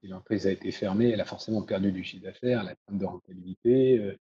si 0.05 0.11
l'entreprise 0.11 0.45
a 0.45 0.51
été 0.51 0.71
fermée, 0.71 1.09
elle 1.09 1.21
a 1.21 1.25
forcément 1.25 1.63
perdu 1.63 1.91
du 1.91 2.03
chiffre 2.03 2.23
d'affaires, 2.23 2.61
elle 2.61 2.69
a 2.69 2.75
plein 2.75 2.95
de 2.95 3.05
rentabilité, 3.05 4.15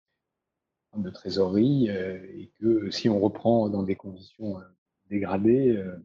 de 0.97 1.09
trésorerie 1.09 1.89
euh, 1.89 2.23
et 2.35 2.51
que 2.59 2.91
si 2.91 3.09
on 3.09 3.19
reprend 3.19 3.69
dans 3.69 3.83
des 3.83 3.95
conditions 3.95 4.59
euh, 4.59 4.63
dégradées, 5.09 5.69
euh, 5.69 5.97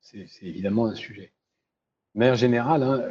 c'est 0.00 0.26
évidemment 0.42 0.86
un 0.86 0.94
sujet. 0.94 1.32
Mais 2.14 2.30
en 2.30 2.34
général, 2.34 2.82
hein, 2.82 3.02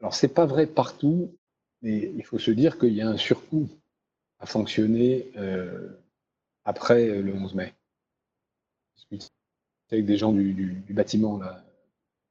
alors 0.00 0.14
c'est 0.14 0.32
pas 0.32 0.46
vrai 0.46 0.66
partout, 0.66 1.36
mais 1.82 2.12
il 2.16 2.24
faut 2.24 2.38
se 2.38 2.50
dire 2.50 2.78
qu'il 2.78 2.94
y 2.94 3.02
a 3.02 3.08
un 3.08 3.16
surcoût 3.16 3.68
à 4.38 4.46
fonctionner 4.46 5.30
après 6.64 7.20
le 7.20 7.32
11 7.32 7.54
mai. 7.54 7.74
Je 9.10 9.18
avec 9.92 10.04
des 10.04 10.16
gens 10.16 10.32
du, 10.32 10.82
bâtiment 10.88 11.38
là, 11.38 11.64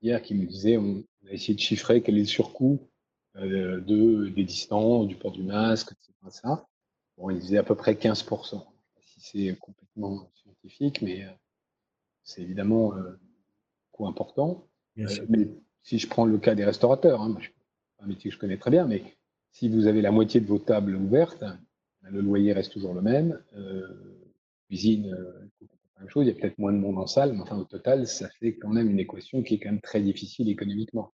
hier 0.02 0.22
qui 0.22 0.36
me 0.36 0.46
disaient 0.46 0.78
on, 0.78 1.06
a 1.30 1.34
essayé 1.34 1.56
de 1.56 1.60
chiffrer 1.60 2.02
quel 2.02 2.18
est 2.18 2.22
le 2.22 2.26
surcoût 2.26 2.80
de, 3.36 4.30
des 4.30 4.44
distances, 4.44 5.08
du 5.08 5.16
port 5.16 5.32
du 5.32 5.44
masque, 5.44 5.92
etc. 5.92 6.56
Bon, 7.18 7.30
il 7.30 7.40
disait 7.40 7.58
à 7.58 7.64
peu 7.64 7.76
près 7.76 7.94
15%. 7.94 8.64
Si 9.02 9.20
c'est 9.22 9.56
complètement 9.58 10.30
scientifique, 10.36 11.02
mais 11.02 11.24
euh, 11.24 11.30
c'est 12.24 12.42
évidemment 12.42 12.94
un 12.94 13.00
euh, 13.00 13.20
coût 13.92 14.08
important. 14.08 14.68
Euh, 14.98 15.08
mais 15.30 15.48
si 15.84 16.00
je 16.00 16.08
prends 16.08 16.26
le 16.26 16.38
cas 16.38 16.56
des 16.56 16.66
restaurateurs, 16.66 17.22
hein, 17.22 17.38
un 18.00 18.08
métier 18.08 18.30
que 18.30 18.36
je 18.36 18.40
connais 18.40 18.58
très 18.58 18.72
bien, 18.72 18.86
mais 18.86 19.04
si 19.52 19.70
vous 19.70 19.88
avez 19.88 20.02
la 20.02 20.12
moitié 20.12 20.42
de 20.42 20.48
vos 20.48 20.60
tables 20.60 20.96
ouvertes, 20.96 21.44
le 22.02 22.22
loyer 22.22 22.54
reste 22.54 22.74
toujours 22.74 22.94
le 22.94 23.02
même. 23.02 23.42
cuisine, 24.68 25.16
la 25.96 26.02
même 26.02 26.10
chose. 26.10 26.26
Il 26.26 26.30
y 26.30 26.32
a 26.32 26.40
peut-être 26.40 26.58
moins 26.58 26.74
de 26.74 26.78
monde 26.78 26.98
en 26.98 27.08
salle, 27.08 27.34
mais 27.34 27.42
enfin, 27.42 27.58
au 27.58 27.66
total, 27.66 28.08
ça 28.08 28.30
fait 28.40 28.56
quand 28.56 28.70
même 28.70 28.90
une 28.90 29.00
équation 29.00 29.44
qui 29.44 29.56
est 29.56 29.60
quand 29.60 29.70
même 29.70 29.82
très 29.82 30.02
difficile 30.02 30.50
économiquement. 30.50 31.14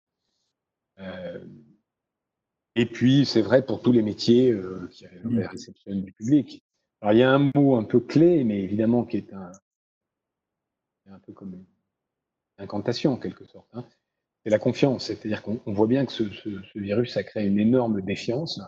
Et 2.77 2.85
puis, 2.85 3.25
c'est 3.25 3.41
vrai 3.41 3.65
pour 3.65 3.81
tous 3.81 3.91
les 3.91 4.03
métiers 4.03 4.51
euh, 4.51 4.87
qui 4.91 5.05
mmh. 5.05 5.39
la 5.39 5.49
réception 5.49 5.95
du 5.95 6.11
public. 6.11 6.63
Alors, 7.01 7.13
il 7.13 7.19
y 7.19 7.23
a 7.23 7.31
un 7.31 7.51
mot 7.55 7.75
un 7.75 7.83
peu 7.83 7.99
clé, 7.99 8.43
mais 8.43 8.61
évidemment 8.61 9.03
qui 9.03 9.17
est 9.17 9.33
un, 9.33 9.51
un 11.11 11.19
peu 11.19 11.33
comme 11.33 11.53
une 11.53 11.65
incantation 12.59 13.13
en 13.13 13.17
quelque 13.17 13.45
sorte. 13.45 13.67
Hein. 13.73 13.83
C'est 14.43 14.51
la 14.51 14.59
confiance. 14.59 15.05
C'est-à-dire 15.05 15.41
qu'on 15.41 15.59
voit 15.65 15.87
bien 15.87 16.05
que 16.05 16.11
ce, 16.11 16.23
virus, 16.75 17.13
ça 17.13 17.23
crée 17.23 17.47
une 17.47 17.59
énorme 17.59 18.01
défiance. 18.01 18.61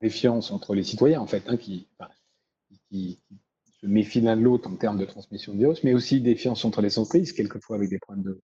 Défiance 0.00 0.52
entre 0.52 0.74
les 0.74 0.84
citoyens, 0.84 1.20
en 1.20 1.26
fait, 1.26 1.42
hein, 1.48 1.56
qui, 1.56 1.88
qui, 2.88 3.18
se 3.80 3.86
méfient 3.86 4.20
l'un 4.20 4.36
de 4.36 4.42
l'autre 4.42 4.68
en 4.68 4.76
termes 4.76 4.98
de 4.98 5.04
transmission 5.04 5.52
de 5.54 5.58
virus, 5.58 5.82
mais 5.84 5.94
aussi 5.94 6.20
défiance 6.20 6.64
entre 6.64 6.82
les 6.82 6.98
entreprises, 6.98 7.32
quelquefois 7.32 7.76
avec 7.76 7.88
des 7.88 7.98
problèmes 7.98 8.24
de, 8.24 8.40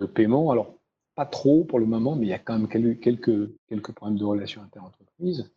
de 0.00 0.06
paiement. 0.06 0.50
Alors, 0.50 0.78
pas 1.14 1.26
trop 1.26 1.64
pour 1.64 1.78
le 1.78 1.86
moment, 1.86 2.16
mais 2.16 2.26
il 2.26 2.30
y 2.30 2.34
a 2.34 2.38
quand 2.38 2.58
même 2.58 2.68
quelques, 2.68 3.50
quelques 3.68 3.92
problèmes 3.92 4.18
de 4.18 4.24
relations 4.24 4.62
inter-entreprises 4.62 5.52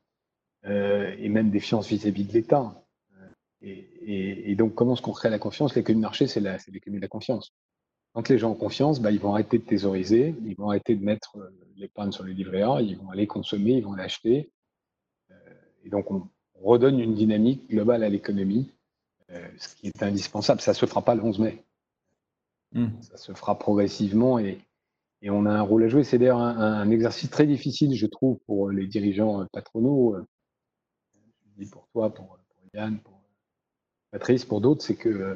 euh, 0.66 1.16
et 1.20 1.30
même 1.30 1.50
des 1.50 1.60
fiances 1.60 1.88
vis-à-vis 1.88 2.26
de 2.26 2.34
l'État. 2.34 2.84
Euh, 3.14 3.76
et, 4.02 4.56
donc, 4.56 4.76
comment 4.76 4.96
se 4.96 5.02
crée 5.02 5.30
la 5.30 5.40
confiance? 5.40 5.76
L'économie 5.76 6.02
de 6.02 6.06
marché, 6.06 6.28
c'est 6.28 6.42
l'économie 6.42 7.00
de 7.00 7.06
la 7.06 7.08
confiance. 7.08 7.54
Quand 8.14 8.28
les 8.30 8.38
gens 8.38 8.52
ont 8.52 8.56
confiance, 8.56 9.02
bah, 9.02 9.12
ils 9.12 9.20
vont 9.20 9.34
arrêter 9.34 9.58
de 9.58 9.64
thésauriser, 9.64 10.36
ils 10.46 10.56
vont 10.56 10.70
arrêter 10.70 10.96
de 10.96 11.04
mettre 11.04 11.38
euh, 11.38 11.50
l'épargne 11.78 12.12
sur 12.12 12.24
les 12.24 12.34
livrets 12.34 12.64
A, 12.64 12.82
ils 12.82 12.98
vont 12.98 13.10
aller 13.10 13.28
consommer, 13.28 13.74
ils 13.74 13.84
vont 13.84 13.94
l'acheter. 13.94 14.52
et 15.84 15.90
donc, 15.90 16.10
on, 16.12 16.28
redonne 16.64 17.00
une 17.00 17.14
dynamique 17.14 17.70
globale 17.70 18.04
à 18.04 18.10
l'économie, 18.10 18.72
ce 19.30 19.76
qui 19.76 19.88
est 19.88 20.04
indispensable. 20.04 20.62
Ça 20.62 20.72
ne 20.72 20.76
se 20.76 20.86
fera 20.86 21.02
pas 21.04 21.16
le 21.16 21.24
11 21.24 21.40
mai. 21.40 21.64
Mmh. 22.74 22.88
Ça 23.02 23.18
se 23.18 23.34
fera 23.34 23.58
progressivement 23.58 24.38
et, 24.40 24.60
et 25.26 25.32
on 25.32 25.46
a 25.48 25.52
un 25.52 25.62
rôle 25.62 25.84
à 25.84 25.88
jouer. 25.88 26.04
C'est 26.04 26.20
d'ailleurs 26.20 26.40
un, 26.40 26.90
exercice 26.92 27.32
très 27.32 27.48
difficile, 27.48 27.96
je 27.96 28.06
trouve, 28.06 28.38
pour 28.46 28.70
les 28.70 28.86
dirigeants 28.86 29.42
euh, 29.42 29.46
patronaux. 29.52 30.16
Euh, 30.16 30.26
je 31.46 31.64
dis 31.64 31.70
pour 31.70 31.88
toi, 31.88 32.14
pour, 32.14 32.38
Yann, 32.76 33.00
pour 33.00 33.22
Patrice, 34.12 34.46
pour 34.46 34.62
d'autres, 34.62 34.84
c'est 34.84 34.96
que 34.96 35.10
euh, 35.10 35.36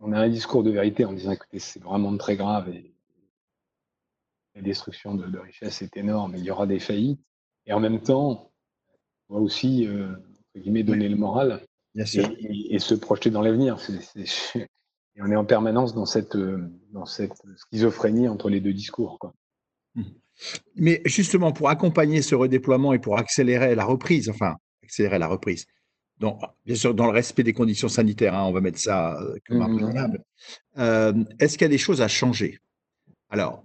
on 0.00 0.12
a 0.12 0.18
un 0.18 0.28
discours 0.28 0.64
de 0.64 0.72
vérité 0.72 1.04
en 1.04 1.12
disant 1.12 1.30
écoutez, 1.30 1.60
c'est 1.60 1.82
vraiment 1.82 2.16
très 2.16 2.36
grave 2.36 2.68
et 2.68 2.92
la 4.56 4.62
destruction 4.62 5.14
de, 5.14 5.38
richesses 5.38 5.82
est 5.82 5.96
énorme, 5.96 6.34
il 6.36 6.44
y 6.44 6.50
aura 6.50 6.66
des 6.66 6.80
faillites. 6.80 7.20
Et 7.66 7.72
en 7.72 7.80
même 7.80 8.00
temps, 8.00 8.52
on 9.28 9.34
va 9.34 9.40
aussi, 9.40 9.88
entre 9.88 10.60
guillemets, 10.62 10.82
donner 10.82 11.08
le 11.08 11.16
moral 11.16 11.64
et, 11.96 12.78
se 12.78 12.94
projeter 12.94 13.30
dans 13.30 13.42
l'avenir. 13.42 13.78
Et 15.16 15.22
on 15.22 15.30
est 15.30 15.36
en 15.36 15.44
permanence 15.44 15.94
dans 15.94 16.06
cette, 16.06 16.34
euh, 16.34 16.68
dans 16.90 17.06
cette 17.06 17.40
schizophrénie 17.56 18.28
entre 18.28 18.50
les 18.50 18.60
deux 18.60 18.72
discours. 18.72 19.18
Quoi. 19.20 19.32
Mmh. 19.94 20.02
Mais 20.74 21.00
justement, 21.04 21.52
pour 21.52 21.68
accompagner 21.68 22.20
ce 22.20 22.34
redéploiement 22.34 22.92
et 22.92 22.98
pour 22.98 23.16
accélérer 23.16 23.76
la 23.76 23.84
reprise, 23.84 24.28
enfin, 24.28 24.56
accélérer 24.82 25.20
la 25.20 25.28
reprise, 25.28 25.66
donc, 26.18 26.40
bien 26.64 26.76
sûr, 26.76 26.94
dans 26.94 27.06
le 27.06 27.12
respect 27.12 27.42
des 27.42 27.52
conditions 27.52 27.88
sanitaires, 27.88 28.34
hein, 28.34 28.44
on 28.44 28.52
va 28.52 28.60
mettre 28.60 28.78
ça 28.78 29.20
euh, 29.20 29.36
comme 29.46 29.62
un 29.62 29.68
mmh. 29.68 30.18
euh, 30.78 31.24
Est-ce 31.38 31.58
qu'il 31.58 31.64
y 31.64 31.66
a 31.66 31.68
des 31.68 31.78
choses 31.78 32.02
à 32.02 32.08
changer? 32.08 32.58
Alors, 33.30 33.64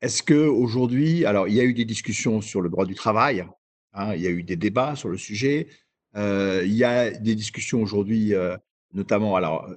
est-ce 0.00 0.22
qu'aujourd'hui, 0.22 1.24
alors 1.24 1.48
il 1.48 1.54
y 1.54 1.60
a 1.60 1.64
eu 1.64 1.74
des 1.74 1.84
discussions 1.84 2.40
sur 2.40 2.60
le 2.60 2.68
droit 2.68 2.86
du 2.86 2.94
travail, 2.94 3.44
hein, 3.94 4.14
il 4.14 4.20
y 4.20 4.26
a 4.28 4.30
eu 4.30 4.44
des 4.44 4.54
débats 4.54 4.94
sur 4.94 5.08
le 5.08 5.16
sujet, 5.16 5.66
il 6.16 6.72
y 6.72 6.84
a 6.84 7.10
des 7.10 7.34
discussions 7.34 7.82
aujourd'hui, 7.82 8.32
notamment, 8.92 9.36
alors 9.36 9.68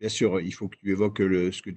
bien 0.00 0.08
sûr, 0.08 0.40
il 0.40 0.52
faut 0.52 0.68
que 0.68 0.76
tu 0.76 0.90
évoques 0.90 1.18
le, 1.18 1.52
ce 1.52 1.62
que 1.62 1.70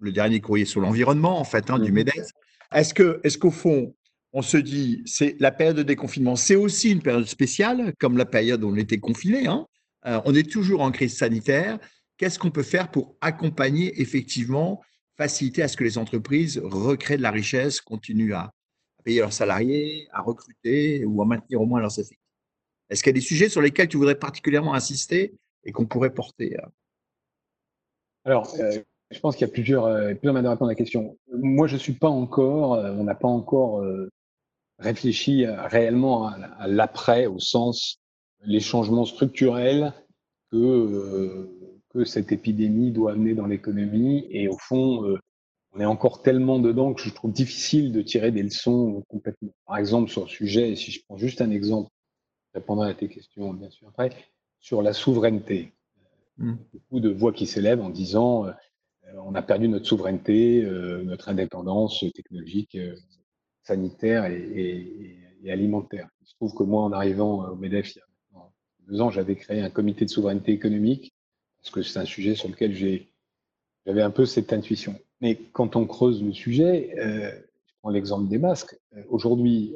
le 0.00 0.12
dernier 0.12 0.40
courrier 0.40 0.64
sur 0.64 0.80
l'environnement, 0.80 1.38
en 1.38 1.44
fait, 1.44 1.70
hein, 1.70 1.78
du 1.78 1.90
mmh 1.90 1.94
MEDES. 1.94 2.32
Est-ce 2.72 2.94
que, 2.94 3.20
est 3.24 3.38
qu'au 3.38 3.50
fond, 3.50 3.94
on 4.32 4.42
se 4.42 4.56
dit, 4.56 5.02
c'est 5.06 5.36
la 5.40 5.50
période 5.50 5.76
de 5.76 5.82
déconfinement, 5.82 6.36
c'est 6.36 6.56
aussi 6.56 6.90
une 6.90 7.02
période 7.02 7.26
spéciale, 7.26 7.94
comme 7.98 8.16
la 8.16 8.26
période 8.26 8.62
où 8.64 8.68
on 8.68 8.76
était 8.76 8.98
confiné. 8.98 9.46
Hein 9.46 9.66
euh, 10.06 10.20
on 10.24 10.34
est 10.34 10.50
toujours 10.50 10.82
en 10.82 10.90
crise 10.90 11.16
sanitaire. 11.16 11.78
Qu'est-ce 12.16 12.38
qu'on 12.38 12.50
peut 12.50 12.62
faire 12.62 12.90
pour 12.90 13.16
accompagner 13.20 14.00
effectivement, 14.00 14.82
faciliter 15.16 15.62
à 15.62 15.68
ce 15.68 15.76
que 15.76 15.84
les 15.84 15.98
entreprises 15.98 16.60
recréent 16.62 17.18
de 17.18 17.22
la 17.22 17.30
richesse, 17.30 17.80
continuent 17.80 18.34
à, 18.34 18.52
payer 19.04 19.20
leurs 19.20 19.32
salariés, 19.32 20.08
à 20.12 20.20
recruter 20.20 21.04
ou 21.04 21.22
à 21.22 21.24
maintenir 21.24 21.60
au 21.60 21.66
moins 21.66 21.80
leurs 21.80 21.96
effectifs? 21.98 22.18
Est-ce 22.90 23.02
qu'il 23.02 23.10
y 23.10 23.14
a 23.14 23.20
des 23.20 23.20
sujets 23.20 23.48
sur 23.48 23.60
lesquels 23.60 23.88
tu 23.88 23.96
voudrais 23.96 24.14
particulièrement 24.14 24.74
insister 24.74 25.34
et 25.64 25.72
qu'on 25.72 25.86
pourrait 25.86 26.14
porter 26.14 26.56
euh, 26.58 26.66
alors, 28.24 28.52
euh, 28.58 28.80
je 29.12 29.20
pense 29.20 29.36
qu'il 29.36 29.46
y 29.46 29.50
a 29.50 29.52
plusieurs, 29.52 29.84
euh, 29.84 30.12
plusieurs 30.14 30.34
manières 30.34 30.50
de 30.50 30.54
répondre 30.56 30.70
à 30.70 30.72
la 30.72 30.76
question. 30.76 31.16
Moi, 31.32 31.68
je 31.68 31.74
ne 31.74 31.78
suis 31.78 31.92
pas 31.92 32.08
encore, 32.08 32.72
on 32.72 33.04
n'a 33.04 33.14
pas 33.14 33.28
encore 33.28 33.84
réfléchi 34.80 35.46
réellement 35.46 36.26
à, 36.26 36.66
l'après, 36.66 37.26
au 37.26 37.38
sens 37.38 38.00
les 38.42 38.58
changements 38.58 39.04
structurels 39.04 39.92
que, 40.50 41.48
que 41.90 42.04
cette 42.04 42.32
épidémie 42.32 42.90
doit 42.90 43.12
amener 43.12 43.34
dans 43.34 43.46
l'économie. 43.46 44.26
Et 44.30 44.48
au 44.48 44.58
fond, 44.58 45.16
on 45.72 45.80
est 45.80 45.84
encore 45.84 46.20
tellement 46.20 46.58
dedans 46.58 46.92
que 46.94 47.02
je 47.02 47.10
trouve 47.10 47.30
difficile 47.30 47.92
de 47.92 48.02
tirer 48.02 48.32
des 48.32 48.42
leçons 48.42 49.04
complètement. 49.08 49.52
Par 49.66 49.76
exemple, 49.76 50.10
sur 50.10 50.22
le 50.22 50.28
sujet, 50.28 50.74
si 50.74 50.90
je 50.90 51.00
prends 51.06 51.16
juste 51.16 51.40
un 51.40 51.52
exemple, 51.52 51.90
répondant 52.56 52.82
à 52.82 52.94
tes 52.94 53.08
questions 53.08 53.52
bien 53.52 53.70
sûr 53.70 53.88
après, 53.88 54.10
sur 54.58 54.82
la 54.82 54.92
souveraineté. 54.92 55.72
Mmh. 56.38 56.54
Beaucoup 56.72 57.00
de 57.00 57.10
voix 57.10 57.32
qui 57.32 57.46
s'élèvent 57.46 57.82
en 57.82 57.90
disant 57.90 58.46
euh, 58.46 58.52
on 59.24 59.34
a 59.34 59.42
perdu 59.42 59.68
notre 59.68 59.86
souveraineté, 59.86 60.64
euh, 60.64 61.02
notre 61.02 61.28
indépendance 61.28 62.04
technologique, 62.14 62.74
euh, 62.74 62.96
sanitaire 63.62 64.24
et, 64.26 65.18
et 65.42 65.50
alimentaire. 65.52 66.08
Il 66.22 66.26
se 66.28 66.34
trouve 66.34 66.54
que 66.54 66.62
moi, 66.62 66.82
en 66.82 66.92
arrivant 66.92 67.48
au 67.48 67.56
MEDEF 67.56 67.94
il 67.94 67.98
y 67.98 68.00
a 68.00 68.04
deux 68.88 69.00
ans, 69.00 69.10
j'avais 69.10 69.36
créé 69.36 69.60
un 69.60 69.70
comité 69.70 70.04
de 70.04 70.10
souveraineté 70.10 70.52
économique 70.52 71.12
parce 71.58 71.70
que 71.70 71.82
c'est 71.82 71.98
un 71.98 72.04
sujet 72.04 72.34
sur 72.36 72.48
lequel 72.48 72.74
j'avais 73.84 74.02
un 74.02 74.10
peu 74.10 74.24
cette 74.24 74.52
intuition. 74.52 74.94
Mais 75.20 75.36
quand 75.52 75.76
on 75.76 75.86
creuse 75.86 76.22
le 76.22 76.32
sujet, 76.32 76.94
je 76.96 77.72
prends 77.80 77.90
l'exemple 77.90 78.28
des 78.28 78.38
masques. 78.38 78.78
Aujourd'hui, 79.08 79.74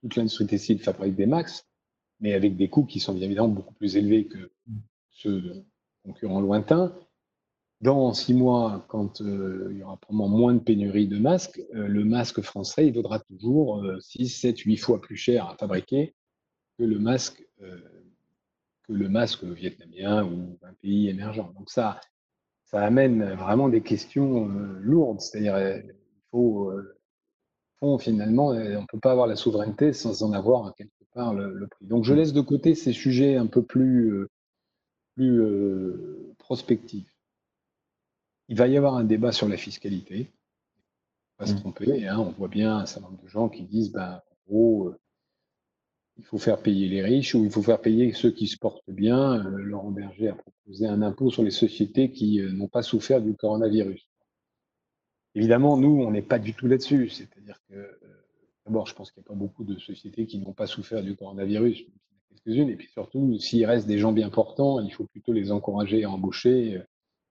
toute 0.00 0.14
l'industrie 0.14 0.46
textile 0.46 0.78
fabrique 0.78 1.16
des 1.16 1.26
masques, 1.26 1.66
mais 2.20 2.32
avec 2.34 2.56
des 2.56 2.68
coûts 2.68 2.84
qui 2.84 3.00
sont 3.00 3.14
bien 3.14 3.24
évidemment 3.24 3.48
beaucoup 3.48 3.74
plus 3.74 3.96
élevés 3.96 4.26
que 4.26 4.50
ceux 5.10 5.40
de 5.40 5.64
concurrents 6.04 6.40
lointains. 6.40 6.94
Dans 7.82 8.14
six 8.14 8.32
mois, 8.32 8.86
quand 8.88 9.20
il 9.20 9.76
y 9.78 9.82
aura 9.82 9.98
probablement 9.98 10.28
moins 10.28 10.54
de 10.54 10.60
pénurie 10.60 11.08
de 11.08 11.18
masques, 11.18 11.60
le 11.72 12.04
masque 12.04 12.40
français, 12.40 12.86
il 12.86 12.94
vaudra 12.94 13.18
toujours 13.20 13.84
6, 14.00 14.28
7, 14.28 14.58
8 14.60 14.76
fois 14.78 15.00
plus 15.00 15.16
cher 15.16 15.46
à 15.46 15.56
fabriquer 15.56 16.14
que 16.78 16.84
le 16.84 16.98
masque 16.98 17.46
que 18.86 18.92
le 18.92 19.08
masque 19.08 19.44
vietnamien 19.44 20.24
ou 20.24 20.58
un 20.62 20.72
pays 20.74 21.08
émergent. 21.08 21.52
Donc 21.54 21.70
ça, 21.70 22.00
ça 22.64 22.82
amène 22.82 23.34
vraiment 23.34 23.68
des 23.68 23.82
questions 23.82 24.48
euh, 24.48 24.78
lourdes. 24.80 25.20
C'est-à-dire, 25.20 25.54
euh, 25.54 25.78
il 25.78 25.94
faut, 26.30 26.70
euh, 26.70 26.98
fond, 27.78 27.98
finalement, 27.98 28.48
on 28.48 28.54
ne 28.54 28.86
peut 28.86 29.00
pas 29.00 29.12
avoir 29.12 29.26
la 29.26 29.36
souveraineté 29.36 29.92
sans 29.92 30.22
en 30.22 30.32
avoir 30.32 30.74
quelque 30.74 30.95
part 31.16 31.34
le, 31.34 31.66
prix. 31.66 31.86
Donc 31.86 32.04
je 32.04 32.14
laisse 32.14 32.32
de 32.32 32.40
côté 32.40 32.74
ces 32.74 32.92
sujets 32.92 33.36
un 33.36 33.46
peu 33.46 33.62
plus, 33.62 34.26
plus 35.16 35.42
prospectifs. 36.38 37.12
Il 38.48 38.56
va 38.56 38.68
y 38.68 38.76
avoir 38.76 38.94
un 38.94 39.04
débat 39.04 39.32
sur 39.32 39.48
la 39.48 39.56
fiscalité. 39.56 40.30
On 41.38 41.44
va 41.44 41.50
se 41.50 41.54
mmh. 41.54 41.60
tromper. 41.60 42.06
Hein. 42.06 42.18
on 42.18 42.30
voit 42.30 42.48
bien 42.48 42.76
un 42.76 42.86
certain 42.86 43.08
nombre 43.08 43.22
de 43.22 43.28
gens 43.28 43.48
qui 43.48 43.64
disent, 43.64 43.90
ben, 43.90 44.22
en 44.30 44.52
gros, 44.52 44.94
il 46.18 46.24
faut 46.24 46.38
faire 46.38 46.60
payer 46.60 46.88
les 46.88 47.02
riches 47.02 47.34
ou 47.34 47.44
il 47.44 47.50
faut 47.50 47.62
faire 47.62 47.80
payer 47.80 48.12
ceux 48.12 48.30
qui 48.30 48.46
se 48.46 48.56
portent 48.56 48.90
bien. 48.90 49.44
Euh, 49.44 49.58
Laurent 49.58 49.90
Berger 49.90 50.28
a 50.28 50.34
proposé 50.34 50.86
un 50.86 51.02
impôt 51.02 51.30
sur 51.30 51.42
les 51.42 51.50
sociétés 51.50 52.10
qui 52.10 52.40
euh, 52.40 52.52
n'ont 52.52 52.68
pas 52.68 52.82
souffert 52.82 53.20
du 53.20 53.34
coronavirus. 53.34 54.06
Évidemment, 55.34 55.76
nous, 55.76 56.02
on 56.02 56.10
n'est 56.10 56.22
pas 56.22 56.38
du 56.38 56.54
tout 56.54 56.66
là-dessus. 56.66 57.10
C'est-à-dire 57.10 57.60
que, 57.68 57.74
euh, 57.74 58.05
d'abord, 58.66 58.86
je 58.86 58.94
pense 58.94 59.10
qu'il 59.10 59.22
n'y 59.22 59.26
a 59.26 59.28
pas 59.28 59.34
beaucoup 59.34 59.64
de 59.64 59.78
sociétés 59.78 60.26
qui 60.26 60.38
n'ont 60.38 60.52
pas 60.52 60.66
souffert 60.66 61.02
du 61.02 61.16
coronavirus, 61.16 61.84
quelques-unes. 62.28 62.68
Et 62.68 62.76
puis 62.76 62.88
surtout, 62.88 63.38
s'il 63.38 63.64
reste 63.64 63.86
des 63.86 63.98
gens 63.98 64.12
bien 64.12 64.28
portants, 64.28 64.80
il 64.80 64.92
faut 64.92 65.04
plutôt 65.04 65.32
les 65.32 65.52
encourager 65.52 66.04
à 66.04 66.10
embaucher, 66.10 66.82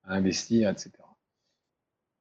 à 0.04 0.14
investir, 0.14 0.70
etc. 0.70 0.92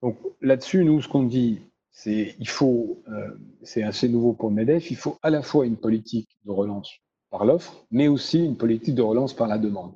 Donc 0.02 0.18
là-dessus, 0.42 0.84
nous, 0.84 1.02
ce 1.02 1.08
qu'on 1.08 1.24
dit, 1.24 1.62
c'est 1.92 2.36
il 2.40 2.50
faut, 2.50 3.02
euh, 3.08 3.32
c'est 3.64 3.84
assez 3.84 4.10
nouveau 4.10 4.34
pour 4.34 4.50
le 4.50 4.56
MEDEF, 4.56 4.92
il 4.92 4.98
faut 4.98 5.18
à 5.24 5.30
la 5.30 5.42
fois 5.42 5.66
une 5.66 5.78
politique 5.78 6.38
de 6.44 6.52
relance 6.52 6.92
par 7.30 7.46
l'offre, 7.46 7.86
mais 7.90 8.08
aussi 8.08 8.44
une 8.44 8.58
politique 8.58 8.96
de 8.96 9.02
relance 9.02 9.34
par 9.34 9.48
la 9.48 9.58
demande. 9.58 9.94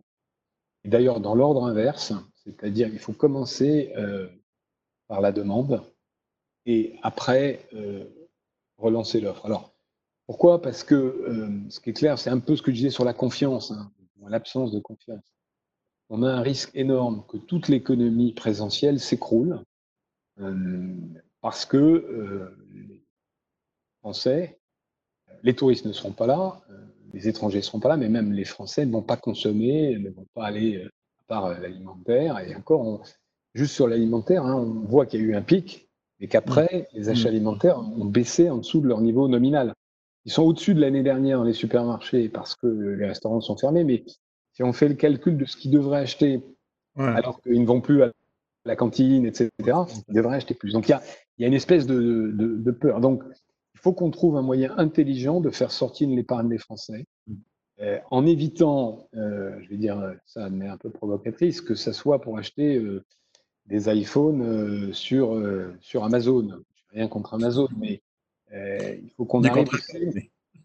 Et 0.85 0.89
d'ailleurs, 0.89 1.19
dans 1.19 1.35
l'ordre 1.35 1.65
inverse, 1.65 2.13
c'est-à-dire 2.35 2.87
il 2.87 2.99
faut 2.99 3.13
commencer 3.13 3.91
euh, 3.97 4.29
par 5.07 5.19
la 5.19 5.31
demande 5.31 5.83
et 6.65 6.95
après 7.01 7.67
euh, 7.73 8.05
relancer 8.79 9.21
l'offre. 9.21 9.45
Alors, 9.45 9.73
pourquoi? 10.25 10.61
Parce 10.61 10.83
que 10.83 11.65
ce 11.69 11.79
qui 11.79 11.89
est 11.89 11.93
clair, 11.93 12.19
c'est 12.19 12.29
un 12.29 12.39
peu 12.39 12.55
ce 12.55 12.61
que 12.61 12.71
je 12.71 12.77
disais 12.77 12.89
sur 12.89 13.03
la 13.03 13.13
confiance, 13.13 13.71
hein, 13.71 13.91
l'absence 14.27 14.71
de 14.71 14.79
confiance. 14.79 15.23
On 16.09 16.23
a 16.23 16.31
un 16.31 16.41
risque 16.41 16.71
énorme 16.75 17.23
que 17.27 17.37
toute 17.37 17.67
l'économie 17.67 18.33
présentielle 18.33 18.99
s'écroule 18.99 19.63
parce 21.41 21.65
que 21.65 21.77
euh, 21.77 22.57
les 22.73 23.01
Français, 24.01 24.59
les 25.43 25.55
touristes 25.55 25.85
ne 25.85 25.93
seront 25.93 26.11
pas 26.11 26.27
là, 26.27 26.61
euh, 26.69 26.77
les 27.13 27.27
étrangers 27.27 27.59
ne 27.59 27.63
seront 27.63 27.79
pas 27.79 27.89
là, 27.89 27.97
mais 27.97 28.09
même 28.09 28.33
les 28.33 28.45
Français 28.45 28.85
ne 28.85 28.91
vont 28.91 29.01
pas 29.01 29.17
consommer, 29.17 29.97
ne 29.97 30.09
vont 30.09 30.27
pas 30.33 30.45
aller, 30.45 30.77
euh, 30.77 30.89
à 31.19 31.23
part 31.27 31.59
l'alimentaire. 31.59 32.39
Et 32.39 32.55
encore, 32.55 33.03
juste 33.53 33.73
sur 33.73 33.87
l'alimentaire, 33.87 34.45
hein, 34.45 34.55
on 34.55 34.85
voit 34.85 35.05
qu'il 35.05 35.21
y 35.21 35.23
a 35.23 35.25
eu 35.27 35.35
un 35.35 35.41
pic, 35.41 35.88
et 36.19 36.27
qu'après, 36.27 36.87
mmh. 36.93 36.97
les 36.97 37.09
achats 37.09 37.29
mmh. 37.29 37.33
alimentaires 37.33 37.79
ont 37.79 38.05
baissé 38.05 38.49
en 38.49 38.57
dessous 38.57 38.81
de 38.81 38.87
leur 38.87 39.01
niveau 39.01 39.27
nominal. 39.27 39.73
Ils 40.25 40.31
sont 40.31 40.43
au-dessus 40.43 40.73
de 40.73 40.81
l'année 40.81 41.03
dernière 41.03 41.39
dans 41.39 41.43
les 41.43 41.53
supermarchés 41.53 42.29
parce 42.29 42.55
que 42.55 42.67
les 42.67 43.05
restaurants 43.05 43.41
sont 43.41 43.57
fermés, 43.57 43.83
mais 43.83 44.03
si 44.53 44.63
on 44.63 44.73
fait 44.73 44.89
le 44.89 44.95
calcul 44.95 45.37
de 45.37 45.45
ce 45.45 45.55
qu'ils 45.55 45.71
devraient 45.71 46.01
acheter 46.01 46.41
alors 46.97 47.41
qu'ils 47.41 47.61
ne 47.61 47.65
vont 47.65 47.79
plus 47.79 48.03
à 48.03 48.11
la 48.65 48.75
cantine, 48.75 49.25
etc., 49.25 49.49
ils 50.09 50.13
devraient 50.13 50.35
acheter 50.35 50.53
plus. 50.53 50.73
Donc 50.73 50.87
il 50.87 50.91
y 50.91 50.93
a, 50.93 51.01
il 51.37 51.43
y 51.43 51.45
a 51.45 51.47
une 51.47 51.53
espèce 51.53 51.87
de, 51.87 52.71
peur. 52.71 52.99
Donc, 52.99 53.23
il 53.73 53.79
faut 53.79 53.93
qu'on 53.93 54.11
trouve 54.11 54.35
un 54.35 54.41
moyen 54.41 54.77
intelligent 54.77 55.39
de 55.39 55.49
faire 55.49 55.71
sortir 55.71 56.09
l'épargne 56.09 56.49
des 56.49 56.57
Français, 56.57 57.05
euh, 57.81 57.97
en 58.11 58.25
évitant, 58.25 59.07
euh, 59.15 59.57
je 59.61 59.69
vais 59.69 59.77
dire 59.77 60.13
ça 60.25 60.49
mais 60.49 60.67
un 60.67 60.77
peu 60.77 60.89
provocatrice, 60.89 61.61
que 61.61 61.75
ce 61.75 61.93
soit 61.93 62.19
pour 62.19 62.37
acheter 62.37 62.77
euh, 62.77 63.05
des 63.69 63.89
iPhones 63.89 64.93
sur, 64.93 65.41
sur 65.79 66.03
Amazon. 66.03 66.47
Je 66.75 66.97
rien 66.97 67.07
contre 67.07 67.35
Amazon, 67.35 67.67
mais 67.77 68.01
il 68.51 69.11
faut 69.15 69.25
qu'on 69.25 69.43
arrive. 69.43 69.69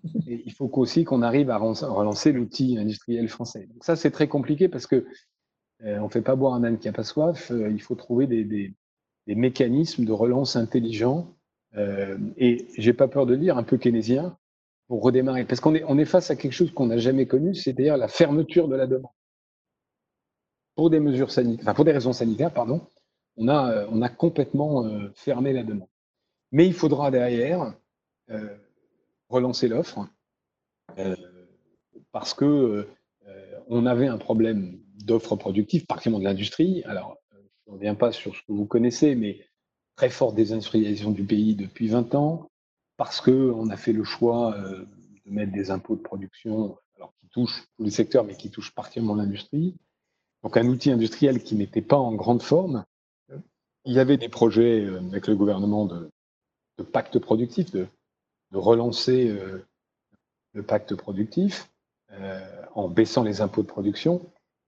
il 0.26 0.52
faut 0.52 0.70
aussi 0.74 1.04
qu'on 1.04 1.22
arrive 1.22 1.50
à 1.50 1.58
relancer 1.58 2.32
l'outil 2.32 2.78
industriel 2.78 3.28
français. 3.28 3.68
Donc 3.72 3.84
ça, 3.84 3.96
c'est 3.96 4.10
très 4.10 4.28
compliqué 4.28 4.68
parce 4.68 4.86
que 4.86 5.06
on 5.82 6.04
ne 6.04 6.08
fait 6.08 6.22
pas 6.22 6.34
boire 6.34 6.54
un 6.54 6.64
âne 6.64 6.78
qui 6.78 6.88
n'a 6.88 6.92
pas 6.92 7.04
soif. 7.04 7.52
il 7.52 7.80
faut 7.80 7.94
trouver 7.94 8.26
des, 8.26 8.74
des 9.26 9.34
mécanismes 9.34 10.04
de 10.04 10.12
relance 10.12 10.56
intelligents, 10.56 11.34
euh, 11.76 12.18
et 12.36 12.66
j'ai 12.76 12.92
pas 12.92 13.08
peur 13.08 13.26
de 13.26 13.36
dire 13.36 13.56
un 13.58 13.62
peu 13.62 13.76
keynésien, 13.76 14.36
pour 14.86 15.02
redémarrer. 15.02 15.44
Parce 15.44 15.60
qu'on 15.60 15.74
est, 15.74 15.84
on 15.88 15.98
est 15.98 16.04
face 16.04 16.30
à 16.30 16.36
quelque 16.36 16.52
chose 16.52 16.72
qu'on 16.72 16.86
n'a 16.86 16.98
jamais 16.98 17.26
connu, 17.26 17.54
c'est-à-dire 17.54 17.96
la 17.96 18.08
fermeture 18.08 18.68
de 18.68 18.76
la 18.76 18.86
demande. 18.86 19.12
Pour 20.74 20.90
des 20.90 21.00
mesures 21.00 21.30
sanitaires, 21.30 21.74
pour 21.74 21.84
des 21.84 21.92
raisons 21.92 22.12
sanitaires, 22.12 22.52
pardon, 22.52 22.86
on 23.36 23.48
a, 23.48 23.70
euh, 23.70 23.86
on 23.90 24.02
a 24.02 24.08
complètement 24.08 24.84
euh, 24.84 25.10
fermé 25.14 25.52
la 25.52 25.62
demande. 25.62 25.88
Mais 26.52 26.66
il 26.66 26.74
faudra 26.74 27.10
derrière 27.10 27.74
euh, 28.30 28.56
relancer 29.28 29.68
l'offre 29.68 30.06
parce 32.12 32.34
que 32.34 32.86
on 33.66 33.86
avait 33.86 34.06
un 34.06 34.18
problème 34.18 34.78
d'offre 35.02 35.34
productive, 35.34 35.86
particulièrement 35.86 36.20
de 36.20 36.24
l'industrie. 36.24 36.82
Alors, 36.84 37.16
je 37.32 37.70
ne 37.70 37.74
reviens 37.74 37.94
pas 37.94 38.12
sur 38.12 38.36
ce 38.36 38.42
que 38.42 38.52
vous 38.52 38.66
connaissez, 38.66 39.16
mais 39.16 39.44
très 39.96 40.10
forte 40.10 40.36
désindustrialisation 40.36 41.10
du 41.10 41.24
pays 41.24 41.56
depuis 41.56 41.88
20 41.88 42.14
ans, 42.14 42.48
parce 42.96 43.20
qu'on 43.20 43.70
a 43.70 43.76
fait 43.76 43.92
le 43.92 44.04
choix 44.04 44.54
de 45.24 45.30
mettre 45.30 45.50
des 45.50 45.70
impôts 45.70 45.96
de 45.96 46.02
production 46.02 46.76
alors, 46.96 47.14
qui 47.18 47.28
touchent 47.28 47.66
tous 47.76 47.84
les 47.84 47.90
secteurs, 47.90 48.24
mais 48.24 48.36
qui 48.36 48.50
touchent 48.50 48.74
particulièrement 48.74 49.16
l'industrie. 49.16 49.74
Donc 50.44 50.56
un 50.56 50.66
outil 50.66 50.92
industriel 50.92 51.42
qui 51.42 51.56
n'était 51.56 51.82
pas 51.82 51.96
en 51.96 52.12
grande 52.12 52.42
forme. 52.42 52.84
Il 53.84 53.92
y 53.92 53.98
avait 53.98 54.16
des 54.16 54.28
projets 54.28 54.84
euh, 54.84 55.00
avec 55.10 55.26
le 55.26 55.34
gouvernement 55.34 55.86
de, 55.86 56.08
pacte 56.92 57.18
productif, 57.18 57.72
de, 57.72 57.88
relancer 58.52 59.28
euh, 59.28 59.66
le 60.52 60.62
pacte 60.62 60.94
productif 60.94 61.68
en 62.76 62.88
baissant 62.88 63.24
les 63.24 63.40
impôts 63.40 63.62
de 63.62 63.66
production. 63.66 64.24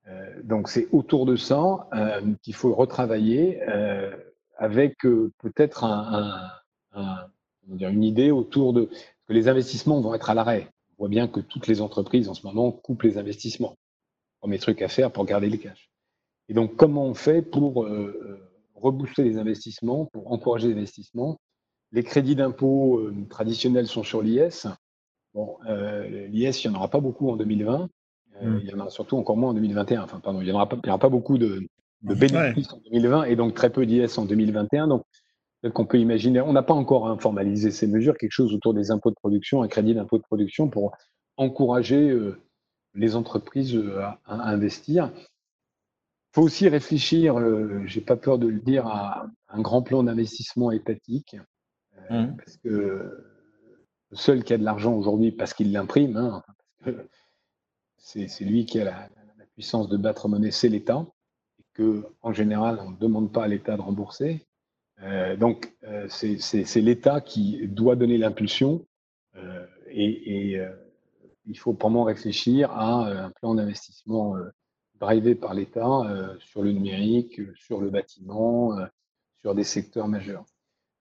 Euh, 0.08 0.42
donc 0.42 0.68
c'est 0.68 0.88
autour 0.92 1.26
de 1.26 1.36
ça 1.36 1.88
euh, 1.92 2.20
qu'il 2.42 2.54
faut 2.54 2.74
retravailler 2.74 3.60
euh, 3.68 4.14
avec 4.56 4.98
peut-être 5.38 5.84
un, 5.84 6.50
une 7.68 8.04
idée 8.04 8.30
autour 8.30 8.72
de 8.72 8.88
que 9.26 9.32
les 9.32 9.48
investissements 9.48 10.00
vont 10.00 10.14
être 10.14 10.30
à 10.30 10.34
l'arrêt. 10.34 10.68
On 10.92 11.02
voit 11.04 11.08
bien 11.08 11.28
que 11.28 11.40
toutes 11.40 11.66
les 11.66 11.80
entreprises 11.80 12.28
en 12.28 12.34
ce 12.34 12.46
moment 12.46 12.72
coupent 12.72 13.02
les 13.02 13.18
investissements. 13.18 13.76
Premier 14.46 14.59
truc 14.61 14.80
à 14.80 14.88
faire 14.88 15.11
pour 15.11 15.24
garder 15.24 15.48
les 15.48 15.59
cash. 15.59 15.90
Et 16.48 16.54
donc 16.54 16.76
comment 16.76 17.04
on 17.04 17.14
fait 17.14 17.42
pour 17.42 17.88
rebooster 18.76 19.24
les 19.24 19.38
investissements, 19.38 20.06
pour 20.12 20.30
encourager 20.30 20.68
les 20.68 20.74
investissements? 20.74 21.40
Les 21.90 22.04
crédits 22.04 22.37
d'impôt 22.37 23.11
traditionnels 23.28 23.88
sont 23.88 24.04
sur 24.04 24.22
l'IS. 24.22 24.68
Bon, 25.35 25.56
l'IS, 25.66 26.62
il 26.62 26.70
n'y 26.70 26.76
en 26.76 26.78
aura 26.78 26.88
pas 26.88 27.00
beaucoup 27.00 27.28
en 27.28 27.37
2020. 27.37 27.88
Euh, 28.42 28.50
mm. 28.50 28.61
Il 28.62 28.70
y 28.70 28.74
en 28.74 28.80
a 28.80 28.90
surtout 28.90 29.16
encore 29.16 29.37
moins 29.37 29.50
en 29.50 29.54
2021. 29.54 30.02
Enfin, 30.02 30.20
pardon, 30.20 30.40
il 30.40 30.44
n'y 30.44 30.52
aura, 30.52 30.68
pas 30.68 31.09
beaucoup 31.09 31.38
de, 31.38 31.66
bénéfices 32.02 32.72
en 32.72 32.80
2020 32.90 33.24
et 33.24 33.37
donc 33.37 33.54
très 33.54 33.70
peu 33.70 33.87
d'IS 33.87 34.18
en 34.18 34.24
2021. 34.24 34.88
Donc, 34.88 35.02
peut-être 35.61 35.74
qu'on 35.74 35.87
peut 35.87 35.98
imaginer, 35.98 36.40
on 36.40 36.52
n'a 36.52 36.62
pas 36.62 36.74
encore 36.74 37.20
formalisé 37.20 37.70
ces 37.70 37.87
mesures, 37.87 38.16
quelque 38.16 38.32
chose 38.32 38.54
autour 38.54 38.74
des 38.74 38.90
impôts 38.90 39.11
de 39.11 39.16
production, 39.16 39.62
un 39.62 39.68
crédit 39.68 39.94
d'impôt 39.94 40.18
de 40.18 40.22
production 40.22 40.68
pour 40.68 40.92
encourager 41.37 42.11
euh, 42.11 42.40
les 42.96 43.16
entreprises 43.16 43.76
euh, 43.76 44.02
à, 44.24 44.48
investir. 44.48 45.12
Il 45.16 46.40
faut 46.40 46.42
aussi 46.42 46.68
réfléchir, 46.68 47.37
j'ai 47.87 48.02
pas 48.02 48.16
peur 48.16 48.38
de 48.38 48.46
le 48.46 48.61
dire, 48.61 48.87
à 48.87 49.26
un 49.48 49.61
grand 49.62 49.80
plan 49.80 50.02
d'investissement 50.02 50.70
étatique. 50.70 51.37
Mm. 52.11 52.37
Parce 52.37 52.59
que 52.59 52.68
le 54.11 54.16
seul 54.16 54.44
qui 54.44 54.52
a 54.52 54.59
de 54.59 54.64
l'argent 54.64 54.92
aujourd'hui, 54.94 55.32
parce 55.32 55.54
qu'il 55.54 55.72
l'imprime, 55.72 56.18
hein, 56.18 56.42
c'est 57.96 58.44
lui 58.44 58.66
qui 58.66 58.80
a 58.80 58.85
la, 58.85 59.09
puissance 59.54 59.88
de 59.88 59.96
battre 59.96 60.28
monnaie, 60.28 60.50
c'est 60.50 60.68
l'État, 60.68 61.06
et 61.59 61.64
que 61.72 62.04
en 62.20 62.35
général, 62.35 62.78
on 62.82 62.90
ne 62.90 62.96
demande 62.98 63.32
pas 63.32 63.44
à 63.44 63.48
l'État 63.48 63.74
de 63.74 63.80
rembourser. 63.80 64.46
Euh, 65.02 65.37
donc, 65.37 65.74
euh, 65.85 66.06
c'est 66.09 66.80
l'État 66.80 67.20
qui 67.20 67.66
doit 67.66 67.96
donner 67.96 68.18
l'impulsion. 68.18 68.87
Euh, 69.37 69.66
et, 69.88 70.61
il 71.46 71.59
faut 71.59 71.72
vraiment 71.72 72.04
réfléchir 72.04 72.70
à 72.72 73.06
un 73.06 73.30
plan 73.30 73.54
d'investissement 73.54 74.37
drivé 75.00 75.35
par 75.35 75.54
l'État 75.54 76.02
sur 76.40 76.62
le 76.62 76.72
numérique, 76.72 77.40
sur 77.54 77.80
le 77.80 77.90
bâtiment, 77.90 78.76
sur 79.40 79.54
des 79.54 79.64
secteurs 79.64 80.09
majeurs. 80.09 80.44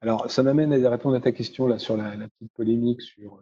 Alors, 0.02 0.30
ça 0.30 0.44
m'amène 0.44 0.74
à 0.74 0.90
répondre 0.90 1.16
à 1.16 1.22
ta 1.22 1.32
question 1.32 1.68
là 1.68 1.80
sur 1.80 1.98
la, 1.98 2.12
petite 2.12 2.52
polémique 2.54 3.02
sur 3.02 3.40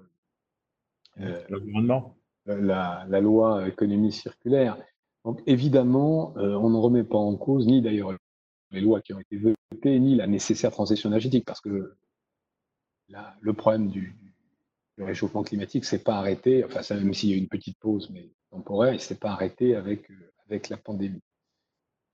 l'environnement, 1.50 2.16
la, 2.46 3.06
la, 3.08 3.22
loi 3.22 3.68
économie 3.68 4.12
circulaire. 4.12 4.78
Donc, 5.26 5.42
évidemment, 5.46 6.34
on 6.36 6.70
ne 6.70 6.78
remet 6.78 7.04
pas 7.04 7.18
en 7.18 7.36
cause 7.36 7.68
ni 7.68 7.82
d'ailleurs 7.82 8.14
les 8.72 8.82
lois 8.82 9.02
qui 9.02 9.14
ont 9.14 9.20
été 9.20 9.38
votées, 9.38 10.00
ni 10.00 10.16
la 10.16 10.28
nécessaire 10.28 10.72
transition 10.72 11.10
énergétique, 11.10 11.46
parce 11.46 11.62
que 11.62 11.96
le 13.42 13.54
problème 13.54 13.90
du, 13.90 14.16
réchauffement 15.00 15.44
climatique 15.44 15.86
s'est 15.86 16.04
pas 16.04 16.16
arrêté, 16.16 16.64
enfin, 16.64 16.82
ça, 16.82 16.96
même 16.96 17.14
s'il 17.14 17.30
y 17.30 17.34
a 17.34 17.36
eu 17.36 17.40
une 17.40 17.48
petite 17.48 17.80
pause, 17.80 18.10
mais 18.12 18.30
temporaire, 18.52 18.94
il 18.94 19.00
s'est 19.00 19.18
pas 19.18 19.32
arrêté 19.32 19.76
avec, 19.76 20.10
euh, 20.12 20.32
avec 20.48 20.70
la 20.70 20.78
pandémie. 20.78 21.22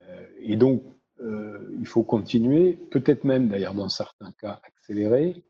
Euh, 0.02 0.26
et 0.40 0.56
donc, 0.56 0.82
euh, 1.20 1.76
il 1.78 1.86
faut 1.86 2.02
continuer, 2.02 2.74
peut-être 2.90 3.24
même 3.24 3.48
d'ailleurs 3.48 3.74
dans 3.74 3.88
certains 3.88 4.32
cas 4.32 4.60
accélérer. 4.64 5.44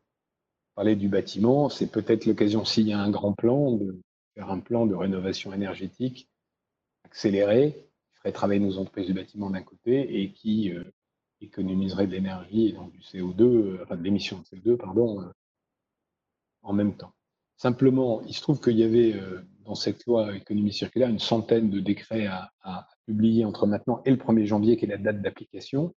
Parler 0.75 0.95
du 0.95 1.07
bâtiment, 1.07 1.69
c'est 1.69 1.91
peut-être 1.91 2.25
l'occasion, 2.25 2.65
s'il 2.65 2.87
y 2.87 2.93
a 2.93 2.99
un 2.99 3.09
grand 3.09 3.33
plan, 3.33 3.71
de 3.71 4.01
faire 4.35 4.49
un 4.49 4.59
plan 4.59 4.85
de 4.85 4.95
rénovation 4.95 5.53
énergétique 5.53 6.29
accéléré, 7.05 7.73
qui 8.09 8.17
ferait 8.17 8.31
travailler 8.31 8.59
nos 8.59 8.77
entreprises 8.77 9.07
du 9.07 9.13
bâtiment 9.13 9.49
d'un 9.49 9.63
côté 9.63 10.21
et 10.21 10.31
qui 10.31 10.73
économiserait 11.41 12.07
de 12.07 12.13
l'énergie 12.13 12.69
et 12.69 12.71
donc 12.71 12.91
du 12.91 12.99
CO2, 12.99 13.81
enfin 13.83 13.97
de 13.97 14.03
l'émission 14.03 14.39
de 14.39 14.57
CO2, 14.57 14.77
pardon, 14.77 15.29
en 16.61 16.73
même 16.73 16.95
temps. 16.95 17.13
Simplement, 17.61 18.23
il 18.23 18.33
se 18.33 18.41
trouve 18.41 18.59
qu'il 18.59 18.79
y 18.79 18.83
avait 18.83 19.13
euh, 19.13 19.39
dans 19.65 19.75
cette 19.75 20.03
loi 20.07 20.35
économie 20.35 20.73
circulaire 20.73 21.09
une 21.09 21.19
centaine 21.19 21.69
de 21.69 21.79
décrets 21.79 22.25
à, 22.25 22.87
publier 23.05 23.45
entre 23.45 23.67
maintenant 23.67 24.01
et 24.03 24.09
le 24.09 24.17
1er 24.17 24.45
janvier, 24.45 24.77
qui 24.77 24.85
est 24.85 24.87
la 24.87 24.97
date 24.97 25.21
d'application. 25.21 25.93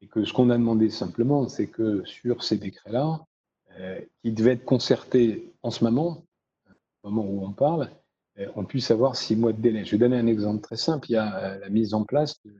Et 0.00 0.06
que 0.06 0.24
ce 0.24 0.32
qu'on 0.32 0.48
a 0.48 0.56
demandé 0.56 0.88
simplement, 0.88 1.46
c'est 1.46 1.66
que 1.66 2.02
sur 2.06 2.42
ces 2.42 2.56
décrets-là, 2.56 3.20
euh, 3.78 4.00
qui 4.22 4.32
devaient 4.32 4.52
être 4.52 4.64
concertés 4.64 5.52
en 5.62 5.70
ce 5.70 5.84
moment, 5.84 6.24
au 7.02 7.10
moment 7.10 7.28
où 7.28 7.44
on 7.44 7.52
parle, 7.52 7.90
euh, 8.38 8.48
on 8.56 8.64
puisse 8.64 8.90
avoir 8.90 9.14
six 9.14 9.36
mois 9.36 9.52
de 9.52 9.60
délai. 9.60 9.84
Je 9.84 9.90
vais 9.90 9.98
donner 9.98 10.16
un 10.16 10.26
exemple 10.26 10.62
très 10.62 10.78
simple. 10.78 11.10
Il 11.10 11.12
y 11.12 11.16
a 11.16 11.58
la 11.58 11.68
mise 11.68 11.92
en 11.92 12.04
place 12.04 12.40
de 12.46 12.54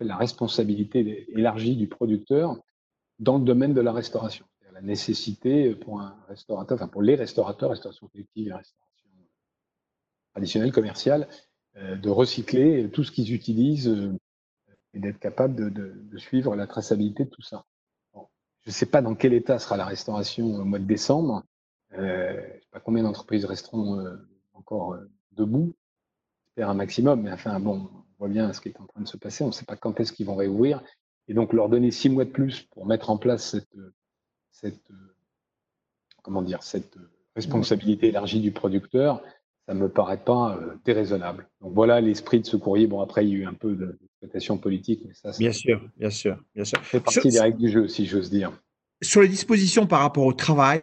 la 0.00 0.16
responsabilité 0.16 1.26
élargie 1.38 1.76
du 1.76 1.88
producteur 1.88 2.56
dans 3.18 3.36
le 3.36 3.44
domaine 3.44 3.74
de 3.74 3.82
la 3.82 3.92
restauration 3.92 4.46
la 4.74 4.82
nécessité 4.82 5.74
pour 5.74 6.00
un 6.00 6.16
restaurateur, 6.28 6.76
enfin 6.76 6.88
pour 6.88 7.02
les 7.02 7.14
restaurateurs, 7.14 7.70
restauration 7.70 8.08
collective 8.08 8.48
et 8.48 8.52
restauration 8.52 9.08
traditionnelle, 10.32 10.72
commerciale, 10.72 11.28
euh, 11.76 11.96
de 11.96 12.10
recycler 12.10 12.90
tout 12.90 13.04
ce 13.04 13.12
qu'ils 13.12 13.32
utilisent 13.32 13.88
euh, 13.88 14.12
et 14.92 14.98
d'être 14.98 15.20
capable 15.20 15.72
de, 15.72 16.18
suivre 16.18 16.56
la 16.56 16.66
traçabilité 16.66 17.24
de 17.24 17.30
tout 17.30 17.42
ça. 17.42 17.64
je 18.14 18.70
ne 18.70 18.72
sais 18.72 18.86
pas 18.86 19.00
dans 19.00 19.14
quel 19.14 19.32
état 19.32 19.58
sera 19.58 19.76
la 19.76 19.84
restauration 19.84 20.46
au 20.46 20.64
mois 20.64 20.80
de 20.80 20.84
décembre. 20.84 21.44
Euh, 21.92 22.32
je 22.32 22.54
ne 22.54 22.60
sais 22.60 22.68
pas 22.72 22.80
combien 22.80 23.04
d'entreprises 23.04 23.44
resteront 23.44 24.04
encore 24.54 24.98
debout. 25.32 25.74
J'espère 26.46 26.70
un 26.70 26.74
maximum, 26.74 27.22
mais 27.22 27.32
enfin 27.32 27.60
bon, 27.60 27.88
on 27.92 28.04
voit 28.18 28.28
bien 28.28 28.52
ce 28.52 28.60
qui 28.60 28.70
est 28.70 28.80
en 28.80 28.86
train 28.86 29.02
de 29.02 29.08
se 29.08 29.16
passer. 29.16 29.44
On 29.44 29.48
ne 29.48 29.52
sait 29.52 29.64
pas 29.64 29.76
quand 29.76 30.00
est-ce 30.00 30.12
qu'ils 30.12 30.26
vont 30.26 30.36
réouvrir. 30.36 30.82
Et 31.28 31.34
donc 31.34 31.52
leur 31.52 31.68
donner 31.68 31.92
six 31.92 32.08
mois 32.08 32.24
de 32.24 32.30
plus 32.30 32.62
pour 32.62 32.86
mettre 32.86 33.10
en 33.10 33.18
place 33.18 33.50
cette 33.50 33.76
cette, 34.54 34.90
euh, 34.90 35.14
comment 36.22 36.42
dire, 36.42 36.62
cette 36.62 36.96
euh, 36.96 37.10
responsabilité 37.36 38.08
élargie 38.08 38.40
du 38.40 38.52
producteur, 38.52 39.20
ça 39.66 39.74
ne 39.74 39.80
me 39.80 39.88
paraît 39.88 40.22
pas 40.22 40.56
euh, 40.56 40.76
déraisonnable. 40.84 41.48
Donc 41.60 41.74
voilà 41.74 42.00
l'esprit 42.00 42.40
de 42.40 42.46
ce 42.46 42.56
courrier. 42.56 42.86
Bon, 42.86 43.00
après, 43.00 43.26
il 43.26 43.30
y 43.30 43.34
a 43.34 43.38
eu 43.38 43.46
un 43.46 43.54
peu 43.54 43.74
d'interprétation 43.74 44.56
politique, 44.56 45.02
mais 45.06 45.14
ça, 45.14 45.32
bien 45.38 45.52
sûr, 45.52 45.82
bien 45.96 46.10
sûr, 46.10 46.38
bien 46.54 46.64
sûr. 46.64 46.80
fait 46.82 47.00
partie 47.00 47.28
des 47.28 47.40
règles 47.40 47.58
du 47.58 47.68
jeu, 47.68 47.88
si 47.88 48.06
j'ose 48.06 48.30
dire. 48.30 48.52
Sur 49.02 49.20
les 49.20 49.28
dispositions 49.28 49.86
par 49.86 50.00
rapport 50.00 50.24
au 50.24 50.32
travail, 50.32 50.80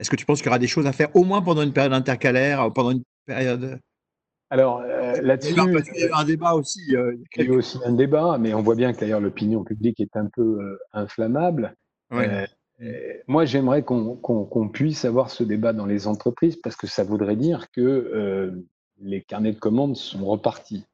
est-ce 0.00 0.10
que 0.10 0.16
tu 0.16 0.24
penses 0.24 0.38
qu'il 0.38 0.46
y 0.46 0.48
aura 0.48 0.58
des 0.58 0.66
choses 0.66 0.86
à 0.86 0.92
faire 0.92 1.14
au 1.14 1.24
moins 1.24 1.42
pendant 1.42 1.62
une 1.62 1.72
période 1.72 1.92
intercalaire, 1.92 2.72
pendant 2.72 2.90
une 2.90 3.04
période 3.26 3.78
alors 4.48 4.80
là-dessus, 4.80 5.54
il 5.96 6.02
y 6.02 6.08
a 6.08 6.18
un 6.18 6.24
débat 6.24 6.54
aussi. 6.54 6.78
il 6.86 6.92
y 6.92 7.40
a 7.40 7.44
eu 7.44 7.50
aussi 7.50 7.80
un 7.84 7.92
débat, 7.92 8.38
mais 8.38 8.54
on 8.54 8.62
voit 8.62 8.76
bien 8.76 8.92
que 8.92 9.00
d'ailleurs 9.00 9.18
l'opinion 9.18 9.64
publique 9.64 9.98
est 9.98 10.16
un 10.16 10.26
peu 10.26 10.78
inflammable. 10.92 11.74
Euh, 12.12 12.46
euh, 12.82 13.14
moi, 13.26 13.44
j'aimerais 13.44 13.82
qu'on 13.82 14.68
puisse 14.72 15.04
avoir 15.04 15.30
ce 15.30 15.42
débat 15.42 15.72
dans 15.72 15.86
les 15.86 16.06
entreprises 16.06 16.56
parce 16.56 16.76
que 16.76 16.86
ça 16.86 17.04
voudrait 17.04 17.36
dire 17.36 17.70
que 17.70 17.80
euh, 17.80 18.66
les 19.00 19.22
carnets 19.22 19.52
de 19.52 19.58
commandes 19.58 19.96
sont 19.96 20.24
repartis. 20.24 20.84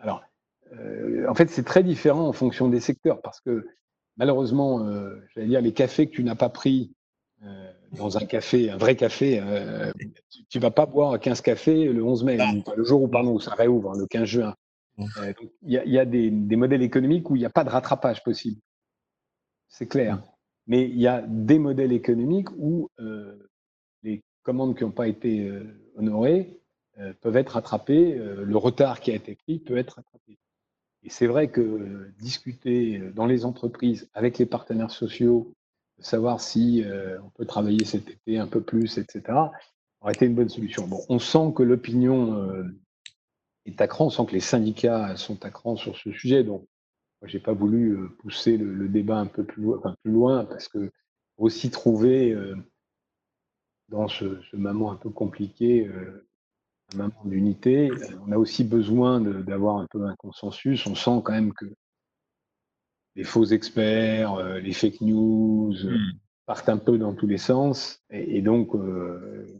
alors, 0.00 0.22
en 1.28 1.34
fait, 1.34 1.50
c'est 1.50 1.64
très 1.64 1.82
différent 1.82 2.28
en 2.28 2.32
fonction 2.32 2.68
des 2.68 2.80
secteurs 2.80 3.20
parce 3.22 3.40
que 3.40 3.66
malheureusement, 4.16 4.86
j'allais 5.34 5.48
dire, 5.48 5.60
les 5.60 5.72
cafés 5.72 6.06
que 6.06 6.12
tu 6.12 6.24
n'as 6.24 6.36
pas 6.36 6.48
pris 6.48 6.92
dans 7.92 8.18
un 8.18 8.24
café, 8.24 8.70
un 8.70 8.76
vrai 8.76 8.94
café, 8.94 9.42
tu 10.48 10.58
ne 10.58 10.62
vas 10.62 10.70
pas 10.70 10.86
boire 10.86 11.18
15 11.18 11.40
cafés 11.40 11.86
le 11.86 12.04
11 12.04 12.24
mai, 12.24 12.38
le 12.76 12.84
jour 12.84 13.02
où, 13.02 13.08
pardon, 13.08 13.34
où 13.34 13.40
ça 13.40 13.54
réouvre, 13.54 13.92
hein, 13.92 13.98
le 13.98 14.06
15 14.06 14.24
juin. 14.24 14.54
Il 15.62 15.72
y, 15.72 15.98
a, 15.98 16.04
des, 16.04 16.30
des 16.30 16.56
modèles 16.56 16.82
économiques 16.82 17.30
où 17.30 17.36
il 17.36 17.40
n'y 17.40 17.46
a 17.46 17.50
pas 17.50 17.64
de 17.64 17.70
rattrapage 17.70 18.22
possible 18.22 18.60
c'est 19.70 19.86
clair. 19.86 20.16
Mm. 20.16 20.22
Mais 20.66 20.84
il 20.84 21.00
y 21.00 21.06
a 21.06 21.22
des 21.22 21.58
modèles 21.58 21.92
économiques 21.92 22.50
où 22.58 22.90
euh, 23.00 23.50
les 24.02 24.22
commandes 24.42 24.76
qui 24.76 24.84
n'ont 24.84 24.90
pas 24.90 25.08
été 25.08 25.48
euh, 25.48 25.64
honorées 25.96 26.60
euh, 26.98 27.12
peuvent 27.20 27.36
être 27.36 27.50
rattrapées, 27.50 28.14
le 28.14 28.56
retard 28.56 29.00
qui 29.00 29.10
a 29.10 29.14
été 29.14 29.34
pris 29.34 29.58
peut 29.58 29.78
être 29.78 29.94
rattrapé. 29.94 30.38
Et 31.02 31.08
c'est 31.08 31.26
vrai 31.26 31.48
que 31.48 32.12
discuter 32.18 33.00
dans 33.14 33.24
les 33.24 33.46
entreprises 33.46 34.10
avec 34.12 34.38
les 34.38 34.44
partenaires 34.44 34.90
sociaux, 34.90 35.54
savoir 35.98 36.40
si 36.40 36.84
on 37.24 37.30
peut 37.30 37.46
travailler 37.46 37.86
cet 37.86 38.10
été 38.10 38.38
un 38.38 38.46
peu 38.46 38.60
plus, 38.60 38.98
etc., 38.98 39.22
aurait 40.02 40.12
été 40.12 40.26
une 40.26 40.34
bonne 40.34 40.50
solution. 40.50 40.86
Bon, 40.86 41.00
on 41.08 41.18
sent 41.18 41.54
que 41.56 41.62
l'opinion 41.62 42.70
est 43.64 43.80
à 43.80 43.88
cran, 43.88 44.06
on 44.06 44.10
sent 44.10 44.26
que 44.26 44.32
les 44.32 44.40
syndicats 44.40 45.16
sont 45.16 45.42
à 45.42 45.50
cran 45.50 45.74
sur 45.74 45.96
ce 45.96 46.12
sujet, 46.12 46.44
donc 46.44 46.66
je 47.22 47.36
n'ai 47.36 47.42
pas 47.42 47.52
voulu 47.52 47.92
euh, 47.92 48.08
pousser 48.18 48.56
le, 48.56 48.88
débat 48.88 49.18
un 49.18 49.26
peu 49.26 49.44
plus, 49.44 49.66
plus 50.02 50.12
loin 50.12 50.44
parce 50.44 50.68
que 50.68 50.90
aussi 51.36 51.70
trouver 51.70 52.32
euh, 52.32 52.56
dans 53.88 54.08
ce, 54.08 54.24
moment 54.56 54.92
un 54.92 54.96
peu 54.96 55.10
compliqué 55.10 55.86
euh, 55.86 56.26
un 56.94 56.98
moment 56.98 57.24
d'unité, 57.24 57.90
on 58.26 58.32
a 58.32 58.36
aussi 58.36 58.64
besoin 58.64 59.20
d'avoir 59.20 59.76
un 59.76 59.86
peu 59.86 60.04
un 60.04 60.16
consensus. 60.16 60.86
On 60.86 60.96
sent 60.96 61.20
quand 61.24 61.32
même 61.32 61.52
que 61.52 61.66
les 63.14 63.22
faux 63.22 63.44
experts, 63.44 64.58
les 64.58 64.72
fake 64.72 65.00
news 65.00 65.72
hmm. 65.72 66.12
partent 66.46 66.68
un 66.68 66.78
peu 66.78 66.98
dans 66.98 67.14
tous 67.14 67.28
les 67.28 67.38
sens. 67.38 68.02
Et, 68.10 68.42
donc, 68.42 68.74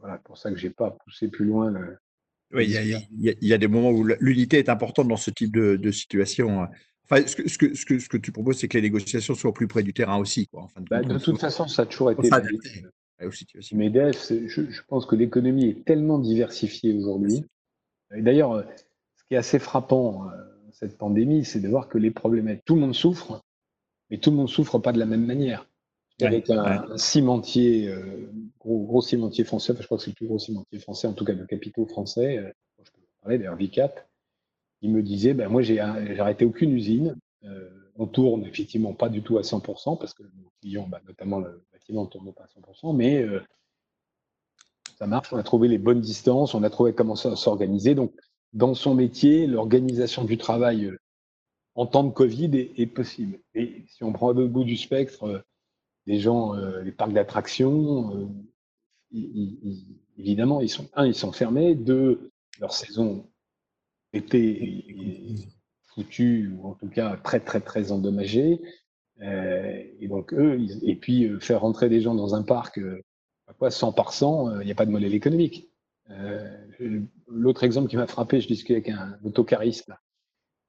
voilà, 0.00 0.18
pour 0.24 0.38
ça 0.38 0.50
que 0.50 0.56
je 0.56 0.66
n'ai 0.66 0.72
pas 0.72 0.90
poussé 0.90 1.28
plus 1.28 1.44
loin 1.44 1.72
oui, 2.52 2.68
il 2.68 3.36
y, 3.40 3.52
a 3.52 3.58
des 3.58 3.68
moments 3.68 3.92
où 3.92 4.04
l'unité 4.18 4.58
est 4.58 4.68
importante 4.68 5.06
dans 5.06 5.16
ce 5.16 5.30
type 5.30 5.54
de, 5.54 5.76
de 5.76 5.90
situation. 5.92 6.66
Ce, 7.10 7.34
que, 7.34 7.48
ce, 7.48 7.58
que, 7.58 7.74
ce, 7.74 7.84
que, 7.84 7.98
ce, 7.98 8.08
que, 8.08 8.16
tu 8.16 8.30
proposes, 8.30 8.58
c'est 8.58 8.68
que 8.68 8.78
les 8.78 8.82
négociations 8.82 9.34
soient 9.34 9.52
plus 9.52 9.66
près 9.66 9.82
du 9.82 9.92
terrain 9.92 10.18
aussi. 10.18 10.46
Quoi, 10.46 10.68
de, 10.76 10.84
bah, 10.88 11.02
de 11.02 11.18
toute 11.18 11.40
façon, 11.40 11.66
ça 11.66 11.82
a 11.82 11.86
toujours 11.86 12.12
été. 12.12 12.28
Mais 13.72 13.90
je, 14.12 14.46
je, 14.46 14.82
pense 14.88 15.06
que 15.06 15.16
l'économie 15.16 15.68
est 15.68 15.84
tellement 15.84 16.18
diversifiée 16.18 16.94
aujourd'hui. 16.94 17.44
Et 18.14 18.22
d'ailleurs, 18.22 18.52
euh, 18.52 18.62
ce 19.16 19.24
qui 19.24 19.34
est 19.34 19.38
assez 19.38 19.58
frappant, 19.58 20.28
euh, 20.28 20.36
cette 20.72 20.96
pandémie, 20.96 21.44
c'est 21.44 21.60
de 21.60 21.68
voir 21.68 21.88
que 21.88 21.98
les 21.98 22.10
problèmes, 22.10 22.58
tout 22.64 22.76
le 22.76 22.80
monde 22.80 22.94
souffre, 22.94 23.42
mais 24.08 24.18
tout 24.18 24.30
le 24.30 24.36
monde 24.36 24.48
souffre 24.48 24.78
pas 24.78 24.92
de 24.92 24.98
la 24.98 25.06
même 25.06 25.26
manière. 25.26 25.66
Avec 26.22 26.50
un, 26.50 26.96
cimentier, 26.98 27.88
euh, 27.88 28.30
gros, 28.58 28.84
gros, 28.84 29.00
cimentier 29.00 29.44
français, 29.44 29.74
je 29.78 29.84
crois 29.86 29.96
que 29.96 30.04
c'est 30.04 30.10
le 30.10 30.16
plus 30.16 30.26
gros 30.26 30.38
cimentier 30.38 30.78
français, 30.78 31.08
en 31.08 31.14
tout 31.14 31.24
cas 31.24 31.32
de 31.32 31.44
capitaux 31.46 31.86
français, 31.86 32.52
je 32.84 32.90
peux 32.90 33.00
parler 33.22 33.38
d'ailleurs 33.38 33.56
V4, 33.56 33.90
il 34.82 34.90
me 34.90 35.02
disait, 35.02 35.34
ben 35.34 35.48
moi, 35.48 35.62
j'ai 35.62 35.78
arrêté 35.80 36.44
aucune 36.44 36.72
usine. 36.72 37.16
Euh, 37.44 37.68
on 37.96 38.06
tourne 38.06 38.44
effectivement 38.44 38.94
pas 38.94 39.08
du 39.08 39.22
tout 39.22 39.38
à 39.38 39.42
100% 39.42 39.98
parce 39.98 40.14
que 40.14 40.22
nos 40.22 40.50
clients, 40.60 40.86
bah, 40.88 41.00
notamment 41.06 41.38
le 41.38 41.62
bâtiment, 41.72 42.04
ne 42.04 42.08
tourne 42.08 42.32
pas 42.32 42.44
à 42.44 42.60
100%, 42.60 42.96
mais 42.96 43.22
euh, 43.22 43.42
ça 44.98 45.06
marche. 45.06 45.32
On 45.32 45.36
a 45.36 45.42
trouvé 45.42 45.68
les 45.68 45.78
bonnes 45.78 46.00
distances, 46.00 46.54
on 46.54 46.62
a 46.62 46.70
trouvé 46.70 46.94
comment 46.94 47.16
s'organiser. 47.16 47.94
Donc, 47.94 48.12
dans 48.52 48.74
son 48.74 48.94
métier, 48.94 49.46
l'organisation 49.46 50.24
du 50.24 50.38
travail 50.38 50.86
euh, 50.86 50.98
en 51.74 51.86
temps 51.86 52.04
de 52.04 52.10
Covid 52.10 52.50
est, 52.76 52.86
possible. 52.86 53.38
Et 53.54 53.84
si 53.88 54.02
on 54.02 54.12
prend 54.12 54.32
le 54.32 54.48
bout 54.48 54.64
du 54.64 54.76
spectre, 54.76 55.44
les 56.06 56.18
gens, 56.18 56.52
les 56.82 56.90
parcs 56.90 57.12
d'attractions, 57.12 58.28
évidemment, 60.18 60.60
ils 60.60 60.68
sont 60.68 60.88
un, 60.94 61.06
ils 61.06 61.14
sont 61.14 61.30
fermés. 61.30 61.76
Deux, 61.76 62.32
leur 62.58 62.72
saison 62.72 63.24
été 64.12 64.84
foutu, 65.94 66.52
ou 66.56 66.68
en 66.68 66.74
tout 66.74 66.88
cas 66.88 67.16
très 67.16 67.40
très 67.40 67.60
très 67.60 67.92
endommagé. 67.92 68.60
Euh, 69.22 69.82
et 70.00 70.08
donc 70.08 70.32
eux, 70.32 70.58
et 70.82 70.96
puis 70.96 71.26
euh, 71.26 71.38
faire 71.40 71.60
rentrer 71.60 71.88
des 71.88 72.00
gens 72.00 72.14
dans 72.14 72.34
un 72.34 72.42
parc, 72.42 72.78
euh, 72.78 73.02
Quoi, 73.58 73.72
100 73.72 73.92
par 73.92 74.12
100, 74.12 74.60
il 74.60 74.66
n'y 74.66 74.70
a 74.70 74.76
pas 74.76 74.86
de 74.86 74.92
modèle 74.92 75.12
économique. 75.12 75.68
L'autre 77.26 77.64
exemple 77.64 77.88
qui 77.88 77.96
m'a 77.96 78.06
frappé, 78.06 78.40
je 78.40 78.46
discutais 78.46 78.74
avec 78.74 78.90
un 78.90 79.18
autocariste 79.24 79.90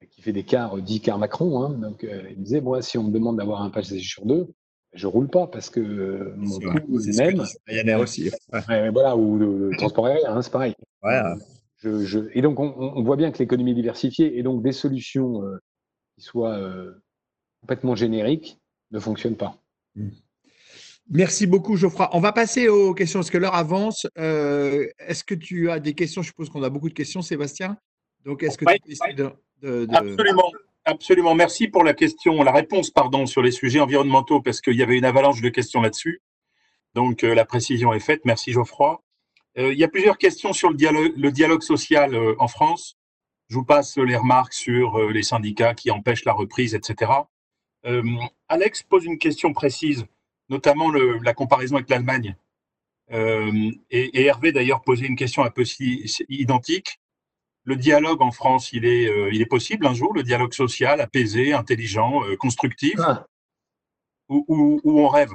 qui 0.09 0.23
fait 0.23 0.33
des 0.33 0.43
cars 0.43 0.81
10 0.81 0.99
cars 1.01 1.19
Macron. 1.19 1.61
Hein, 1.61 1.77
donc, 1.77 2.01
il 2.01 2.39
me 2.39 2.43
disait, 2.43 2.59
moi, 2.59 2.81
si 2.81 2.97
on 2.97 3.03
me 3.03 3.11
demande 3.11 3.37
d'avoir 3.37 3.61
un 3.61 3.69
passager 3.69 4.01
sur 4.01 4.25
deux, 4.25 4.47
je 4.93 5.05
roule 5.05 5.29
pas 5.29 5.45
parce 5.45 5.69
que 5.69 6.33
mon 6.37 6.57
coût 6.57 6.99
même. 7.15 7.43
Ryanair 7.67 7.99
aussi. 7.99 8.31
voilà, 8.51 9.15
ou 9.15 9.37
le, 9.37 9.69
transport 9.77 10.07
aérien, 10.07 10.35
hein, 10.35 10.41
c'est 10.41 10.51
pareil. 10.51 10.73
Je, 11.83 12.29
et 12.33 12.41
donc, 12.41 12.59
on, 12.59 13.01
voit 13.03 13.15
bien 13.15 13.31
que 13.31 13.39
l'économie 13.39 13.73
diversifiée 13.73 14.37
et 14.37 14.43
donc 14.43 14.61
des 14.61 14.71
solutions 14.71 15.43
euh, 15.43 15.57
qui 16.15 16.21
soient 16.21 16.53
euh, 16.53 16.91
complètement 17.61 17.95
génériques 17.95 18.59
ne 18.91 18.99
fonctionnent 18.99 19.37
pas. 19.37 19.57
Mmh. 19.95 20.09
Merci 21.09 21.47
beaucoup, 21.47 21.75
Geoffroy. 21.75 22.09
On 22.13 22.19
va 22.19 22.31
passer 22.31 22.67
aux 22.67 22.93
questions 22.93 23.19
parce 23.19 23.31
que 23.31 23.37
l'heure 23.37 23.55
avance? 23.55 24.05
Euh, 24.17 24.87
est-ce 24.99 25.23
que 25.23 25.33
tu 25.33 25.71
as 25.71 25.79
des 25.79 25.93
questions? 25.93 26.21
Je 26.21 26.27
suppose 26.27 26.49
qu'on 26.49 26.63
a 26.63 26.69
beaucoup 26.69 26.89
de 26.89 26.93
questions, 26.93 27.21
Sébastien. 27.21 27.77
Donc, 28.23 28.43
est-ce 28.43 28.57
que 28.57 28.65
tu 28.65 28.79
peux 28.79 28.91
essayer 28.91 29.13
de, 29.13 29.31
de, 29.61 29.87
Absolument. 29.91 30.51
Absolument. 30.85 31.35
Merci 31.35 31.67
pour 31.67 31.83
la 31.83 31.93
question, 31.93 32.41
la 32.43 32.51
réponse, 32.51 32.89
pardon, 32.89 33.25
sur 33.25 33.41
les 33.41 33.51
sujets 33.51 33.79
environnementaux, 33.79 34.41
parce 34.41 34.61
qu'il 34.61 34.75
y 34.75 34.83
avait 34.83 34.97
une 34.97 35.05
avalanche 35.05 35.41
de 35.41 35.49
questions 35.49 35.81
là-dessus. 35.81 36.21
Donc, 36.95 37.23
euh, 37.23 37.35
la 37.35 37.45
précision 37.45 37.93
est 37.93 37.99
faite. 37.99 38.21
Merci, 38.25 38.51
Geoffroy. 38.51 39.03
Euh, 39.57 39.73
il 39.73 39.79
y 39.79 39.83
a 39.83 39.87
plusieurs 39.87 40.17
questions 40.17 40.53
sur 40.53 40.69
le 40.69 40.75
dialogue, 40.75 41.13
le 41.17 41.31
dialogue 41.31 41.61
social 41.61 42.15
euh, 42.15 42.35
en 42.39 42.47
France. 42.47 42.97
Je 43.49 43.55
vous 43.55 43.65
passe 43.65 43.97
les 43.97 44.15
remarques 44.15 44.53
sur 44.53 45.09
les 45.09 45.23
syndicats 45.23 45.73
qui 45.73 45.91
empêchent 45.91 46.23
la 46.23 46.31
reprise, 46.31 46.73
etc. 46.73 47.11
Alex 48.47 48.83
pose 48.83 49.03
une 49.03 49.17
question 49.17 49.51
précise, 49.51 50.05
notamment 50.47 50.89
la 50.89 51.33
comparaison 51.33 51.75
avec 51.75 51.89
l'Allemagne. 51.89 52.37
et, 53.09 53.73
et, 53.89 54.25
Hervé, 54.25 54.53
d'ailleurs, 54.53 54.83
posait 54.83 55.05
une 55.05 55.17
question 55.17 55.43
un 55.43 55.49
peu 55.49 55.65
si, 55.65 56.05
identique 56.29 57.01
le 57.63 57.75
dialogue 57.75 58.21
en 58.21 58.31
France, 58.31 58.73
il 58.73 58.85
est, 58.85 59.07
euh, 59.07 59.29
il 59.31 59.41
est 59.41 59.45
possible 59.45 59.85
un 59.85 59.93
jour, 59.93 60.13
le 60.13 60.23
dialogue 60.23 60.53
social, 60.53 60.99
apaisé, 61.01 61.53
intelligent, 61.53 62.23
euh, 62.25 62.35
constructif, 62.35 62.95
ah. 62.99 63.25
ou, 64.29 64.81
on 64.83 65.07
rêve? 65.07 65.31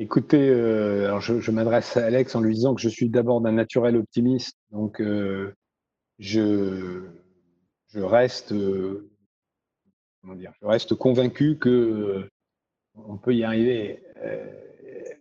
Écoutez, 0.00 0.48
euh, 0.48 1.06
alors 1.06 1.20
je, 1.20 1.50
m'adresse 1.50 1.96
à 1.96 2.06
Alex 2.06 2.34
en 2.36 2.40
lui 2.40 2.54
disant 2.54 2.74
que 2.74 2.80
je 2.80 2.88
suis 2.88 3.08
d'abord 3.08 3.40
d'un 3.40 3.50
naturel 3.50 3.96
optimiste, 3.96 4.56
donc 4.70 5.02
je, 6.18 7.02
je 7.88 8.00
reste, 8.00 8.54
comment 10.22 10.36
dire, 10.36 10.52
je 10.60 10.66
reste 10.66 10.94
convaincu 10.94 11.58
que 11.58 12.28
on 12.94 13.16
peut 13.16 13.34
y 13.34 13.42
arriver. 13.42 14.00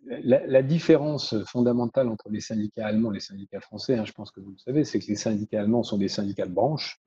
La, 0.06 0.62
différence 0.62 1.36
fondamentale 1.46 2.08
entre 2.08 2.30
les 2.30 2.40
syndicats 2.40 2.86
allemands 2.86 3.12
et 3.12 3.16
les 3.16 3.20
syndicats 3.20 3.60
français, 3.60 3.96
hein, 3.96 4.06
je 4.06 4.14
pense 4.14 4.32
que 4.32 4.40
vous 4.40 4.52
le 4.52 4.58
savez, 4.58 4.86
c'est 4.86 5.00
que 5.00 5.08
les 5.08 5.16
syndicats 5.16 5.60
allemands 5.60 5.84
sont 5.84 5.98
des 5.98 6.08
syndicats 6.08 6.46
de 6.46 6.54
branche, 6.54 7.02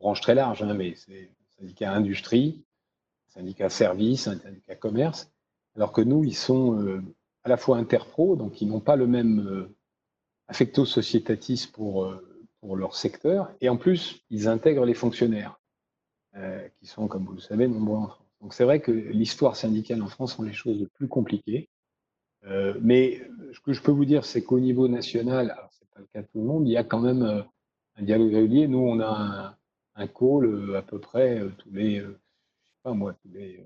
branche 0.00 0.20
très 0.20 0.34
large, 0.34 0.62
hein, 0.62 0.74
mais 0.74 0.94
c'est 0.96 1.30
syndicats 1.58 1.92
industrie, 1.92 2.64
syndicats 3.28 3.70
services, 3.70 4.24
syndicats 4.24 4.74
commerce, 4.74 5.30
alors 5.76 5.92
que 5.92 6.00
nous, 6.00 6.24
ils 6.24 6.36
sont 6.36 6.80
euh, 6.80 7.02
à 7.44 7.48
la 7.48 7.56
fois 7.56 7.76
interpro, 7.76 8.34
donc 8.34 8.60
ils 8.62 8.68
n'ont 8.68 8.80
pas 8.80 8.96
le 8.96 9.06
même 9.06 9.46
euh, 9.46 9.76
affecto 10.48 10.84
societatis 10.84 11.68
pour, 11.72 12.04
euh, 12.04 12.44
pour 12.60 12.76
leur 12.76 12.96
secteur, 12.96 13.52
et 13.60 13.68
en 13.68 13.76
plus, 13.76 14.22
ils 14.30 14.48
intègrent 14.48 14.86
les 14.86 14.94
fonctionnaires, 14.94 15.60
qui 16.78 16.86
sont, 16.86 17.08
comme 17.08 17.24
vous 17.24 17.32
le 17.32 17.40
savez, 17.40 17.66
nombreux 17.66 17.96
en 17.96 18.08
France. 18.08 18.26
Donc 18.42 18.52
c'est 18.52 18.64
vrai 18.64 18.80
que 18.80 18.90
l'histoire 18.90 19.56
syndicale 19.56 20.02
en 20.02 20.08
France 20.08 20.34
rend 20.34 20.42
les 20.42 20.52
choses 20.52 20.78
de 20.78 20.84
plus 20.84 21.08
compliquées. 21.08 21.70
Mais 22.82 23.22
ce 23.54 23.60
que 23.60 23.72
je 23.72 23.80
peux 23.80 23.90
vous 23.90 24.04
dire, 24.04 24.26
c'est 24.26 24.42
qu'au 24.42 24.60
niveau 24.60 24.86
national, 24.86 25.50
alors 25.50 25.70
c'est 25.72 25.88
pas 25.88 26.00
le 26.00 26.06
cas 26.12 26.20
de 26.20 26.26
tout 26.26 26.40
le 26.40 26.44
monde, 26.44 26.68
il 26.68 26.72
y 26.72 26.76
a 26.76 26.84
quand 26.84 27.00
même 27.00 27.22
un 27.96 28.02
dialogue 28.02 28.34
régulier. 28.34 28.68
Nous, 28.68 28.78
on 28.78 29.00
a 29.00 29.56
un, 29.94 30.06
call 30.08 30.76
à 30.76 30.82
peu 30.82 30.98
près 30.98 31.40
tous 31.56 31.70
les, 31.70 32.00
je 32.00 32.04
sais 32.04 32.80
pas 32.82 32.92
moi, 32.92 33.14
tous 33.14 33.30
les 33.32 33.64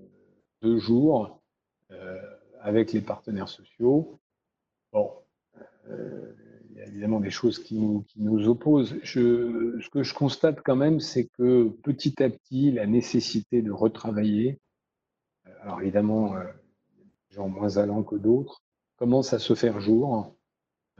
deux 0.62 0.78
jours 0.78 1.39
avec 2.60 2.92
les 2.92 3.00
partenaires 3.00 3.48
sociaux. 3.48 4.18
Bon, 4.92 5.12
il 5.88 6.76
y 6.76 6.80
a 6.80 6.86
évidemment 6.86 7.20
des 7.20 7.30
choses 7.30 7.58
qui 7.58 7.78
nous, 8.16 8.48
opposent. 8.48 8.96
Ce 9.04 9.88
que 9.90 10.02
je 10.02 10.14
constate 10.14 10.60
quand 10.62 10.76
même, 10.76 11.00
c'est 11.00 11.26
que 11.26 11.68
petit 11.82 12.22
à 12.22 12.30
petit, 12.30 12.72
la 12.72 12.86
nécessité 12.86 13.62
de 13.62 13.72
retravailler, 13.72 14.58
alors 15.62 15.80
évidemment, 15.80 16.34
des 16.34 17.36
gens 17.36 17.48
moins 17.48 17.76
allants 17.76 18.02
que 18.02 18.16
d'autres, 18.16 18.62
commence 19.00 19.32
à 19.32 19.38
se 19.38 19.54
faire 19.54 19.80
jour. 19.80 20.34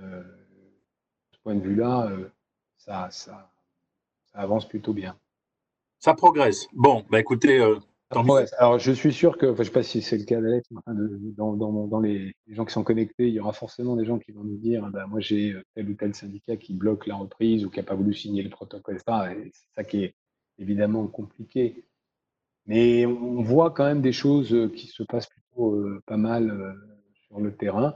Euh, 0.00 0.22
de 0.22 1.36
ce 1.36 1.40
point 1.42 1.54
de 1.54 1.60
vue-là, 1.60 2.08
euh, 2.10 2.30
ça, 2.78 3.10
ça, 3.10 3.52
avance 4.32 4.66
plutôt 4.66 4.94
bien. 4.94 5.18
Ça 5.98 6.14
progresse. 6.14 6.66
Bon, 6.72 7.04
bah 7.10 7.20
écoutez. 7.20 7.62
Euh, 8.12 8.46
Alors, 8.58 8.78
je 8.78 8.90
suis 8.90 9.12
sûr 9.12 9.38
que, 9.38 9.54
je 9.54 9.58
ne 9.58 9.64
sais 9.64 9.70
pas 9.70 9.82
si 9.84 10.02
c'est 10.02 10.18
le 10.18 10.24
cas 10.24 10.40
d'Alex, 10.40 10.68
dans, 11.36 11.54
dans, 11.54 11.86
dans 11.86 12.00
les, 12.00 12.34
gens 12.48 12.64
qui 12.64 12.72
sont 12.72 12.82
connectés, 12.82 13.28
il 13.28 13.34
y 13.34 13.40
aura 13.40 13.52
forcément 13.52 13.94
des 13.94 14.04
gens 14.04 14.18
qui 14.18 14.32
vont 14.32 14.42
nous 14.42 14.56
dire 14.56 14.88
bah, 14.90 15.06
moi, 15.06 15.20
j'ai 15.20 15.54
tel 15.74 15.88
ou 15.88 15.94
tel 15.94 16.14
syndicat 16.14 16.56
qui 16.56 16.74
bloque 16.74 17.06
la 17.06 17.14
reprise 17.14 17.64
ou 17.64 17.70
qui 17.70 17.78
n'a 17.78 17.84
pas 17.84 17.94
voulu 17.94 18.12
signer 18.12 18.42
le 18.42 18.50
protocole, 18.50 18.98
C'est 18.98 19.52
ça 19.76 19.84
qui 19.84 20.04
est 20.04 20.14
évidemment 20.58 21.06
compliqué. 21.06 21.84
Mais 22.66 23.06
on 23.06 23.42
voit 23.42 23.70
quand 23.70 23.84
même 23.84 24.02
des 24.02 24.12
choses 24.12 24.70
qui 24.74 24.88
se 24.88 25.02
passent 25.04 25.28
plutôt 25.28 25.80
pas 26.06 26.16
mal 26.16 26.76
sur 27.26 27.38
le 27.38 27.54
terrain. 27.54 27.94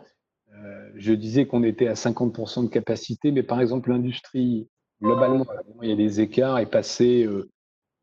Euh, 0.55 0.91
je 0.95 1.13
disais 1.13 1.47
qu'on 1.47 1.65
était 1.65 1.89
à 1.89 1.95
50% 1.95 2.65
de 2.65 2.69
capacité, 2.69 3.33
mais 3.33 3.43
par 3.43 3.61
exemple, 3.61 3.91
l'industrie, 3.91 4.69
globalement, 5.03 5.45
il 5.83 5.89
y 5.89 5.93
a 5.93 5.97
des 5.97 6.21
écarts, 6.21 6.59
est 6.59 6.71
passé 6.71 7.29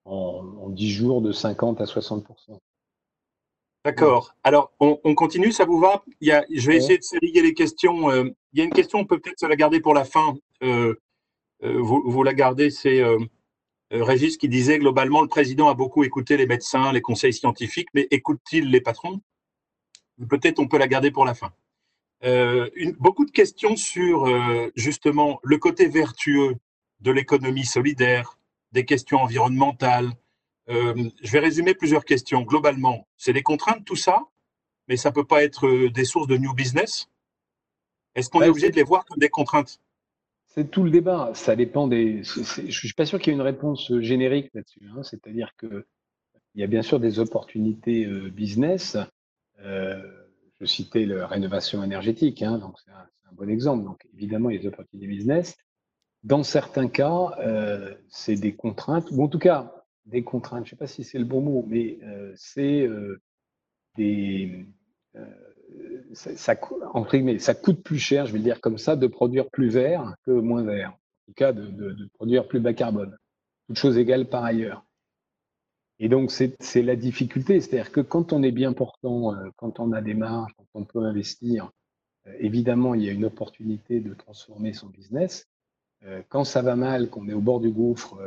euh, 0.07 0.09
en, 0.09 0.69
10 0.69 0.91
jours 0.91 1.21
de 1.21 1.31
50 1.31 1.81
à 1.81 1.85
60%. 1.85 2.57
D'accord. 3.83 4.35
Alors, 4.43 4.71
on, 4.79 5.15
continue, 5.15 5.51
ça 5.51 5.65
vous 5.65 5.79
va? 5.79 6.03
Il 6.19 6.27
y 6.27 6.31
a, 6.31 6.45
Je 6.53 6.67
vais 6.67 6.77
essayer 6.77 6.97
de 6.97 7.03
sériguer 7.03 7.41
les 7.41 7.53
questions. 7.53 8.11
Euh, 8.11 8.29
il 8.53 8.59
y 8.59 8.61
a 8.61 8.65
une 8.65 8.73
question, 8.73 8.99
on 8.99 9.05
peut 9.05 9.19
peut-être 9.19 9.39
se 9.39 9.45
la 9.47 9.55
garder 9.55 9.79
pour 9.79 9.95
la 9.95 10.03
fin. 10.03 10.35
vous, 10.61 12.03
vous, 12.05 12.23
la 12.23 12.33
gardez, 12.33 12.69
c'est 12.69 13.01
Régis 13.89 14.37
qui 14.37 14.49
disait 14.49 14.77
globalement, 14.77 15.21
le 15.21 15.27
président 15.27 15.67
a 15.67 15.73
beaucoup 15.73 16.03
écouté 16.03 16.37
les 16.37 16.45
médecins, 16.45 16.91
les 16.91 17.01
conseils 17.01 17.33
scientifiques, 17.33 17.89
mais 17.93 18.07
écoute-t-il 18.11 18.69
les 18.69 18.81
patrons? 18.81 19.19
Peut-être 20.29 20.59
on 20.59 20.67
peut 20.67 20.77
la 20.77 20.87
garder 20.87 21.09
pour 21.09 21.25
la 21.25 21.33
fin. 21.33 21.51
Euh, 22.23 22.69
beaucoup 22.99 23.25
de 23.25 23.31
questions 23.31 23.75
sur 23.75 24.27
euh, 24.27 24.71
justement 24.75 25.39
le 25.43 25.57
côté 25.57 25.87
vertueux 25.87 26.55
de 26.99 27.11
l'économie 27.11 27.65
solidaire, 27.65 28.37
des 28.71 28.85
questions 28.85 29.19
environnementales. 29.19 30.09
Euh, 30.69 31.09
je 31.21 31.31
vais 31.31 31.39
résumer 31.39 31.73
plusieurs 31.73 32.05
questions. 32.05 32.41
Globalement, 32.41 33.07
c'est 33.17 33.33
des 33.33 33.43
contraintes, 33.43 33.85
tout 33.85 33.95
ça, 33.95 34.23
mais 34.87 34.97
ça 34.97 35.09
ne 35.09 35.15
peut 35.15 35.25
pas 35.25 35.43
être 35.43 35.89
des 35.89 36.05
sources 36.05 36.27
de 36.27 36.37
new 36.37 36.53
business. 36.53 37.07
Est-ce 38.15 38.29
qu'on 38.29 38.41
est 38.41 38.49
obligé 38.49 38.69
de 38.69 38.75
les 38.75 38.83
voir 38.83 39.05
comme 39.05 39.19
des 39.19 39.29
contraintes? 39.29 39.79
C'est 40.47 40.69
tout 40.69 40.83
le 40.83 40.91
débat. 40.91 41.31
Ça 41.33 41.55
dépend 41.55 41.87
des. 41.87 42.23
je 42.23 42.61
ne 42.61 42.71
suis 42.71 42.93
pas 42.93 43.05
sûr 43.05 43.19
qu'il 43.19 43.31
y 43.31 43.31
ait 43.31 43.39
une 43.39 43.41
réponse 43.41 43.91
générique 43.99 44.49
là-dessus. 44.53 44.85
Hein. 44.93 45.01
C'est-à-dire 45.03 45.53
qu'il 45.57 45.85
y 46.55 46.63
a 46.63 46.67
bien 46.67 46.81
sûr 46.81 46.99
des 46.99 47.19
opportunités 47.19 48.05
business 48.05 48.97
euh, 49.65 50.01
je 50.59 50.65
citais 50.65 51.05
la 51.05 51.27
rénovation 51.27 51.83
énergétique, 51.83 52.41
hein, 52.43 52.57
donc 52.57 52.75
c'est 52.83 52.91
un, 52.91 53.07
bon 53.33 53.49
exemple. 53.49 53.85
Donc 53.85 54.05
évidemment, 54.13 54.49
il 54.49 54.57
y 54.57 54.59
a 54.59 54.61
des 54.61 54.67
opportunités 54.67 55.07
business. 55.07 55.57
Dans 56.23 56.43
certains 56.43 56.87
cas, 56.87 57.35
euh, 57.39 57.93
c'est 58.09 58.35
des 58.35 58.53
contraintes, 58.53 59.09
ou 59.11 59.23
en 59.23 59.27
tout 59.27 59.39
cas 59.39 59.73
des 60.05 60.23
contraintes, 60.23 60.65
je 60.65 60.67
ne 60.67 60.69
sais 60.71 60.75
pas 60.75 60.87
si 60.87 61.03
c'est 61.03 61.19
le 61.19 61.25
bon 61.25 61.41
mot, 61.41 61.65
mais 61.67 61.99
euh, 62.03 62.33
c'est 62.35 62.87
des. 63.97 64.65
Ça, 66.13 66.35
ça, 66.35 66.55
ça 67.39 67.55
coûte 67.55 67.83
plus 67.83 67.99
cher, 67.99 68.25
je 68.25 68.33
vais 68.33 68.39
le 68.39 68.43
dire 68.43 68.59
comme 68.59 68.77
ça, 68.77 68.95
de 68.95 69.07
produire 69.07 69.49
plus 69.49 69.69
vert 69.69 70.15
que 70.25 70.31
moins 70.31 70.63
vert. 70.63 70.89
En 70.91 71.25
tout 71.27 71.33
cas, 71.33 71.53
de, 71.53 71.67
de 71.67 72.09
produire 72.13 72.47
plus 72.47 72.59
bas 72.59 72.73
carbone. 72.73 73.17
Toutes 73.67 73.77
choses 73.77 73.97
égales 73.97 74.27
par 74.27 74.43
ailleurs. 74.43 74.85
Et 76.03 76.09
donc, 76.09 76.31
c'est 76.31 76.81
la 76.81 76.95
difficulté. 76.95 77.61
C'est-à-dire 77.61 77.91
que 77.91 78.01
quand 78.01 78.33
on 78.33 78.41
est 78.41 78.51
bien 78.51 78.73
portant, 78.73 79.35
euh, 79.35 79.49
quand 79.55 79.79
on 79.79 79.91
a 79.91 80.01
des 80.01 80.15
marges, 80.15 80.51
quand 80.57 80.65
on 80.73 80.83
peut 80.83 81.05
investir, 81.05 81.69
euh, 82.25 82.33
évidemment, 82.39 82.95
il 82.95 83.03
y 83.03 83.09
a 83.09 83.11
une 83.11 83.25
opportunité 83.25 83.99
de 83.99 84.15
transformer 84.15 84.73
son 84.73 84.87
business. 84.87 85.45
Euh, 86.03 86.21
quand 86.29 86.43
ça 86.43 86.61
va 86.61 86.75
mal, 86.75 87.09
qu'on 87.09 87.27
est 87.29 87.33
au 87.33 87.41
bord 87.41 87.59
du 87.59 87.71
gouffre, 87.71 88.17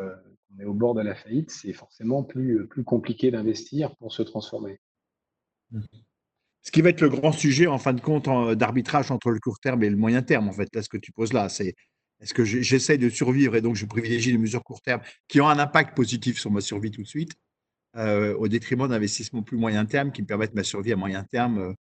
qu'on 0.49 0.63
est 0.63 0.65
au 0.65 0.75
bord 0.75 0.95
de 0.95 1.03
la 1.03 1.15
faillite, 1.15 1.51
c'est 1.51 1.73
forcément 1.73 2.23
plus, 2.23 2.67
plus 2.67 2.85
compliqué 2.85 3.31
d'investir 3.31 3.97
pour 3.97 4.13
se 4.13 4.23
transformer. 4.23 4.81
Ce 6.63 6.71
qui 6.71 6.83
va 6.83 6.91
être 6.91 7.01
le 7.01 7.09
grand 7.09 7.33
sujet, 7.33 7.67
en 7.67 7.79
fin 7.79 7.93
de 7.93 8.01
compte, 8.01 8.29
d'arbitrage 8.57 9.11
entre 9.11 9.31
le 9.31 9.41
court 9.41 9.59
terme 9.61 9.83
et 9.83 9.91
le 9.91 9.97
moyen 9.97 10.23
terme, 10.23 10.49
en 10.49 10.53
fait, 10.53 10.75
là, 10.75 10.83
ce 10.83 10.89
que 10.89 10.97
tu 10.97 11.13
poses 11.13 11.33
là, 11.33 11.49
c'est 11.49 11.75
est-ce 12.21 12.33
que 12.33 12.45
j'essaie 12.45 12.97
de 12.97 13.11
survivre 13.11 13.57
et 13.57 13.61
donc 13.61 13.77
je 13.77 13.85
privilégie 13.87 14.33
les 14.33 14.39
mesures 14.39 14.63
court 14.63 14.81
terme 14.81 15.03
qui 15.29 15.41
ont 15.41 15.49
un 15.49 15.59
impact 15.59 15.97
positif 15.97 16.39
sur 16.39 16.51
ma 16.51 16.61
survie 16.61 16.91
tout 16.91 17.03
de 17.03 17.07
suite 17.07 17.33
euh, 17.97 18.35
au 18.37 18.49
détriment 18.49 18.89
d'investissements 18.89 19.43
plus 19.43 19.59
moyen 19.59 19.85
terme 19.85 20.11
qui 20.11 20.23
me 20.23 20.27
permettent 20.27 20.55
ma 20.55 20.63
survie 20.63 20.93
à 20.93 20.97
moyen 20.97 21.25
terme 21.25 21.75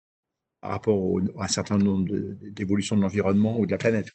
par 0.59 0.71
rapport 0.71 1.19
à 1.37 1.45
un 1.45 1.47
certain 1.47 1.77
nombre 1.77 2.09
d'évolutions 2.49 2.95
de, 2.95 3.01
l'environnement 3.01 3.59
ou 3.59 3.65
de 3.65 3.71
la 3.71 3.77
planète. 3.77 4.11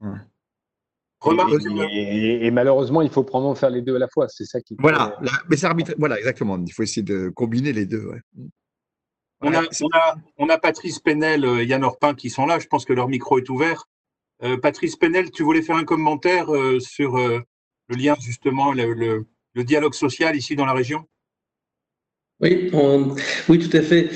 Hmm. 0.00 0.18
Et, 1.90 2.50
malheureusement, 2.50 3.02
il 3.02 3.10
faut 3.10 3.22
probablement 3.22 3.54
faire 3.54 3.70
les 3.70 3.82
deux 3.82 3.96
à 3.96 3.98
la 3.98 4.08
fois. 4.08 4.28
C'est 4.28 4.44
ça 4.44 4.60
qui. 4.60 4.76
Voilà, 4.78 5.18
mais 5.48 5.56
c'est 5.56 5.68
Voilà, 5.98 6.18
exactement. 6.18 6.58
Il 6.64 6.72
faut 6.72 6.82
essayer 6.82 7.02
de 7.02 7.30
combiner 7.30 7.72
les 7.72 7.86
deux. 7.86 8.10
On, 9.40 9.52
a, 9.52 9.62
on, 10.38 10.48
a, 10.48 10.58
Patrice 10.58 11.00
Penel, 11.00 11.44
euh, 11.44 11.64
Yann 11.64 11.84
Orpin 11.84 12.14
qui 12.14 12.30
sont 12.30 12.46
là. 12.46 12.58
Je 12.58 12.66
pense 12.66 12.84
que 12.84 12.92
leur 12.92 13.08
micro 13.08 13.38
est 13.38 13.48
ouvert. 13.50 13.84
Euh, 14.42 14.56
Patrice 14.56 14.96
Penel, 14.96 15.30
tu 15.30 15.42
voulais 15.42 15.62
faire 15.62 15.76
un 15.76 15.84
commentaire 15.84 16.54
euh, 16.54 16.80
sur 16.80 17.16
le 17.16 17.44
lien, 17.96 18.14
justement, 18.20 18.72
le, 18.72 19.26
dialogue 19.56 19.94
social 19.94 20.34
ici 20.36 20.56
dans 20.56 20.66
la 20.66 20.72
région? 20.72 21.04
Oui, 22.40 22.70
oui, 23.48 23.58
tout 23.58 23.76
à 23.76 23.82
fait. 23.82 24.10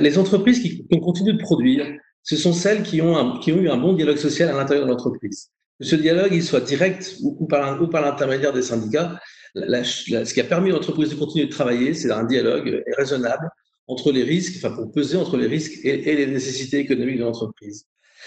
les 0.00 0.18
entreprises 0.18 0.60
qui, 0.60 0.86
ont 0.90 1.00
continué 1.00 1.34
de 1.34 1.38
produire, 1.38 1.86
ce 2.22 2.36
sont 2.36 2.52
celles 2.52 2.82
qui 2.82 3.00
ont, 3.00 3.38
qui 3.38 3.52
ont 3.52 3.58
eu 3.58 3.70
un 3.70 3.76
bon 3.76 3.92
dialogue 3.94 4.18
social 4.18 4.48
à 4.48 4.52
l'intérieur 4.52 4.86
de 4.86 4.90
l'entreprise 4.90 5.50
que 5.80 5.86
ce 5.86 5.96
dialogue 5.96 6.32
il 6.32 6.44
soit 6.44 6.60
direct 6.60 7.16
ou, 7.22 7.46
par, 7.46 7.80
ou 7.80 7.88
par 7.88 8.02
l'intermédiaire 8.02 8.52
des 8.52 8.62
syndicats, 8.62 9.18
ce 9.54 10.34
qui 10.34 10.40
a 10.40 10.44
permis 10.44 10.70
à 10.70 10.74
l'entreprise 10.74 11.08
de 11.08 11.14
continuer 11.14 11.46
de 11.46 11.50
travailler, 11.50 11.94
c'est 11.94 12.12
un 12.12 12.24
dialogue 12.24 12.84
raisonnable 12.98 13.48
entre 13.86 14.12
les 14.12 14.22
risques, 14.22 14.54
enfin 14.58 14.74
pour 14.74 14.92
peser 14.92 15.16
entre 15.16 15.36
les 15.36 15.46
risques 15.46 15.80
et, 15.82 16.14
les 16.14 16.26
nécessités 16.26 16.78
économiques 16.78 17.18
de 17.18 17.24
l'entreprise. 17.24 17.86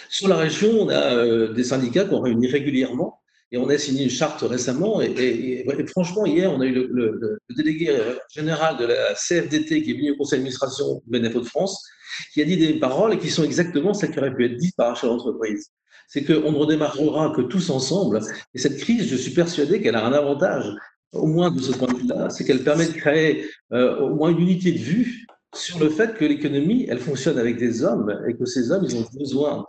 Sur 0.09 0.27
la 0.27 0.35
région, 0.35 0.69
on 0.81 0.89
a 0.89 1.15
euh, 1.15 1.53
des 1.53 1.63
syndicats 1.63 2.05
qu'on 2.05 2.19
réunit 2.19 2.47
régulièrement 2.47 3.21
et 3.53 3.57
on 3.57 3.69
a 3.69 3.77
signé 3.77 4.03
une 4.03 4.09
charte 4.09 4.41
récemment. 4.41 4.99
Et, 4.99 5.63
franchement, 5.87 6.25
hier, 6.25 6.51
on 6.51 6.59
a 6.59 6.65
eu 6.65 6.73
le, 6.73 7.39
délégué 7.55 7.95
général 8.33 8.77
de 8.77 8.85
la 8.85 9.13
CFDT 9.13 9.83
qui 9.83 9.91
est 9.91 9.93
venu 9.93 10.11
au 10.11 10.17
conseil 10.17 10.39
d'administration 10.39 11.03
de 11.05 11.19
de 11.19 11.43
France, 11.43 11.87
qui 12.33 12.41
a 12.41 12.45
dit 12.45 12.57
des 12.57 12.73
paroles 12.79 13.19
qui 13.19 13.29
sont 13.29 13.43
exactement 13.43 13.93
celles 13.93 14.11
qui 14.11 14.17
auraient 14.17 14.33
pu 14.33 14.45
être 14.45 14.57
dites 14.57 14.75
par 14.75 14.91
un 14.91 14.95
chef 14.95 15.09
d'entreprise 15.09 15.69
c'est 16.07 16.25
qu'on 16.25 16.51
ne 16.51 16.57
redémarrera 16.57 17.33
que 17.35 17.41
tous 17.41 17.69
ensemble. 17.69 18.19
Et 18.53 18.59
cette 18.59 18.77
crise, 18.77 19.07
je 19.07 19.15
suis 19.15 19.31
persuadé 19.31 19.81
qu'elle 19.81 19.95
a 19.95 20.05
un 20.05 20.13
avantage, 20.13 20.65
au 21.11 21.25
moins 21.25 21.49
de 21.49 21.59
ce 21.59 21.71
point 21.71 21.87
de 21.87 21.97
vue-là, 21.97 22.29
c'est 22.29 22.43
qu'elle 22.45 22.63
permet 22.63 22.87
de 22.87 22.91
créer 22.91 23.45
euh, 23.71 23.97
au 23.99 24.13
moins 24.13 24.29
une 24.29 24.39
unité 24.39 24.71
de 24.73 24.77
vue 24.77 25.25
sur 25.53 25.79
le 25.79 25.89
fait 25.89 26.15
que 26.15 26.25
l'économie, 26.25 26.85
elle 26.89 26.99
fonctionne 26.99 27.37
avec 27.37 27.57
des 27.57 27.83
hommes 27.83 28.13
et 28.27 28.35
que 28.35 28.45
ces 28.45 28.71
hommes, 28.71 28.85
ils 28.85 28.95
ont 28.97 29.07
besoin 29.17 29.65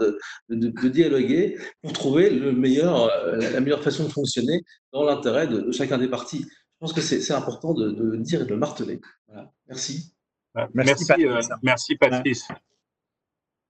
de, 0.48 0.88
dialoguer 0.88 1.58
pour 1.82 1.92
trouver 1.92 2.30
le 2.30 2.52
meilleur, 2.52 3.10
euh, 3.10 3.36
la 3.36 3.60
meilleure 3.60 3.82
façon 3.82 4.04
de 4.04 4.10
fonctionner 4.10 4.62
dans 4.92 5.04
l'intérêt 5.04 5.46
de, 5.46 5.70
chacun 5.72 5.98
des 5.98 6.08
partis. 6.08 6.44
Je 6.44 6.78
pense 6.80 6.92
que 6.92 7.00
c'est 7.00 7.32
important 7.32 7.74
de, 7.74 7.94
le 7.98 8.18
dire 8.18 8.42
et 8.42 8.44
de 8.44 8.50
le 8.50 8.56
marteler. 8.56 9.00
Merci. 9.68 10.14
Merci, 10.74 11.12
merci 11.62 11.96
Patrice. 11.96 12.46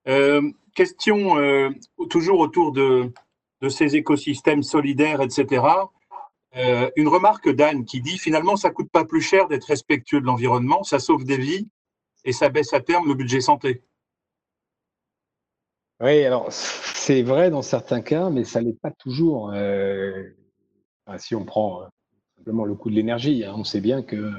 Euh, 0.07 0.43
question 0.75 1.39
euh, 1.39 1.71
toujours 2.11 2.41
autour 2.41 2.73
de, 2.73 3.11
ces 3.69 3.97
écosystèmes 3.97 4.63
solidaires, 4.63 5.23
etc. 5.23 5.65
Euh, 6.57 6.91
une 6.97 7.09
remarque 7.09 7.49
d'Anne 7.49 7.87
qui 7.87 8.03
dit 8.03 8.19
finalement 8.19 8.57
ça 8.57 8.71
coûte 8.71 8.91
pas 8.91 9.05
plus 9.05 9.23
cher 9.23 9.49
d'être 9.49 9.65
respectueux 9.65 10.21
de 10.21 10.27
l'environnement, 10.27 10.83
ça 10.83 10.99
sauve 10.99 11.25
des 11.25 11.39
vies 11.39 11.69
et 12.25 12.33
ça 12.33 12.49
baisse 12.49 12.73
à 12.73 12.81
terme 12.81 13.09
le 13.09 13.15
budget 13.15 13.41
santé. 13.41 13.83
Oui, 16.01 16.25
alors 16.25 16.53
c'est 16.53 17.23
vrai 17.23 17.51
dans 17.51 17.63
certains 17.63 18.01
cas, 18.01 18.31
mais 18.31 18.45
ça 18.45 18.61
l'est 18.61 18.79
pas 18.81 18.91
toujours. 18.91 19.53
si 21.19 21.35
on 21.35 21.45
prend 21.45 21.89
simplement 22.37 22.65
le 22.65 22.75
coût 22.75 22.91
de 22.91 22.97
l'énergie, 22.97 23.45
hein, 23.45 23.55
on 23.57 23.65
sait 23.65 23.81
bien 23.81 24.03
que 24.03 24.33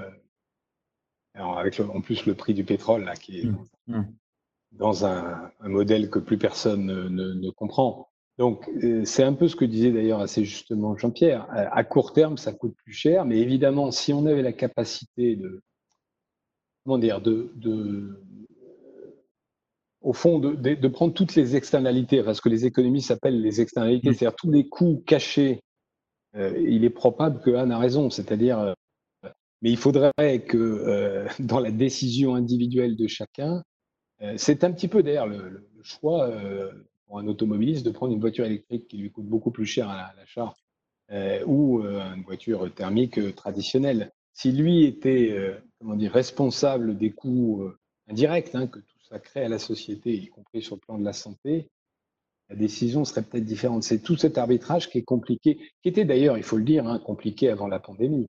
avec 1.34 1.80
en 1.80 2.02
plus 2.02 2.26
le 2.26 2.34
prix 2.34 2.54
du 2.54 2.64
pétrole 2.64 3.04
là, 3.04 3.16
qui 3.16 3.42
est 3.42 3.46
mmh. 3.46 3.66
Mmh 3.88 4.06
dans 4.78 5.06
un, 5.06 5.52
modèle 5.64 6.10
que 6.10 6.20
plus 6.20 6.38
personne 6.38 6.86
ne, 6.86 7.50
comprend. 7.52 8.10
Donc, 8.38 8.70
euh, 8.84 9.06
c'est 9.06 9.24
un 9.24 9.34
peu 9.34 9.48
ce 9.48 9.56
que 9.56 9.66
disait 9.66 9.92
d'ailleurs 9.92 10.20
assez 10.20 10.44
justement 10.44 10.98
Jean-Pierre. 10.98 11.48
À 11.50 11.84
court 11.84 12.12
terme, 12.14 12.38
ça 12.38 12.52
coûte 12.52 12.76
plus 12.84 12.94
cher, 12.94 13.26
mais 13.26 13.40
évidemment, 13.40 13.92
si 13.92 14.12
on 14.12 14.26
avait 14.26 14.42
la 14.42 14.52
capacité 14.52 15.38
de, 15.38 15.64
comment 16.86 16.98
dire, 16.98 17.20
de, 17.22 17.52
au 20.02 20.14
fond, 20.14 20.40
de, 20.40 20.88
prendre 20.88 21.14
toutes 21.14 21.36
les 21.36 21.56
externalités, 21.56 22.24
parce 22.24 22.40
que 22.40 22.50
les 22.50 22.66
économies 22.66 23.02
s'appellent 23.02 23.42
les 23.42 23.60
externalités, 23.60 24.14
c'est-à-dire 24.14 24.38
tous 24.38 24.52
les 24.52 24.70
coûts 24.70 25.04
cachés, 25.06 25.62
euh, 26.36 26.58
il 26.58 26.86
est 26.86 26.90
probable 26.90 27.42
que 27.42 27.52
Anne 27.52 27.72
a 27.72 27.80
raison, 27.80 28.10
c'est-à-dire, 28.10 28.60
euh, 28.60 28.74
mais 29.62 29.72
il 29.72 29.78
faudrait 29.78 30.44
que 30.48 31.26
dans 31.40 31.60
la 31.60 31.72
décision 31.72 32.36
individuelle 32.36 32.96
de 32.96 33.08
chacun, 33.08 33.64
euh, 34.22 34.36
c'est 34.38 34.64
un 34.64 34.72
petit 34.72 34.88
peu 34.88 35.04
d'ailleurs 35.04 35.28
le, 35.28 35.68
choix 35.84 36.28
euh, 36.30 36.72
pour 37.06 37.20
un 37.20 37.28
automobiliste 37.28 37.86
de 37.86 37.92
prendre 37.92 38.14
une 38.14 38.20
voiture 38.20 38.46
électrique 38.46 38.88
qui 38.88 38.98
lui 38.98 39.12
coûte 39.12 39.28
beaucoup 39.28 39.52
plus 39.52 39.68
cher 39.68 39.88
à 39.88 40.14
l'achat 40.18 40.56
euh, 41.12 41.44
ou 41.46 41.82
une 41.84 42.24
voiture 42.24 42.74
thermique 42.74 43.36
traditionnelle. 43.36 44.12
Si 44.34 44.52
lui 44.52 44.86
était 44.86 45.60
comment 45.86 45.98
dire, 45.98 46.12
responsable 46.12 46.98
des 46.98 47.12
coûts 47.12 47.70
indirects 48.10 48.56
hein, 48.56 48.66
que 48.66 48.80
tout 48.80 49.00
ça 49.08 49.20
crée 49.20 49.44
à 49.44 49.50
la 49.50 49.60
société, 49.60 50.14
y 50.14 50.28
compris 50.28 50.64
sur 50.64 50.76
le 50.76 50.82
plan 50.82 50.98
de 50.98 51.06
la 51.06 51.14
santé, 51.14 51.70
la 52.50 52.56
décision 52.56 53.06
serait 53.06 53.22
peut-être 53.22 53.46
différente. 53.46 53.84
C'est 53.84 54.00
tout 54.00 54.18
cet 54.18 54.40
arbitrage 54.40 54.90
qui 54.90 54.98
est 54.98 55.04
compliqué, 55.04 55.60
qui 55.84 55.90
était 55.90 56.06
d'ailleurs, 56.06 56.38
il 56.38 56.44
faut 56.44 56.58
le 56.58 56.64
dire, 56.64 56.88
hein, 56.88 56.98
compliqué 56.98 57.50
avant 57.50 57.68
la 57.68 57.80
pandémie. 57.80 58.26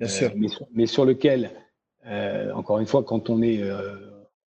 Bien 0.00 0.08
sûr. 0.08 0.32
Mais, 0.72 0.86
sur 0.86 1.04
lequel, 1.04 1.52
encore 2.54 2.80
une 2.80 2.86
fois, 2.86 3.04
quand 3.04 3.30
on 3.30 3.42
est 3.42 3.62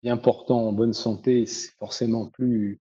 bien 0.02 0.16
portant 0.16 0.66
en 0.68 0.72
bonne 0.72 0.92
santé, 0.92 1.46
c'est 1.46 1.70
forcément 1.78 2.26
plus, 2.26 2.80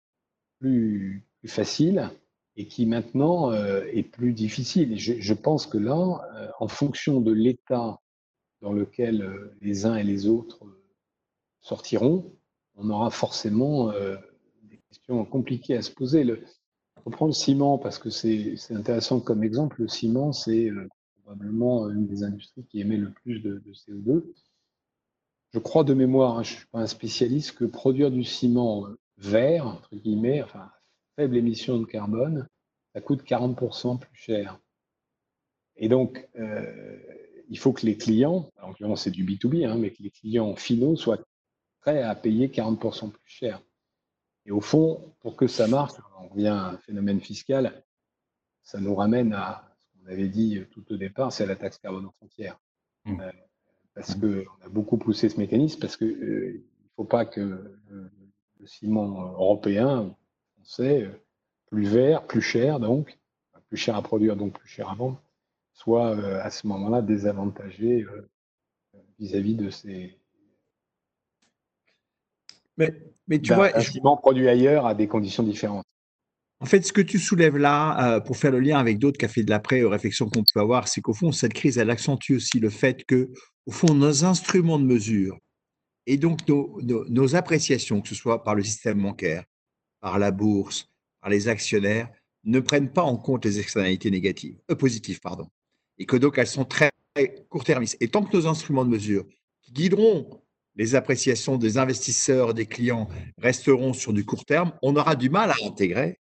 plus, 0.60 1.26
plus, 1.40 1.48
facile 1.48 2.10
et 2.56 2.66
qui 2.66 2.86
maintenant 2.86 3.52
euh, 3.52 3.84
est 3.92 4.02
plus 4.02 4.32
difficile. 4.32 4.98
je, 4.98 5.14
je, 5.20 5.34
pense 5.34 5.66
que 5.66 5.78
là, 5.78 6.20
euh, 6.34 6.48
en 6.58 6.66
fonction 6.66 7.20
de 7.20 7.32
l'état 7.32 8.00
dans 8.60 8.72
lequel 8.72 9.22
euh, 9.22 9.56
les 9.60 9.86
uns 9.86 9.96
et 9.96 10.04
les 10.04 10.26
autres 10.26 10.60
sortiront, 11.60 12.32
on 12.76 12.90
aura 12.90 13.10
forcément 13.10 13.92
des 14.62 14.78
questions 14.88 15.24
compliquées 15.24 15.76
à 15.76 15.82
se 15.82 15.90
poser. 15.90 16.22
Le, 16.22 16.44
prendre 17.10 17.32
le 17.32 17.34
ciment 17.34 17.76
parce 17.76 17.98
que 17.98 18.08
c'est 18.08 18.56
intéressant 18.70 19.18
comme 19.18 19.42
exemple. 19.42 19.82
Le 19.82 19.88
ciment, 19.88 20.32
c'est 20.32 20.70
probablement 21.24 21.88
une 21.88 22.06
des 22.06 22.22
industries 22.22 22.64
qui 22.66 22.80
émet 22.80 22.96
le 22.96 23.10
plus 23.10 23.40
de, 23.40 23.58
de 23.58 23.72
CO2 23.72 24.22
je 25.52 25.58
crois 25.58 25.84
de 25.84 25.94
mémoire, 25.94 26.38
hein, 26.38 26.42
je 26.42 26.52
ne 26.52 26.56
suis 26.58 26.66
pas 26.66 26.80
un 26.80 26.86
spécialiste, 26.86 27.52
que 27.52 27.64
produire 27.64 28.10
du 28.10 28.24
ciment 28.24 28.86
euh, 28.86 28.98
vert, 29.16 29.66
entre 29.66 29.96
guillemets, 29.96 30.42
enfin, 30.42 30.70
faible 31.16 31.36
émission 31.36 31.78
de 31.78 31.84
carbone, 31.84 32.46
ça 32.94 33.00
coûte 33.00 33.22
40% 33.22 33.98
plus 33.98 34.16
cher. 34.16 34.60
Et 35.76 35.88
donc, 35.88 36.28
euh, 36.38 36.98
il 37.48 37.58
faut 37.58 37.72
que 37.72 37.86
les 37.86 37.96
clients, 37.96 38.50
en 38.62 38.68
l'occurrence 38.68 39.02
c'est 39.02 39.10
du 39.10 39.24
B2B, 39.24 39.66
hein, 39.66 39.76
mais 39.76 39.90
que 39.90 40.02
les 40.02 40.10
clients 40.10 40.54
finaux 40.56 40.96
soient 40.96 41.18
prêts 41.80 42.02
à 42.02 42.14
payer 42.14 42.48
40% 42.48 43.10
plus 43.10 43.22
cher. 43.24 43.60
Et 44.46 44.50
au 44.50 44.60
fond, 44.60 45.14
pour 45.20 45.36
que 45.36 45.46
ça 45.46 45.66
marche, 45.66 45.92
on 46.20 46.28
revient 46.28 46.48
à 46.48 46.68
un 46.68 46.78
phénomène 46.78 47.20
fiscal, 47.20 47.84
ça 48.62 48.80
nous 48.80 48.94
ramène 48.94 49.32
à 49.32 49.76
ce 49.78 50.02
qu'on 50.02 50.10
avait 50.10 50.28
dit 50.28 50.62
tout 50.70 50.84
au 50.92 50.96
départ, 50.96 51.32
c'est 51.32 51.46
la 51.46 51.56
taxe 51.56 51.78
carbone 51.78 52.06
aux 52.06 52.12
frontières. 52.12 52.58
Mmh. 53.04 53.20
Euh, 53.20 53.32
parce 53.94 54.14
qu'on 54.14 54.64
a 54.64 54.68
beaucoup 54.68 54.96
poussé 54.96 55.28
ce 55.28 55.38
mécanisme, 55.38 55.80
parce 55.80 55.96
qu'il 55.96 56.06
euh, 56.06 56.52
ne 56.54 56.88
faut 56.96 57.04
pas 57.04 57.24
que 57.24 57.40
le, 57.40 58.10
ciment 58.66 59.32
européen, 59.32 60.14
français, 60.56 61.04
euh, 61.04 61.20
plus 61.66 61.84
vert, 61.84 62.26
plus 62.26 62.42
cher 62.42 62.80
donc, 62.80 63.18
plus 63.68 63.76
cher 63.76 63.96
à 63.96 64.02
produire 64.02 64.36
donc 64.36 64.58
plus 64.58 64.68
cher 64.68 64.88
à 64.88 64.94
vendre, 64.94 65.20
soit 65.78 66.16
euh, 66.16 66.40
à 66.42 66.50
ce 66.50 66.66
moment-là 66.66 67.02
désavantagé 67.02 68.06
vis-à-vis 69.18 69.54
de 69.54 69.70
ces. 69.70 70.18
Mais, 72.76 72.94
mais 73.26 73.40
tu 73.40 73.54
vois. 73.54 73.70
Produit 74.22 74.48
ailleurs 74.48 74.86
à 74.86 74.94
des 74.94 75.08
conditions 75.08 75.42
différentes. 75.42 75.84
En 76.60 76.66
fait, 76.66 76.82
ce 76.82 76.92
que 76.92 77.00
tu 77.00 77.18
soulèves 77.18 77.56
là, 77.56 78.20
pour 78.20 78.36
faire 78.36 78.50
le 78.50 78.58
lien 78.58 78.78
avec 78.78 78.98
d'autres 78.98 79.18
cafés 79.18 79.44
de 79.44 79.50
l'après, 79.50 79.82
aux 79.82 79.90
réflexions 79.90 80.28
qu'on 80.28 80.42
peut 80.42 80.60
avoir, 80.60 80.88
c'est 80.88 81.00
qu'au 81.00 81.14
fond, 81.14 81.30
cette 81.30 81.54
crise, 81.54 81.78
elle 81.78 81.90
accentue 81.90 82.32
aussi 82.32 82.58
le 82.58 82.68
fait 82.68 83.04
que 83.04 83.30
au 83.66 83.70
fond, 83.70 83.94
nos 83.94 84.24
instruments 84.24 84.78
de 84.78 84.84
mesure 84.84 85.38
et 86.08 86.16
donc 86.16 86.40
nos, 86.48 87.36
appréciations, 87.36 88.00
que 88.00 88.08
ce 88.08 88.14
soit 88.14 88.42
par 88.42 88.54
le 88.54 88.64
système 88.64 89.02
bancaire, 89.02 89.44
par 90.00 90.18
la 90.18 90.30
bourse, 90.30 90.88
par 91.20 91.28
les 91.28 91.48
actionnaires, 91.48 92.08
ne 92.44 92.60
prennent 92.60 92.90
pas 92.90 93.02
en 93.02 93.18
compte 93.18 93.44
les 93.44 93.60
externalités 93.60 94.10
négatives, 94.10 94.56
euh, 94.70 94.74
positives, 94.74 95.20
pardon, 95.20 95.50
et 95.98 96.06
que 96.06 96.16
donc 96.16 96.38
elles 96.38 96.46
sont 96.46 96.64
très 96.64 96.90
court-termistes. 97.48 97.96
Et 98.00 98.08
tant 98.08 98.22
que 98.22 98.36
nos 98.36 98.46
instruments 98.46 98.84
de 98.84 98.90
mesure 98.90 99.24
qui 99.62 99.72
guideront 99.72 100.40
les 100.76 100.94
appréciations 100.94 101.56
des 101.56 101.76
investisseurs, 101.76 102.54
des 102.54 102.66
clients, 102.66 103.08
resteront 103.38 103.92
sur 103.92 104.12
du 104.12 104.24
court 104.24 104.44
terme, 104.44 104.72
on 104.82 104.94
aura 104.94 105.16
du 105.16 105.28
mal 105.28 105.50
à 105.50 105.56
intégrer 105.66 106.20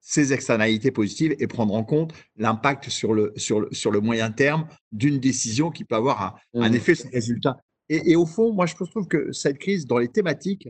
ces 0.00 0.32
externalités 0.32 0.90
positives 0.90 1.34
et 1.38 1.46
prendre 1.46 1.74
en 1.74 1.84
compte 1.84 2.14
l'impact 2.36 2.88
sur 2.88 3.14
le, 3.14 3.32
sur, 3.36 3.60
le, 3.60 3.68
sur 3.72 3.90
le 3.90 4.00
moyen 4.00 4.30
terme 4.30 4.66
d'une 4.92 5.18
décision 5.18 5.70
qui 5.70 5.84
peut 5.84 5.94
avoir 5.94 6.40
un, 6.54 6.68
mmh. 6.68 6.74
effet 6.74 6.94
sur 6.94 7.06
le 7.06 7.14
résultat. 7.14 7.58
Et, 7.90 8.16
au 8.16 8.24
fond, 8.24 8.52
moi, 8.52 8.64
je 8.64 8.74
trouve 8.74 9.06
que 9.06 9.32
cette 9.32 9.58
crise, 9.58 9.86
dans 9.86 9.98
les 9.98 10.08
thématiques, 10.08 10.68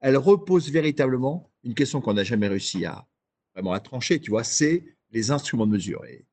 elle 0.00 0.16
repose 0.16 0.70
véritablement 0.70 1.50
une 1.62 1.74
question 1.74 2.00
qu'on 2.00 2.14
n'a 2.14 2.24
jamais 2.24 2.48
réussi 2.48 2.86
à 2.86 3.06
vraiment 3.54 3.72
à 3.72 3.80
trancher, 3.80 4.18
tu 4.18 4.30
vois, 4.30 4.44
c'est 4.44 4.82
les 5.10 5.30
instruments 5.30 5.66
de 5.66 5.72
mesure. 5.72 6.04
Et 6.06 6.24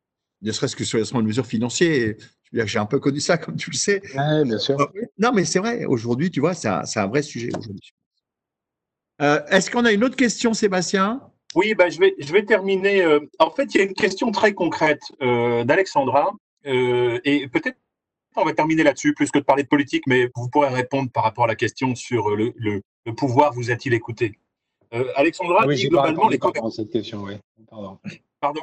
ne 0.42 0.52
serait-ce 0.52 0.76
que 0.76 0.84
sur 0.84 0.98
les 0.98 1.04
instruments 1.04 1.22
de 1.22 1.28
mesure 1.28 1.46
financiers, 1.46 2.18
j'ai 2.52 2.80
un 2.80 2.86
peu 2.86 3.00
connu 3.00 3.20
ça, 3.20 3.38
comme 3.38 3.56
tu 3.56 3.70
le 3.70 3.76
sais. 3.76 4.02
Oui, 4.16 4.44
bien 4.46 4.60
sûr. 4.60 4.80
Euh, 4.80 4.86
non, 5.18 5.32
mais 5.34 5.46
c'est 5.46 5.60
vrai, 5.60 5.86
aujourd'hui, 5.86 6.32
tu 6.32 6.40
vois, 6.40 6.54
c'est 6.54 6.68
un, 6.68 7.08
vrai 7.08 7.22
sujet 7.22 7.50
aujourd'hui. 7.56 7.94
Euh, 9.22 9.42
est-ce 9.48 9.70
qu'on 9.70 9.86
a 9.86 9.92
une 9.92 10.04
autre 10.04 10.16
question, 10.16 10.54
Sébastien? 10.54 11.22
Oui, 11.56 11.74
bah, 11.74 11.90
je, 11.90 12.00
vais, 12.00 12.16
je 12.20 12.32
vais 12.32 12.46
terminer. 12.46 13.04
Euh, 13.04 13.20
en 13.40 13.52
fait, 13.52 13.74
il 13.74 13.78
y 13.80 13.82
a 13.82 13.84
une 13.84 13.94
question 13.94 14.32
très 14.32 14.54
concrète 14.54 15.02
d'Alexandra. 15.20 16.32
et 16.64 17.48
peut-être 17.52 17.78
on 18.36 18.46
va 18.46 18.54
terminer 18.54 18.84
là-dessus, 18.84 19.14
plus 19.14 19.32
que 19.32 19.40
de 19.40 19.44
parler 19.44 19.64
de 19.64 19.68
politique, 19.68 20.04
mais 20.08 20.30
vous 20.34 20.48
pourrez 20.48 20.70
répondre 20.70 21.12
par 21.12 21.24
rapport 21.24 21.44
à 21.44 21.48
la 21.48 21.56
question 21.56 21.94
sur 21.94 22.36
le, 22.36 22.54
pouvoir 23.18 23.52
vous 23.54 23.70
a-t-il 23.70 23.94
écouté? 23.94 24.40
Alexandra 25.16 25.68
oui, 25.68 25.76
dit 25.76 25.90
globalement 25.90 26.30
les 26.30 26.40
cette 26.72 26.90
question, 26.90 27.24
oui. 27.24 27.34
Pardon. 27.70 28.00
Pardon? 28.40 28.62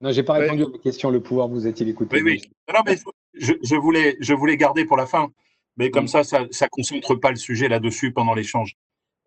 Non, 0.00 0.12
j'ai 0.12 0.22
pas 0.22 0.34
répondu 0.34 0.62
à 0.64 0.66
la 0.72 0.78
question 0.78 1.10
le 1.10 1.20
pouvoir 1.20 1.48
vous 1.48 1.66
a-t-il 1.66 1.88
écouté? 1.88 2.22
Oui, 2.22 2.22
oui. 2.22 2.50
Non, 2.72 2.80
mais 2.86 2.96
je, 3.34 3.74
voulais, 3.76 4.16
je 4.20 4.32
voulais 4.32 4.56
garder 4.56 4.84
pour 4.84 4.96
la 4.96 5.06
fin, 5.06 5.32
mais 5.76 5.90
comme 5.90 6.06
ça, 6.06 6.22
ça 6.22 6.42
ne 6.42 6.68
concentre 6.68 7.16
pas 7.16 7.30
le 7.30 7.36
sujet 7.36 7.68
là-dessus 7.68 8.12
pendant 8.12 8.34
l'échange. 8.34 8.76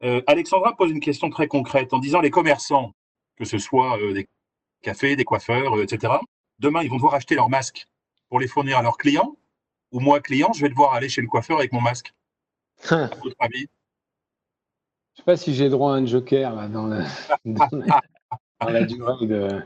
Euh, 0.03 0.21
Alexandra 0.27 0.75
pose 0.75 0.91
une 0.91 0.99
question 0.99 1.29
très 1.29 1.47
concrète 1.47 1.93
en 1.93 1.99
disant 1.99 2.21
les 2.21 2.31
commerçants, 2.31 2.93
que 3.35 3.45
ce 3.45 3.57
soit 3.57 3.99
euh, 3.99 4.13
des 4.13 4.27
cafés, 4.81 5.15
des 5.15 5.25
coiffeurs, 5.25 5.77
euh, 5.77 5.83
etc., 5.83 6.13
demain, 6.59 6.81
ils 6.81 6.89
vont 6.89 6.95
devoir 6.95 7.13
acheter 7.13 7.35
leurs 7.35 7.49
masques 7.49 7.87
pour 8.29 8.39
les 8.39 8.47
fournir 8.47 8.77
à 8.77 8.81
leurs 8.81 8.97
clients, 8.97 9.35
ou 9.91 9.99
moi, 9.99 10.21
client, 10.21 10.53
je 10.53 10.61
vais 10.61 10.69
devoir 10.69 10.93
aller 10.93 11.09
chez 11.09 11.21
le 11.21 11.27
coiffeur 11.27 11.59
avec 11.59 11.73
mon 11.73 11.81
masque. 11.81 12.13
à 12.89 13.09
votre 13.23 13.35
avis? 13.39 13.67
Je 15.13 15.15
ne 15.15 15.17
sais 15.17 15.23
pas 15.23 15.37
si 15.37 15.53
j'ai 15.53 15.69
droit 15.69 15.93
à 15.93 15.97
un 15.97 16.05
joker 16.05 16.69
dans, 16.69 16.87
la, 16.87 17.05
la 18.61 18.83
durée 18.85 19.27
de, 19.27 19.61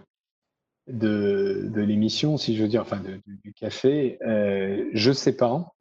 de, 0.88 1.72
l'émission, 1.76 2.38
si 2.38 2.56
je 2.56 2.64
veux 2.64 2.70
dire, 2.70 2.82
enfin 2.82 3.02
du 3.26 3.54
café. 3.54 4.18
Euh, 4.24 4.90
je 4.94 5.12
sais 5.12 5.36
pas. 5.36 5.72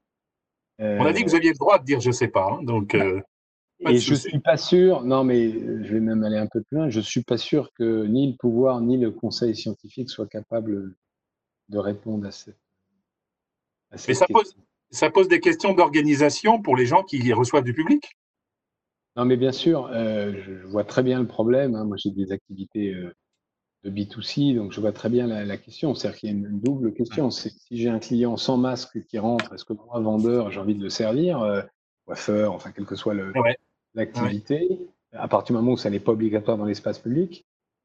On 0.79 1.07
a 1.07 1.13
dit 1.13 1.25
que 1.25 1.31
vous 1.31 1.37
aviez 1.37 1.51
le 1.51 1.59
droit 1.59 1.79
de 1.79 1.85
dire 1.85 2.01
je 2.01 2.11
sais 2.11 2.29
pas. 2.29 2.53
Hein, 2.53 2.63
donc, 2.63 2.95
euh, 2.95 3.21
et 3.81 3.99
je 3.99 4.15
suis 4.15 4.41
pas 4.41 4.57
sûr. 4.57 5.03
Non, 5.03 5.25
mais 5.25 5.51
je 5.51 5.93
vais 5.93 6.01
même 6.01 6.25
aller 6.25 6.39
un 6.39 6.47
peu 6.47 6.63
plus 6.63 6.77
loin. 6.77 6.89
Je 6.89 7.01
suis 7.01 7.23
pas 7.23 7.37
sûr 7.37 7.71
que 7.75 8.07
ni 8.07 8.31
le 8.31 8.37
pouvoir 8.37 8.81
ni 8.81 8.97
le 8.97 9.11
conseil 9.11 9.55
scientifique 9.55 10.11
soient 10.11 10.27
capables 10.27 10.95
de 11.69 11.79
répondre 11.79 12.27
à 12.27 12.31
cette. 12.31 12.59
mais 13.93 14.15
ça 14.15 14.27
pose, 14.29 14.57
ça 14.91 15.11
pose 15.11 15.29
des 15.29 15.41
questions 15.41 15.75
d'organisation 15.75 16.61
pour 16.61 16.77
les 16.77 16.87
gens 16.87 17.03
qui 17.03 17.33
reçoivent 17.33 17.65
du 17.65 17.75
public? 17.75 18.17
Non, 19.17 19.25
mais 19.25 19.37
bien 19.37 19.53
sûr, 19.53 19.87
euh, 19.93 20.33
je 20.45 20.67
vois 20.67 20.83
très 20.83 21.05
bien 21.05 21.21
le 21.21 21.29
problème. 21.29 21.77
Hein. 21.77 21.85
Moi, 21.85 21.97
j'ai 21.97 22.11
des 22.11 22.33
activités 22.33 22.93
de 23.85 23.91
B2C, 23.91 24.57
donc 24.57 24.72
je 24.72 24.80
vois 24.80 24.93
très 24.93 25.11
bien 25.11 25.26
la, 25.26 25.57
question. 25.59 25.95
C'est-à-dire 25.95 26.18
qu'il 26.18 26.30
y 26.30 26.32
a 26.32 26.35
une, 26.35 26.59
double 26.59 26.93
question. 26.95 27.30
C'est 27.30 27.51
si 27.51 27.76
j'ai 27.76 27.91
un 27.91 27.99
client 27.99 28.37
sans 28.37 28.57
masque 28.57 29.05
qui 29.05 29.18
rentre, 29.18 29.53
est-ce 29.55 29.64
que 29.64 29.74
moi, 29.74 30.01
vendeur, 30.01 30.51
j'ai 30.51 30.61
envie 30.61 30.74
de 30.74 30.82
le 30.82 30.89
servir, 30.89 31.43
euh, 31.43 31.62
coiffeur, 32.07 32.53
enfin, 32.55 32.72
quelle 32.72 32.87
que 32.87 32.97
soit 32.97 33.14
l'activité, 33.95 34.80
à 35.12 35.28
partir 35.28 35.55
du 35.55 35.61
moment 35.61 35.72
où 35.72 35.76
ça 35.76 35.91
n'est 35.91 36.01
pas 36.01 36.12
obligatoire 36.12 36.57
dans 36.57 36.64
l'espace 36.64 36.99
public. 36.99 37.45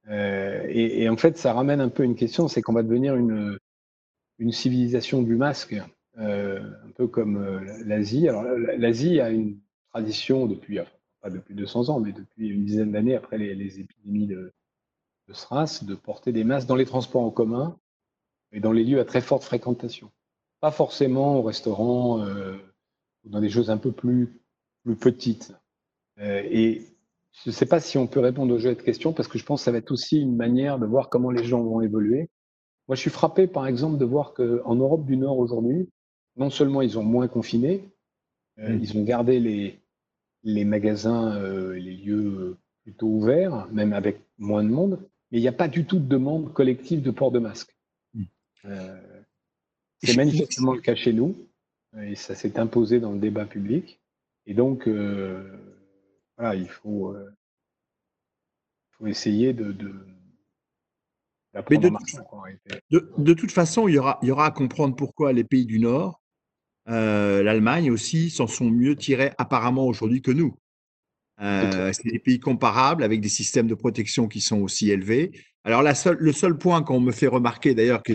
Euh, 0.10 0.66
et, 0.70 1.08
en 1.10 1.18
fait, 1.18 1.38
ça 1.38 1.54
ramène 1.54 1.82
un 1.82 1.90
peu 1.90 2.04
une 2.04 2.16
question, 2.16 2.48
c'est 2.48 2.62
qu'on 2.62 2.74
va 2.74 2.84
devenir 2.84 3.16
une, 3.16 3.60
une 4.40 4.54
civilisation 4.54 5.22
du 5.22 5.36
masque, 5.36 5.76
euh, 6.18 6.62
un 6.88 6.92
peu 6.96 7.08
comme 7.08 7.62
l'Asie. 7.86 8.30
Alors, 8.30 8.44
l'Asie 8.44 9.20
a 9.20 9.30
une 9.32 9.60
tradition 9.92 10.46
depuis, 10.46 10.80
pas 11.22 11.30
depuis 11.30 11.56
200 11.56 11.90
ans, 11.90 12.00
mais 12.00 12.14
depuis 12.14 12.48
une 12.48 12.64
dizaine 12.64 12.94
d'années 12.94 13.16
après 13.16 13.38
les, 13.38 13.54
les 13.54 13.82
épidémies 13.82 14.28
de, 14.28 14.54
de 15.30 15.34
SRAS 15.36 15.84
de 15.84 15.96
porter 15.96 16.32
des 16.32 16.44
masques 16.44 16.68
dans 16.68 16.76
les 16.76 16.86
transports 16.86 17.22
en 17.22 17.30
commun 17.30 17.78
et 18.52 18.60
dans 18.60 18.72
les 18.72 18.84
lieux 18.84 19.00
à 19.00 19.06
très 19.06 19.22
forte 19.22 19.44
fréquentation. 19.44 20.10
Pas 20.60 20.72
forcément 20.72 21.38
au 21.38 21.44
restaurant 21.44 22.20
euh, 22.22 22.58
ou 23.24 23.30
dans 23.30 23.40
des 23.40 23.50
choses 23.50 23.70
un 23.70 23.78
peu 23.78 23.92
plus, 23.92 24.42
plus 24.84 24.96
petites. 24.96 25.54
Euh, 26.20 26.42
et 26.50 26.82
je 27.44 27.52
ne 27.52 27.54
sais 27.54 27.68
pas 27.68 27.80
si 27.80 27.98
on 28.00 28.08
peut 28.08 28.20
répondre 28.20 28.54
au 28.54 28.58
jeu 28.58 28.74
de 28.74 28.82
questions 28.82 29.14
parce 29.14 29.28
que 29.28 29.38
je 29.38 29.46
pense 29.46 29.62
que 29.62 29.66
ça 29.66 29.72
va 29.72 29.78
être 29.78 29.92
aussi 29.92 30.20
une 30.20 30.36
manière 30.36 30.80
de 30.80 30.88
voir 30.88 31.10
comment 31.10 31.30
les 31.30 31.44
gens 31.44 31.62
vont 31.62 31.82
évoluer. 31.82 32.30
Moi, 32.88 32.96
je 32.96 33.02
suis 33.02 33.12
frappé, 33.12 33.46
par 33.46 33.68
exemple, 33.68 34.00
de 34.00 34.06
voir 34.06 34.34
qu'en 34.34 34.76
Europe 34.76 35.06
du 35.06 35.16
Nord 35.16 35.38
aujourd'hui, 35.38 35.90
non 36.38 36.50
seulement 36.50 36.82
ils 36.82 36.98
ont 36.98 37.04
moins 37.04 37.28
confiné, 37.28 37.88
euh, 38.58 38.74
mmh. 38.74 38.80
ils 38.82 38.98
ont 38.98 39.04
gardé 39.04 39.40
les, 39.40 39.80
les 40.42 40.66
magasins, 40.66 41.40
les 41.74 41.94
lieux 41.94 42.58
plutôt 42.82 43.08
ouverts, 43.08 43.68
même 43.72 43.94
avec 43.94 44.24
moins 44.40 44.64
de 44.64 44.70
monde, 44.70 45.08
mais 45.32 45.40
il 45.40 45.42
n'y 45.42 45.48
a 45.48 45.54
pas 45.54 45.68
du 45.68 45.86
tout 45.86 46.00
de 46.00 46.08
demande 46.08 46.54
collective 46.54 47.02
de 47.02 47.12
port 47.12 47.32
de 47.32 47.40
masque. 47.40 47.76
Hmm. 48.14 48.24
Euh, 48.66 49.22
c'est 50.02 50.16
manifestement 50.16 50.74
le 50.74 50.82
cas 50.82 50.96
chez 50.96 51.14
nous, 51.14 51.36
et 52.02 52.16
ça 52.16 52.36
s'est 52.36 52.60
imposé 52.60 53.00
dans 53.00 53.12
le 53.12 53.20
débat 53.20 53.46
public. 53.46 54.00
Et 54.46 54.54
donc, 54.54 54.88
euh, 54.88 55.52
voilà, 56.38 56.56
il 56.56 56.70
faut, 56.70 57.14
euh, 57.14 57.30
faut 58.92 59.08
essayer 59.08 59.54
de, 59.54 59.72
de 59.72 59.94
mais 61.72 61.78
de, 61.80 61.90
de, 62.92 63.12
de, 63.18 63.34
toute 63.34 63.52
façon, 63.52 63.88
il 63.88 63.96
y, 63.96 63.98
aura, 63.98 64.20
il 64.22 64.28
y 64.28 64.32
aura 64.32 64.46
à 64.46 64.52
comprendre 64.52 64.96
pourquoi 64.96 65.34
les 65.34 65.44
pays 65.44 65.66
du 65.66 65.80
Nord, 65.80 66.22
l'Allemagne 66.86 67.90
aussi, 67.90 68.30
s'en 68.30 68.46
sont 68.46 68.70
mieux 68.70 68.96
tirés 68.96 69.32
apparemment 69.40 69.88
aujourd'hui 69.88 70.22
que 70.22 70.30
nous. 70.30 70.59
Euh, 71.42 71.92
c'est 71.94 72.12
des 72.12 72.20
pays 72.20 72.40
comparables 72.40 73.04
avec 73.04 73.22
des 73.22 73.30
systèmes 73.30 73.68
de 73.68 73.76
protection 73.76 74.28
qui 74.28 74.42
sont 74.42 74.62
aussi 74.62 74.92
élevés. 74.92 75.32
Alors, 75.64 75.82
la 75.82 75.96
seule, 75.96 76.18
le 76.20 76.34
seul 76.34 76.58
point 76.58 76.84
qu'on 76.84 77.00
me 77.00 77.12
fait 77.12 77.28
remarquer, 77.28 77.74
d'ailleurs, 77.74 78.04
que 78.04 78.14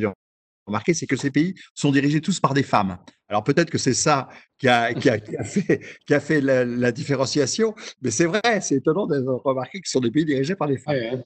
remarqué, 0.66 0.94
c'est 0.94 1.06
que 1.06 1.16
ces 1.16 1.30
pays 1.30 1.54
sont 1.74 1.92
dirigés 1.92 2.20
tous 2.20 2.40
par 2.40 2.54
des 2.54 2.62
femmes. 2.62 2.98
Alors 3.28 3.44
peut-être 3.44 3.70
que 3.70 3.78
c'est 3.78 3.94
ça 3.94 4.28
qui 4.58 4.68
a, 4.68 4.94
qui 4.94 5.08
a, 5.10 5.18
fait, 5.44 5.80
qui 6.06 6.14
a 6.14 6.20
fait 6.20 6.40
la, 6.40 6.92
différenciation, 6.92 7.74
mais 8.02 8.10
c'est 8.10 8.26
vrai, 8.26 8.60
c'est 8.60 8.76
étonnant 8.76 9.06
de 9.06 9.22
remarquer 9.44 9.80
que 9.80 9.88
ce 9.88 9.92
sont 9.92 10.00
des 10.00 10.10
pays 10.10 10.24
dirigés 10.24 10.54
par 10.54 10.68
des 10.68 10.78
femmes. 10.78 11.22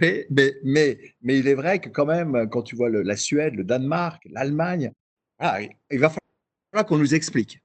Mais, 0.00 0.26
mais, 0.64 0.98
mais, 1.22 1.38
il 1.38 1.48
est 1.48 1.54
vrai 1.54 1.78
que 1.78 1.88
quand 1.88 2.04
même, 2.04 2.46
quand 2.50 2.62
tu 2.62 2.76
vois 2.76 2.90
la 2.90 3.16
Suède, 3.16 3.54
le 3.54 3.64
Danemark, 3.64 4.22
l'Allemagne, 4.30 4.92
il 5.40 5.98
va 5.98 6.10
falloir 6.10 6.86
qu'on 6.86 6.98
nous 6.98 7.14
explique 7.14 7.58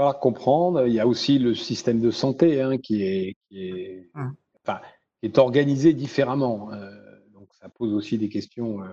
falloir 0.00 0.18
comprendre. 0.18 0.86
Il 0.86 0.94
y 0.94 1.00
a 1.00 1.06
aussi 1.06 1.38
le 1.38 1.54
système 1.54 2.00
de 2.00 2.10
santé 2.10 2.62
hein, 2.62 2.78
qui, 2.78 3.02
est, 3.02 3.36
qui, 3.48 3.68
est, 3.68 4.10
hum. 4.14 4.34
enfin, 4.64 4.80
est, 5.22 5.36
organisé 5.36 5.92
différemment. 5.92 6.72
Euh, 6.72 6.90
donc, 7.34 7.48
ça 7.52 7.68
pose 7.68 7.92
aussi 7.92 8.16
des 8.16 8.30
questions 8.30 8.82
euh, 8.82 8.88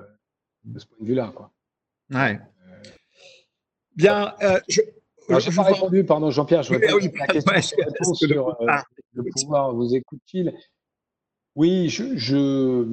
de 0.65 0.79
ce 0.79 0.85
point 0.85 0.97
de 0.99 1.05
vue-là. 1.05 1.31
Quoi. 1.33 1.51
Ouais. 2.11 2.37
Euh, 2.67 2.83
Bien. 3.95 4.35
je 4.67 4.81
n'ai 4.81 5.55
pas 5.55 5.63
répondu, 5.63 6.03
pardon, 6.03 6.29
Jean-Pierre, 6.29 6.63
je 6.63 6.73
réponds 6.73 6.95
oui, 6.95 7.09
la 7.17 7.27
question 7.27 8.13
sur 8.13 8.27
le 9.13 9.23
pouvoir 9.31 9.73
vous 9.73 9.95
écoute-t-il? 9.95 10.53
Oui, 11.55 11.89
je, 11.89 12.17
je, 12.17 12.85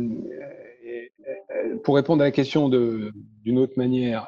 pour 1.83 1.97
répondre 1.97 2.23
à 2.23 2.27
la 2.27 2.31
question 2.31 2.69
d'une 2.69 3.59
autre 3.59 3.75
manière, 3.77 4.27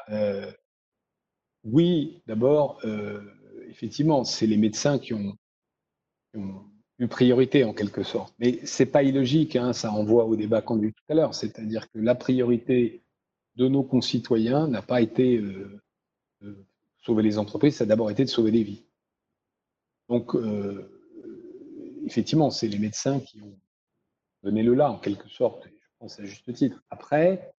oui, 1.65 2.21
d'abord, 2.27 2.81
effectivement, 3.77 4.25
c'est 4.25 4.47
les 4.47 4.57
médecins 4.57 4.99
qui 4.99 5.13
ont, 5.13 5.37
eu 6.99 7.09
priorité 7.09 7.65
en 7.65 7.75
quelque 7.75 8.03
sorte. 8.03 8.35
Mais 8.39 8.65
ce 8.65 8.83
n'est 8.83 8.89
pas 8.89 9.03
illogique, 9.03 9.55
hein, 9.57 9.73
ça 9.75 9.91
renvoie 9.91 10.25
au 10.25 10.35
débat 10.35 10.63
qu'on 10.63 10.81
a 10.81 10.83
eu 10.83 10.93
tout 10.93 11.05
à 11.11 11.15
l'heure, 11.15 11.35
c'est-à-dire 11.35 11.91
que 11.91 11.99
la 11.99 12.15
priorité 12.15 13.03
de 13.57 13.69
nos 13.69 13.83
concitoyens 13.83 14.67
n'a 14.67 14.83
pas 14.83 15.03
été 15.03 15.37
euh, 15.37 15.81
de 16.41 16.65
sauver 16.99 17.23
les 17.23 17.39
entreprises, 17.39 17.77
ça 17.77 17.85
a 17.85 17.87
d'abord 17.87 18.11
été 18.11 18.25
de 18.25 18.31
sauver 18.31 18.51
des 18.51 18.63
vies. 18.63 18.85
Donc, 20.09 20.35
euh, 20.35 20.91
effectivement, 22.07 22.51
c'est 22.51 22.69
les 22.69 22.79
médecins 22.79 23.21
qui 23.21 23.43
ont 23.43 23.59
donné 24.43 24.63
le 24.63 24.75
là, 24.75 24.91
en 24.91 24.99
quelque 24.99 25.29
sorte, 25.29 25.67
je 25.67 25.89
pense 25.99 26.19
à 26.19 26.25
juste 26.25 26.53
titre. 26.55 26.83
Après, 26.89 27.55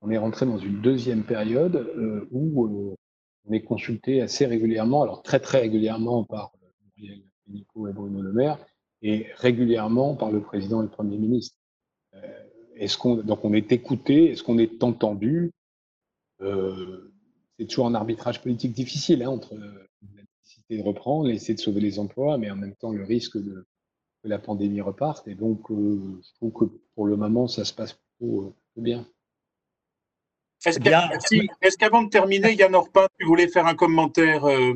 on 0.00 0.10
est 0.10 0.18
rentré 0.18 0.46
dans 0.46 0.58
une 0.58 0.80
deuxième 0.80 1.24
période 1.24 1.76
euh, 1.76 2.28
où 2.32 2.96
on 3.46 3.52
est 3.52 3.62
consulté 3.62 4.20
assez 4.20 4.46
régulièrement, 4.46 5.02
alors 5.02 5.22
très 5.22 5.40
très 5.40 5.60
régulièrement 5.60 6.24
par 6.24 6.52
Gabriel 6.96 7.22
Pénicaud 7.46 7.88
et 7.88 7.92
Bruno 7.92 8.22
Le 8.22 8.32
Maire, 8.32 8.58
et 9.02 9.26
régulièrement 9.36 10.14
par 10.14 10.30
le 10.30 10.40
président 10.40 10.80
et 10.80 10.84
le 10.84 10.90
Premier 10.90 11.18
ministre. 11.18 11.56
Euh, 12.14 12.20
est-ce 12.76 12.96
qu'on, 12.98 13.16
donc 13.16 13.44
on 13.44 13.52
est 13.52 13.72
écouté, 13.72 14.30
est-ce 14.30 14.42
qu'on 14.42 14.58
est 14.58 14.82
entendu? 14.82 15.52
Euh, 16.40 17.12
C'est 17.58 17.66
toujours 17.66 17.86
un 17.86 17.94
arbitrage 17.94 18.40
politique 18.40 18.72
difficile 18.72 19.22
hein, 19.22 19.30
entre 19.30 19.54
la 19.54 20.22
nécessité 20.42 20.78
de 20.78 20.82
reprendre, 20.82 21.26
l'essayer 21.28 21.54
de 21.54 21.60
sauver 21.60 21.80
les 21.80 21.98
emplois, 21.98 22.38
mais 22.38 22.50
en 22.50 22.56
même 22.56 22.74
temps 22.74 22.92
le 22.92 23.04
risque 23.04 23.36
de, 23.36 23.66
que 24.22 24.28
la 24.28 24.38
pandémie 24.38 24.80
reparte. 24.80 25.28
Et 25.28 25.34
donc, 25.34 25.70
euh, 25.70 26.20
je 26.22 26.34
trouve 26.34 26.52
que 26.52 26.64
pour 26.94 27.06
le 27.06 27.16
moment, 27.16 27.48
ça 27.48 27.64
se 27.64 27.74
passe 27.74 27.98
plutôt 28.18 28.54
bien. 28.76 29.06
Est-ce 30.64 31.76
qu'avant 31.78 32.02
de 32.02 32.10
terminer, 32.10 32.52
Yann 32.52 32.74
Orpin, 32.74 33.06
tu 33.18 33.26
voulais 33.26 33.48
faire 33.48 33.66
un 33.66 33.74
commentaire 33.74 34.46
euh, 34.46 34.74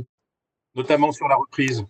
notamment 0.75 1.13
sur 1.13 1.29
la 1.29 1.37
reprise? 1.37 1.85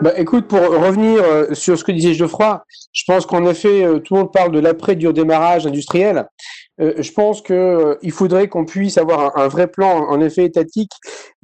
Bah, 0.00 0.12
écoute, 0.16 0.48
pour 0.48 0.60
revenir 0.60 1.22
euh, 1.22 1.54
sur 1.54 1.78
ce 1.78 1.84
que 1.84 1.92
disait 1.92 2.14
Geoffroy, 2.14 2.64
je 2.92 3.04
pense 3.06 3.26
qu'en 3.26 3.46
effet, 3.46 3.84
euh, 3.84 3.98
tout 3.98 4.14
le 4.14 4.20
monde 4.20 4.32
parle 4.32 4.50
de 4.50 4.58
l'après 4.58 4.96
du 4.96 5.06
redémarrage 5.06 5.66
industriel. 5.66 6.26
Euh, 6.80 6.94
je 6.98 7.12
pense 7.12 7.42
qu'il 7.42 8.10
faudrait 8.10 8.48
qu'on 8.48 8.64
puisse 8.64 8.96
avoir 8.96 9.38
un, 9.38 9.48
vrai 9.48 9.68
plan, 9.68 10.08
en 10.08 10.20
effet, 10.20 10.44
étatique, 10.44 10.90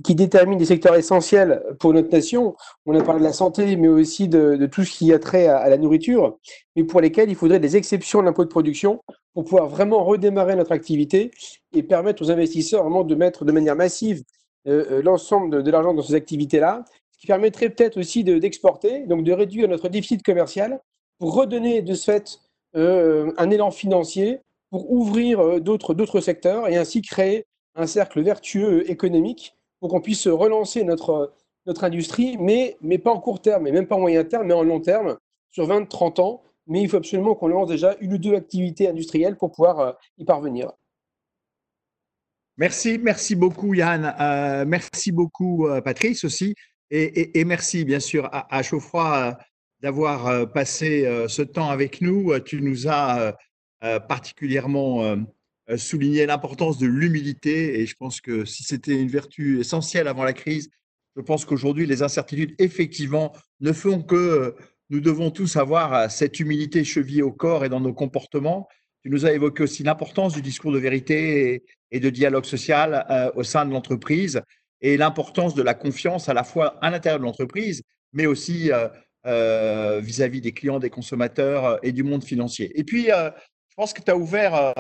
qui 0.03 0.15
détermine 0.15 0.59
des 0.59 0.65
secteurs 0.65 0.97
essentiels 0.97 1.63
pour 1.79 1.93
notre 1.93 2.11
nation. 2.11 2.57
On 2.87 2.99
a 2.99 3.03
parlé 3.03 3.21
de 3.21 3.27
la 3.27 3.33
santé, 3.33 3.77
mais 3.77 3.89
aussi 3.89 4.27
de, 4.27 4.67
tout 4.67 4.85
ce 4.85 4.91
qui 4.91 5.13
a 5.13 5.19
trait 5.19 5.47
à, 5.47 5.69
la 5.69 5.77
nourriture, 5.77 6.39
mais 6.75 6.85
pour 6.85 7.01
lesquels 7.01 7.31
il 7.31 7.37
faudrait 7.37 7.61
des 7.61 7.77
exceptions 7.77 8.21
de 8.21 8.25
l'impôt 8.25 8.45
de 8.45 8.51
production 8.51 9.03
pour 9.39 9.45
pouvoir 9.45 9.69
vraiment 9.69 10.03
redémarrer 10.03 10.57
notre 10.57 10.73
activité 10.73 11.31
et 11.73 11.85
permettre 11.85 12.25
aux 12.25 12.31
investisseurs 12.33 12.83
vraiment 12.83 13.05
de 13.05 13.15
mettre 13.15 13.45
de 13.45 13.53
manière 13.53 13.77
massive 13.77 14.25
l'ensemble 14.65 15.63
de 15.63 15.71
l'argent 15.71 15.95
dans 15.95 16.03
ces 16.03 16.15
activités-là 16.15 16.85
qui 17.21 17.29
permettrait 17.29 17.71
peut-être 17.71 17.99
aussi 17.99 18.25
d'exporter, 18.25 19.07
donc 19.07 19.23
de 19.23 19.31
réduire 19.31 19.69
notre 19.69 19.89
déficit 19.89 20.25
commercial 20.25 20.81
pour 21.21 21.37
redonner 21.37 21.83
de 21.83 21.95
ce 21.95 22.05
fait 22.05 22.41
euh, 22.75 23.31
un 23.37 23.51
élan 23.51 23.71
financier 23.71 24.41
pour 24.71 24.91
ouvrir 24.91 25.39
euh, 25.39 25.61
d'autres 25.61 26.21
secteurs 26.21 26.67
et 26.67 26.77
ainsi 26.77 27.01
créer 27.01 27.47
un 27.77 27.87
cercle 27.87 28.21
vertueux 28.23 28.91
économique 28.91 29.55
pour 29.79 29.91
qu'on 29.91 30.01
puisse 30.01 30.27
relancer 30.27 30.83
notre, 30.83 31.33
notre 31.65 31.85
industrie, 31.85 32.37
mais, 32.41 32.77
mais 32.81 32.99
pas 32.99 33.13
en 33.13 33.21
court 33.21 33.41
terme, 33.41 33.69
et 33.69 33.71
même 33.71 33.87
pas 33.87 33.95
en 33.95 34.01
moyen 34.01 34.25
terme, 34.25 34.49
mais 34.49 34.55
en 34.55 34.65
long 34.65 34.81
terme, 34.81 35.17
sur 35.53 35.69
20-30 35.69 36.21
ans. 36.21 36.43
Mais 36.69 36.83
il 36.83 36.89
faut 36.89 36.99
absolument 36.99 37.35
qu'on 37.35 37.49
lance 37.49 37.69
déjà 37.69 37.97
une 38.01 38.13
ou 38.15 38.19
deux 38.19 38.35
activités 38.35 38.89
industrielles 38.89 39.37
pour 39.37 39.51
pouvoir 39.51 39.81
euh, 39.81 39.93
y 40.19 40.25
parvenir. 40.25 40.71
Merci, 42.57 42.99
merci 42.99 43.35
beaucoup 43.35 43.75
Yann. 43.75 44.15
merci 44.67 45.13
beaucoup 45.13 45.69
Patrice 45.85 46.25
aussi. 46.25 46.57
Et, 46.91 47.45
merci 47.45 47.85
bien 47.85 48.01
sûr 48.01 48.27
à, 48.33 48.47
à 48.57 48.63
euh, 48.63 49.33
d'avoir 49.83 50.27
euh, 50.27 50.47
passé 50.47 51.05
euh, 51.07 51.29
ce 51.29 51.43
temps 51.43 51.69
avec 51.69 52.01
nous. 52.01 52.39
Tu 52.41 52.61
nous 52.63 52.89
as 52.89 53.37
particulièrement 54.09 55.17
souligné 55.77 56.27
l'importance 56.27 56.79
de 56.79 56.87
l'humilité 56.89 57.79
et 57.79 57.87
je 57.87 57.95
pense 57.95 58.21
que 58.21 58.45
si 58.45 58.65
c'était 58.65 59.01
une 59.01 59.07
vertu 59.07 59.61
essentielle 59.61 60.09
avant 60.09 60.25
la 60.25 60.33
crise, 60.33 60.69
je 61.15 61.23
pense 61.23 61.45
qu'aujourd'hui 61.45 61.87
les 61.87 62.03
incertitudes 62.03 62.57
effectivement 62.59 63.33
ne 63.61 63.73
font 63.73 64.03
que 64.03 64.57
nous 64.91 65.01
devons 65.01 65.31
tous 65.31 65.57
avoir 65.57 66.11
cette 66.11 66.41
humilité 66.41 66.85
chevillée 66.85 67.23
au 67.23 67.33
corps 67.33 67.65
et 67.65 67.69
dans 67.69 67.81
nos 67.81 67.93
comportements. 67.93 68.69
Tu 69.03 69.11
nous 69.11 69.27
as 69.27 69.33
évoqué 69.33 69.63
aussi 69.63 69.83
l'importance 69.83 70.35
du 70.35 70.43
discours 70.43 70.73
de 70.73 70.79
vérité 70.79 71.65
et, 71.91 72.01
de 72.01 72.11
dialogue 72.11 72.45
social 72.45 73.33
au 73.37 73.43
sein 73.43 73.65
de 73.65 73.73
l'entreprise 73.73 74.43
et 74.81 74.97
l'importance 74.97 75.55
de 75.55 75.63
la 75.63 75.75
confiance 75.75 76.29
à 76.29 76.35
la 76.35 76.45
fois 76.45 76.79
à 76.81 76.91
l'intérieur 76.91 77.19
de 77.19 77.25
l'entreprise, 77.25 77.83
mais 78.13 78.27
aussi 78.27 78.73
euh, 78.73 78.89
euh, 79.27 80.01
vis-à-vis 80.01 80.41
des 80.41 80.53
clients, 80.53 80.79
des 80.79 80.91
consommateurs 80.91 81.65
euh, 81.65 81.77
et 81.83 81.93
du 81.93 82.03
monde 82.03 82.25
financier. 82.25 82.79
Et 82.79 82.85
puis, 82.85 83.07
je 83.07 83.75
pense 83.77 83.93
que 83.93 84.03
tu 84.03 84.11
as 84.11 84.17
ouvert 84.17 84.75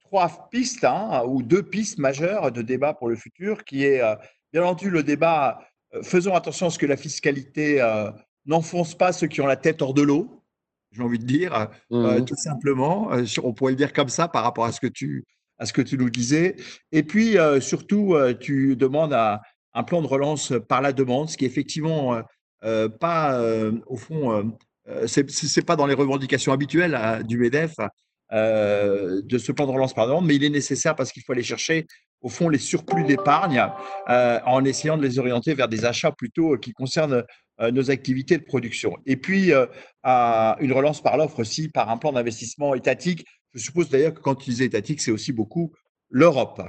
trois 0.00 0.48
pistes 0.50 0.84
hein, 0.84 1.24
ou 1.26 1.42
deux 1.42 1.62
pistes 1.62 1.98
majeures 1.98 2.52
de 2.52 2.62
débat 2.62 2.94
pour 2.94 3.08
le 3.08 3.16
futur, 3.16 3.64
qui 3.64 3.84
est 3.84 4.00
bien 4.52 4.64
entendu 4.64 4.90
le 4.90 5.02
débat 5.02 5.60
faisons 6.02 6.34
attention 6.34 6.66
à 6.66 6.70
ce 6.70 6.78
que 6.78 6.86
la 6.86 6.96
fiscalité 6.96 7.80
n'enfonce 8.46 8.94
pas 8.94 9.12
ceux 9.12 9.26
qui 9.26 9.40
ont 9.40 9.46
la 9.46 9.56
tête 9.56 9.82
hors 9.82 9.94
de 9.94 10.02
l'eau, 10.02 10.42
j'ai 10.92 11.02
envie 11.02 11.18
de 11.18 11.24
dire, 11.24 11.68
mmh 11.90 12.24
tout 12.24 12.36
simplement. 12.36 13.10
on 13.42 13.52
pourrait 13.52 13.72
le 13.72 13.76
dire 13.76 13.92
comme 13.92 14.08
ça 14.08 14.28
par 14.28 14.44
rapport 14.44 14.64
à 14.64 14.72
ce 14.72 14.80
que 14.80 14.86
tu 14.86 15.24
à 15.58 15.66
ce 15.66 15.72
que 15.72 15.82
tu 15.82 15.96
nous 15.98 16.10
disais. 16.10 16.56
Et 16.92 17.02
puis, 17.02 17.38
euh, 17.38 17.60
surtout, 17.60 18.14
euh, 18.14 18.34
tu 18.34 18.76
demandes 18.76 19.12
à, 19.12 19.40
un 19.74 19.82
plan 19.82 20.00
de 20.00 20.06
relance 20.06 20.52
par 20.68 20.80
la 20.80 20.92
demande, 20.92 21.28
ce 21.28 21.36
qui 21.36 21.44
est 21.44 21.48
effectivement 21.48 22.18
euh, 22.64 22.88
pas, 22.88 23.38
au 23.86 23.96
fond, 23.98 24.50
c'est 25.06 25.66
pas 25.66 25.76
dans 25.76 25.86
les 25.86 25.92
revendications 25.92 26.50
habituelles 26.50 26.94
hein, 26.94 27.22
du 27.22 27.36
MEDEF 27.36 27.74
de 28.32 29.38
ce 29.38 29.52
plan 29.52 29.66
de 29.66 29.72
relance 29.72 29.92
par 29.92 30.06
la 30.06 30.12
demande, 30.12 30.24
mais 30.24 30.36
il 30.36 30.44
est 30.44 30.48
nécessaire 30.48 30.96
parce 30.96 31.12
qu'il 31.12 31.22
faut 31.22 31.32
aller 31.32 31.42
chercher, 31.42 31.86
au 32.22 32.30
fond, 32.30 32.48
les 32.48 32.58
surplus 32.58 33.04
d'épargne 33.04 33.68
en 34.08 34.64
essayant 34.64 34.96
de 34.96 35.02
les 35.02 35.18
orienter 35.18 35.52
vers 35.52 35.68
des 35.68 35.84
achats 35.84 36.10
plutôt 36.10 36.56
qui 36.56 36.72
concernent 36.72 37.22
nos 37.58 37.90
activités 37.90 38.36
de 38.36 38.44
production. 38.44 38.96
Et 39.06 39.16
puis, 39.16 39.50
une 39.52 40.72
relance 40.72 41.02
par 41.02 41.16
l'offre 41.16 41.40
aussi, 41.40 41.68
par 41.68 41.88
un 41.90 41.96
plan 41.96 42.12
d'investissement 42.12 42.74
étatique 42.74 43.24
je 43.56 43.62
suppose 43.62 43.88
d'ailleurs 43.88 44.14
que 44.14 44.20
quand 44.20 44.34
tu 44.34 44.50
disais 44.50 44.66
étatique, 44.66 45.00
c'est 45.00 45.10
aussi 45.10 45.32
beaucoup 45.32 45.72
l'Europe. 46.10 46.62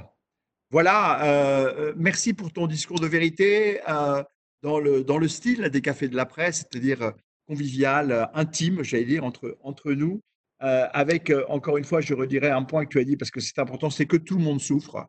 Voilà, 0.70 1.24
euh, 1.24 1.74
euh, 1.78 1.92
merci 1.96 2.32
pour 2.34 2.52
ton 2.52 2.66
discours 2.66 2.98
de 2.98 3.06
vérité 3.06 3.80
euh, 3.88 4.22
dans, 4.62 4.80
le, 4.80 5.04
dans 5.04 5.18
le 5.18 5.28
style 5.28 5.68
des 5.68 5.80
cafés 5.82 6.08
de 6.08 6.16
la 6.16 6.26
presse, 6.26 6.66
c'est-à-dire 6.70 7.12
convivial, 7.46 8.28
intime, 8.34 8.82
j'allais 8.82 9.04
dire, 9.04 9.24
entre, 9.24 9.56
entre 9.62 9.92
nous, 9.92 10.20
avec, 10.60 11.32
encore 11.48 11.78
une 11.78 11.84
fois, 11.84 12.02
je 12.02 12.12
redirai 12.12 12.50
un 12.50 12.62
point 12.62 12.84
que 12.84 12.90
tu 12.90 12.98
as 12.98 13.04
dit 13.04 13.16
parce 13.16 13.30
que 13.30 13.40
c'est 13.40 13.58
important, 13.58 13.88
c'est 13.88 14.04
que 14.04 14.18
tout 14.18 14.36
le 14.36 14.42
monde 14.42 14.60
souffre, 14.60 15.06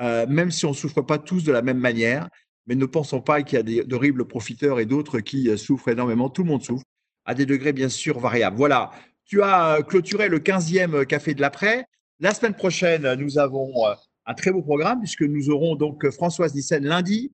même 0.00 0.50
si 0.50 0.66
on 0.66 0.70
ne 0.70 0.74
souffre 0.74 1.02
pas 1.02 1.18
tous 1.18 1.44
de 1.44 1.52
la 1.52 1.62
même 1.62 1.78
manière, 1.78 2.28
mais 2.66 2.74
ne 2.74 2.86
pensons 2.86 3.20
pas 3.20 3.42
qu'il 3.42 3.68
y 3.70 3.80
a 3.80 3.84
d'horribles 3.84 4.26
profiteurs 4.26 4.80
et 4.80 4.86
d'autres 4.86 5.20
qui 5.20 5.56
souffrent 5.58 5.88
énormément, 5.88 6.28
tout 6.30 6.42
le 6.42 6.48
monde 6.48 6.62
souffre, 6.62 6.84
à 7.24 7.34
des 7.34 7.46
degrés 7.46 7.72
bien 7.72 7.88
sûr 7.88 8.18
variables. 8.18 8.56
Voilà, 8.56 8.92
tu 9.26 9.42
as 9.42 9.74
euh, 9.74 9.82
clôturé 9.82 10.28
le 10.28 10.38
15e 10.38 10.94
euh, 10.94 11.04
Café 11.04 11.34
de 11.34 11.40
l'après. 11.40 11.84
La 12.20 12.32
semaine 12.32 12.54
prochaine, 12.54 13.12
nous 13.14 13.38
avons 13.38 13.72
euh, 13.86 13.94
un 14.24 14.34
très 14.34 14.52
beau 14.52 14.62
programme 14.62 15.00
puisque 15.00 15.22
nous 15.22 15.50
aurons 15.50 15.74
donc 15.74 16.08
Françoise 16.10 16.54
Nissen 16.54 16.84
lundi. 16.84 17.32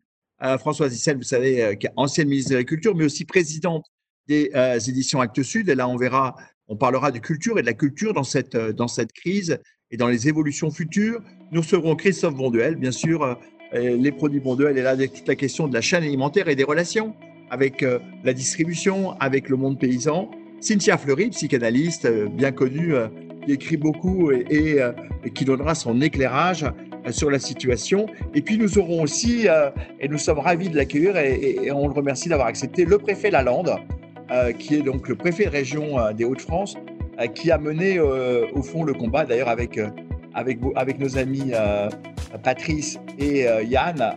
Françoise 0.58 0.90
Nissen, 0.90 1.18
vous 1.18 1.22
savez, 1.22 1.58
est 1.58 1.88
ancienne 1.94 2.26
ministre 2.26 2.50
de 2.50 2.56
l'Agriculture, 2.56 2.96
mais 2.96 3.04
aussi 3.04 3.24
présidente 3.24 3.86
des 4.26 4.50
éditions 4.88 5.20
Actes 5.20 5.44
Sud. 5.44 5.68
Et 5.68 5.76
là, 5.76 5.86
on 5.86 5.94
verra, 5.94 6.34
on 6.66 6.76
parlera 6.76 7.12
de 7.12 7.20
culture 7.20 7.60
et 7.60 7.60
de 7.60 7.66
la 7.66 7.74
culture 7.74 8.12
dans 8.12 8.24
cette, 8.24 8.56
dans 8.56 8.88
cette 8.88 9.12
crise 9.12 9.60
et 9.92 9.96
dans 9.96 10.08
les 10.08 10.26
évolutions 10.26 10.72
futures. 10.72 11.22
Nous 11.52 11.60
recevrons 11.60 11.94
Christophe 11.94 12.34
Bonduel, 12.34 12.74
bien 12.74 12.90
sûr, 12.90 13.38
les 13.74 14.12
produits 14.12 14.40
Bonduel 14.40 14.76
et 14.76 14.82
là, 14.82 14.96
toute 14.96 15.26
la 15.26 15.34
question 15.34 15.66
de 15.66 15.74
la 15.74 15.80
chaîne 15.80 16.02
alimentaire 16.04 16.48
et 16.48 16.56
des 16.56 16.64
relations 16.64 17.14
avec 17.50 17.84
la 18.24 18.32
distribution, 18.32 19.12
avec 19.20 19.48
le 19.48 19.56
monde 19.56 19.78
paysan. 19.78 20.30
Cynthia 20.62 20.96
Fleury, 20.96 21.30
psychanalyste 21.30 22.04
euh, 22.04 22.28
bien 22.28 22.52
connue, 22.52 22.94
euh, 22.94 23.08
qui 23.44 23.52
écrit 23.52 23.76
beaucoup 23.76 24.30
euh, 24.30 24.44
et, 24.48 24.78
qui 25.34 25.44
donnera 25.44 25.74
son 25.74 26.00
éclairage 26.00 26.64
sur 27.10 27.32
la 27.32 27.40
situation. 27.40 28.06
Et 28.32 28.42
puis 28.42 28.56
nous 28.56 28.78
aurons 28.78 29.02
aussi, 29.02 29.48
et 30.00 30.08
nous 30.08 30.18
sommes 30.18 30.38
ravis 30.38 30.68
de 30.68 30.76
l'accueillir 30.76 31.16
et, 31.16 31.70
on 31.72 31.88
le 31.88 31.92
remercie 31.92 32.28
d'avoir 32.28 32.46
accepté, 32.46 32.84
le 32.84 32.98
préfet 32.98 33.30
Lalande, 33.30 33.76
qui 34.58 34.76
est 34.76 34.82
donc 34.82 35.08
le 35.08 35.16
préfet 35.16 35.44
de 35.46 35.50
région 35.50 35.96
des 36.12 36.24
Hauts-de-France, 36.24 36.76
qui 37.34 37.50
a 37.50 37.58
mené 37.58 37.98
au 38.00 38.62
fond 38.62 38.84
le 38.84 38.94
combat, 38.94 39.24
d'ailleurs 39.24 39.48
avec, 39.48 39.80
avec, 40.34 40.98
nos 40.98 41.18
amis 41.18 41.52
Patrice 42.42 42.98
et 43.18 43.46
Yann, 43.64 44.16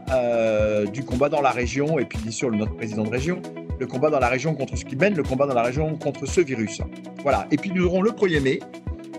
du 0.92 1.04
combat 1.04 1.30
dans 1.30 1.42
la 1.42 1.52
région, 1.52 2.00
et 2.00 2.06
puis 2.06 2.20
bien 2.20 2.32
sûr 2.32 2.52
notre 2.52 2.76
président 2.76 3.04
de 3.04 3.10
région, 3.10 3.42
le 3.80 3.88
combat 3.88 4.10
dans 4.10 4.20
la 4.20 4.30
région 4.30 4.56
contre 4.56 4.78
ce 4.78 4.86
qui 4.86 4.96
mène 4.96 5.16
le 5.16 5.24
combat 5.24 5.46
dans 5.48 5.54
la 5.54 5.64
région 5.64 5.96
contre 5.96 6.26
ce 6.26 6.40
virus. 6.40 6.82
Voilà. 7.24 7.46
Et 7.52 7.58
puis 7.58 7.72
nous 7.74 7.86
aurons 7.86 8.02
le 8.02 8.12
1er 8.12 8.42
mai. 8.42 8.60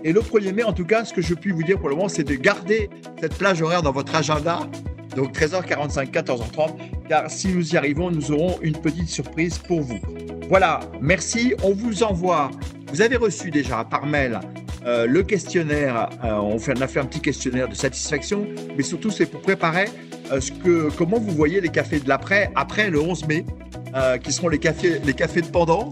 Et 0.03 0.13
le 0.13 0.21
1er 0.21 0.53
mai, 0.53 0.63
en 0.63 0.73
tout 0.73 0.85
cas, 0.85 1.05
ce 1.05 1.13
que 1.13 1.21
je 1.21 1.33
puis 1.33 1.51
vous 1.51 1.63
dire 1.63 1.79
pour 1.79 1.89
le 1.89 1.95
moment, 1.95 2.07
c'est 2.07 2.23
de 2.23 2.35
garder 2.35 2.89
cette 3.19 3.35
plage 3.35 3.61
horaire 3.61 3.83
dans 3.83 3.91
votre 3.91 4.15
agenda. 4.15 4.59
Donc 5.15 5.37
13h45, 5.37 6.11
14h30. 6.11 6.75
Car 7.09 7.29
si 7.29 7.49
nous 7.49 7.73
y 7.73 7.77
arrivons, 7.77 8.09
nous 8.09 8.31
aurons 8.31 8.57
une 8.61 8.77
petite 8.77 9.09
surprise 9.09 9.57
pour 9.57 9.81
vous. 9.81 9.99
Voilà. 10.49 10.79
Merci. 11.01 11.53
On 11.63 11.73
vous 11.73 12.03
envoie. 12.03 12.49
Vous 12.91 13.01
avez 13.01 13.17
reçu 13.17 13.51
déjà 13.51 13.83
par 13.83 14.05
mail 14.05 14.39
euh, 14.87 15.05
le 15.05 15.21
questionnaire. 15.23 16.09
Euh, 16.23 16.35
on, 16.35 16.57
fait, 16.59 16.81
a 16.81 16.87
fait 16.87 16.99
un 16.99 17.05
petit 17.05 17.19
questionnaire 17.19 17.67
de 17.67 17.75
satisfaction. 17.75 18.47
Mais 18.77 18.83
surtout, 18.83 19.11
c'est 19.11 19.25
pour 19.25 19.41
préparer 19.41 19.85
euh, 20.31 20.39
ce 20.39 20.51
que, 20.51 20.89
comment 20.95 21.19
vous 21.19 21.31
voyez 21.31 21.59
les 21.59 21.69
cafés 21.69 21.99
de 21.99 22.07
l'après 22.07 22.51
après 22.55 22.89
le 22.89 23.01
11 23.01 23.27
mai. 23.27 23.45
Qui 24.23 24.31
seront 24.31 24.49
les 24.49 24.59
cafés, 24.59 24.99
les 25.03 25.13
cafés 25.13 25.41
de 25.41 25.47
pendant, 25.47 25.91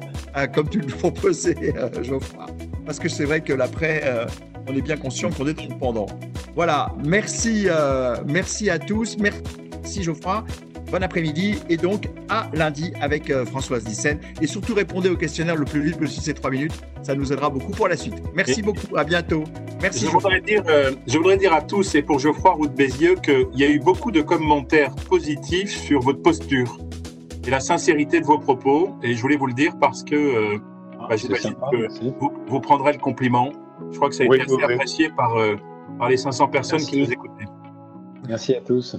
comme 0.54 0.70
tu 0.70 0.80
le 0.80 0.86
proposais, 0.86 1.56
Geoffroy. 2.04 2.46
Parce 2.86 3.00
que 3.00 3.10
c'est 3.10 3.26
vrai 3.26 3.42
que 3.42 3.52
l'après, 3.52 4.04
on 4.70 4.76
est 4.76 4.82
bien 4.82 4.96
conscient 4.96 5.32
qu'on 5.32 5.48
est 5.48 5.56
trop 5.56 5.74
pendant. 5.80 6.06
Voilà, 6.54 6.94
merci, 7.04 7.66
merci 8.28 8.70
à 8.70 8.78
tous. 8.78 9.18
Merci 9.18 10.04
Geoffroy. 10.04 10.46
Bon 10.92 11.02
après-midi 11.02 11.56
et 11.70 11.78
donc 11.78 12.10
à 12.30 12.50
lundi 12.54 12.94
avec 13.02 13.34
Françoise 13.46 13.84
Dissen. 13.84 14.20
Et 14.42 14.48
surtout 14.48 14.74
répondez 14.74 15.10
au 15.10 15.16
questionnaire 15.16 15.56
le 15.56 15.66
plus 15.66 15.82
vite 15.82 15.98
possible, 15.98 16.24
ces 16.24 16.34
trois 16.34 16.52
minutes. 16.52 16.74
Ça 17.02 17.16
nous 17.16 17.34
aidera 17.34 17.50
beaucoup 17.50 17.72
pour 17.72 17.88
la 17.88 17.98
suite. 17.98 18.16
Merci 18.34 18.62
beaucoup. 18.62 18.96
À 18.96 19.04
bientôt. 19.04 19.44
Merci. 19.82 20.06
Je 20.06 20.12
voudrais, 20.12 20.42
dire, 20.42 20.64
je 21.08 21.18
voudrais 21.18 21.38
dire 21.38 21.54
à 21.54 21.62
tous 21.62 21.96
et 21.96 22.02
pour 22.02 22.20
Geoffroy 22.20 22.54
Roux 22.54 22.70
Bézieux 22.70 23.16
qu'il 23.16 23.48
y 23.56 23.64
a 23.64 23.70
eu 23.70 23.80
beaucoup 23.80 24.12
de 24.12 24.22
commentaires 24.22 24.96
positifs 25.10 25.76
sur 25.76 26.02
votre 26.02 26.22
posture 26.22 26.78
et 27.46 27.50
la 27.50 27.60
sincérité 27.60 28.20
de 28.20 28.26
vos 28.26 28.40
propos. 28.40 28.96
Et 29.04 29.14
je 29.14 29.22
voulais 29.22 29.38
vous 29.38 29.48
le 29.48 29.54
dire 29.54 29.74
parce 29.80 30.04
que 30.04 30.16
euh, 30.16 30.58
ah, 31.00 31.08
bah, 31.10 31.16
que 31.16 32.00
vous, 32.00 32.32
vous, 32.48 32.60
prendrez 32.60 32.94
le 32.94 33.00
compliment. 33.00 33.52
Je 33.92 33.98
crois 33.98 34.10
que 34.10 34.16
ça 34.16 34.24
a 34.24 34.26
été 34.26 34.42
assez 34.42 34.64
apprécié 34.64 35.10
par, 35.10 35.36
euh, 35.38 35.56
par 36.00 36.10
les 36.10 36.18
500 36.18 36.48
personnes 36.48 36.80
qui 36.80 37.02
nous 37.02 37.12
écoutaient. 37.12 37.46
Merci 38.28 38.56
à 38.56 38.62
tous. 38.62 38.98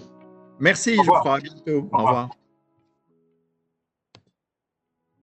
Merci, 0.59 0.97
Geoffroy. 0.97 1.35
À 1.37 1.41
bientôt. 1.41 1.89
Au 1.93 1.99
revoir. 1.99 2.31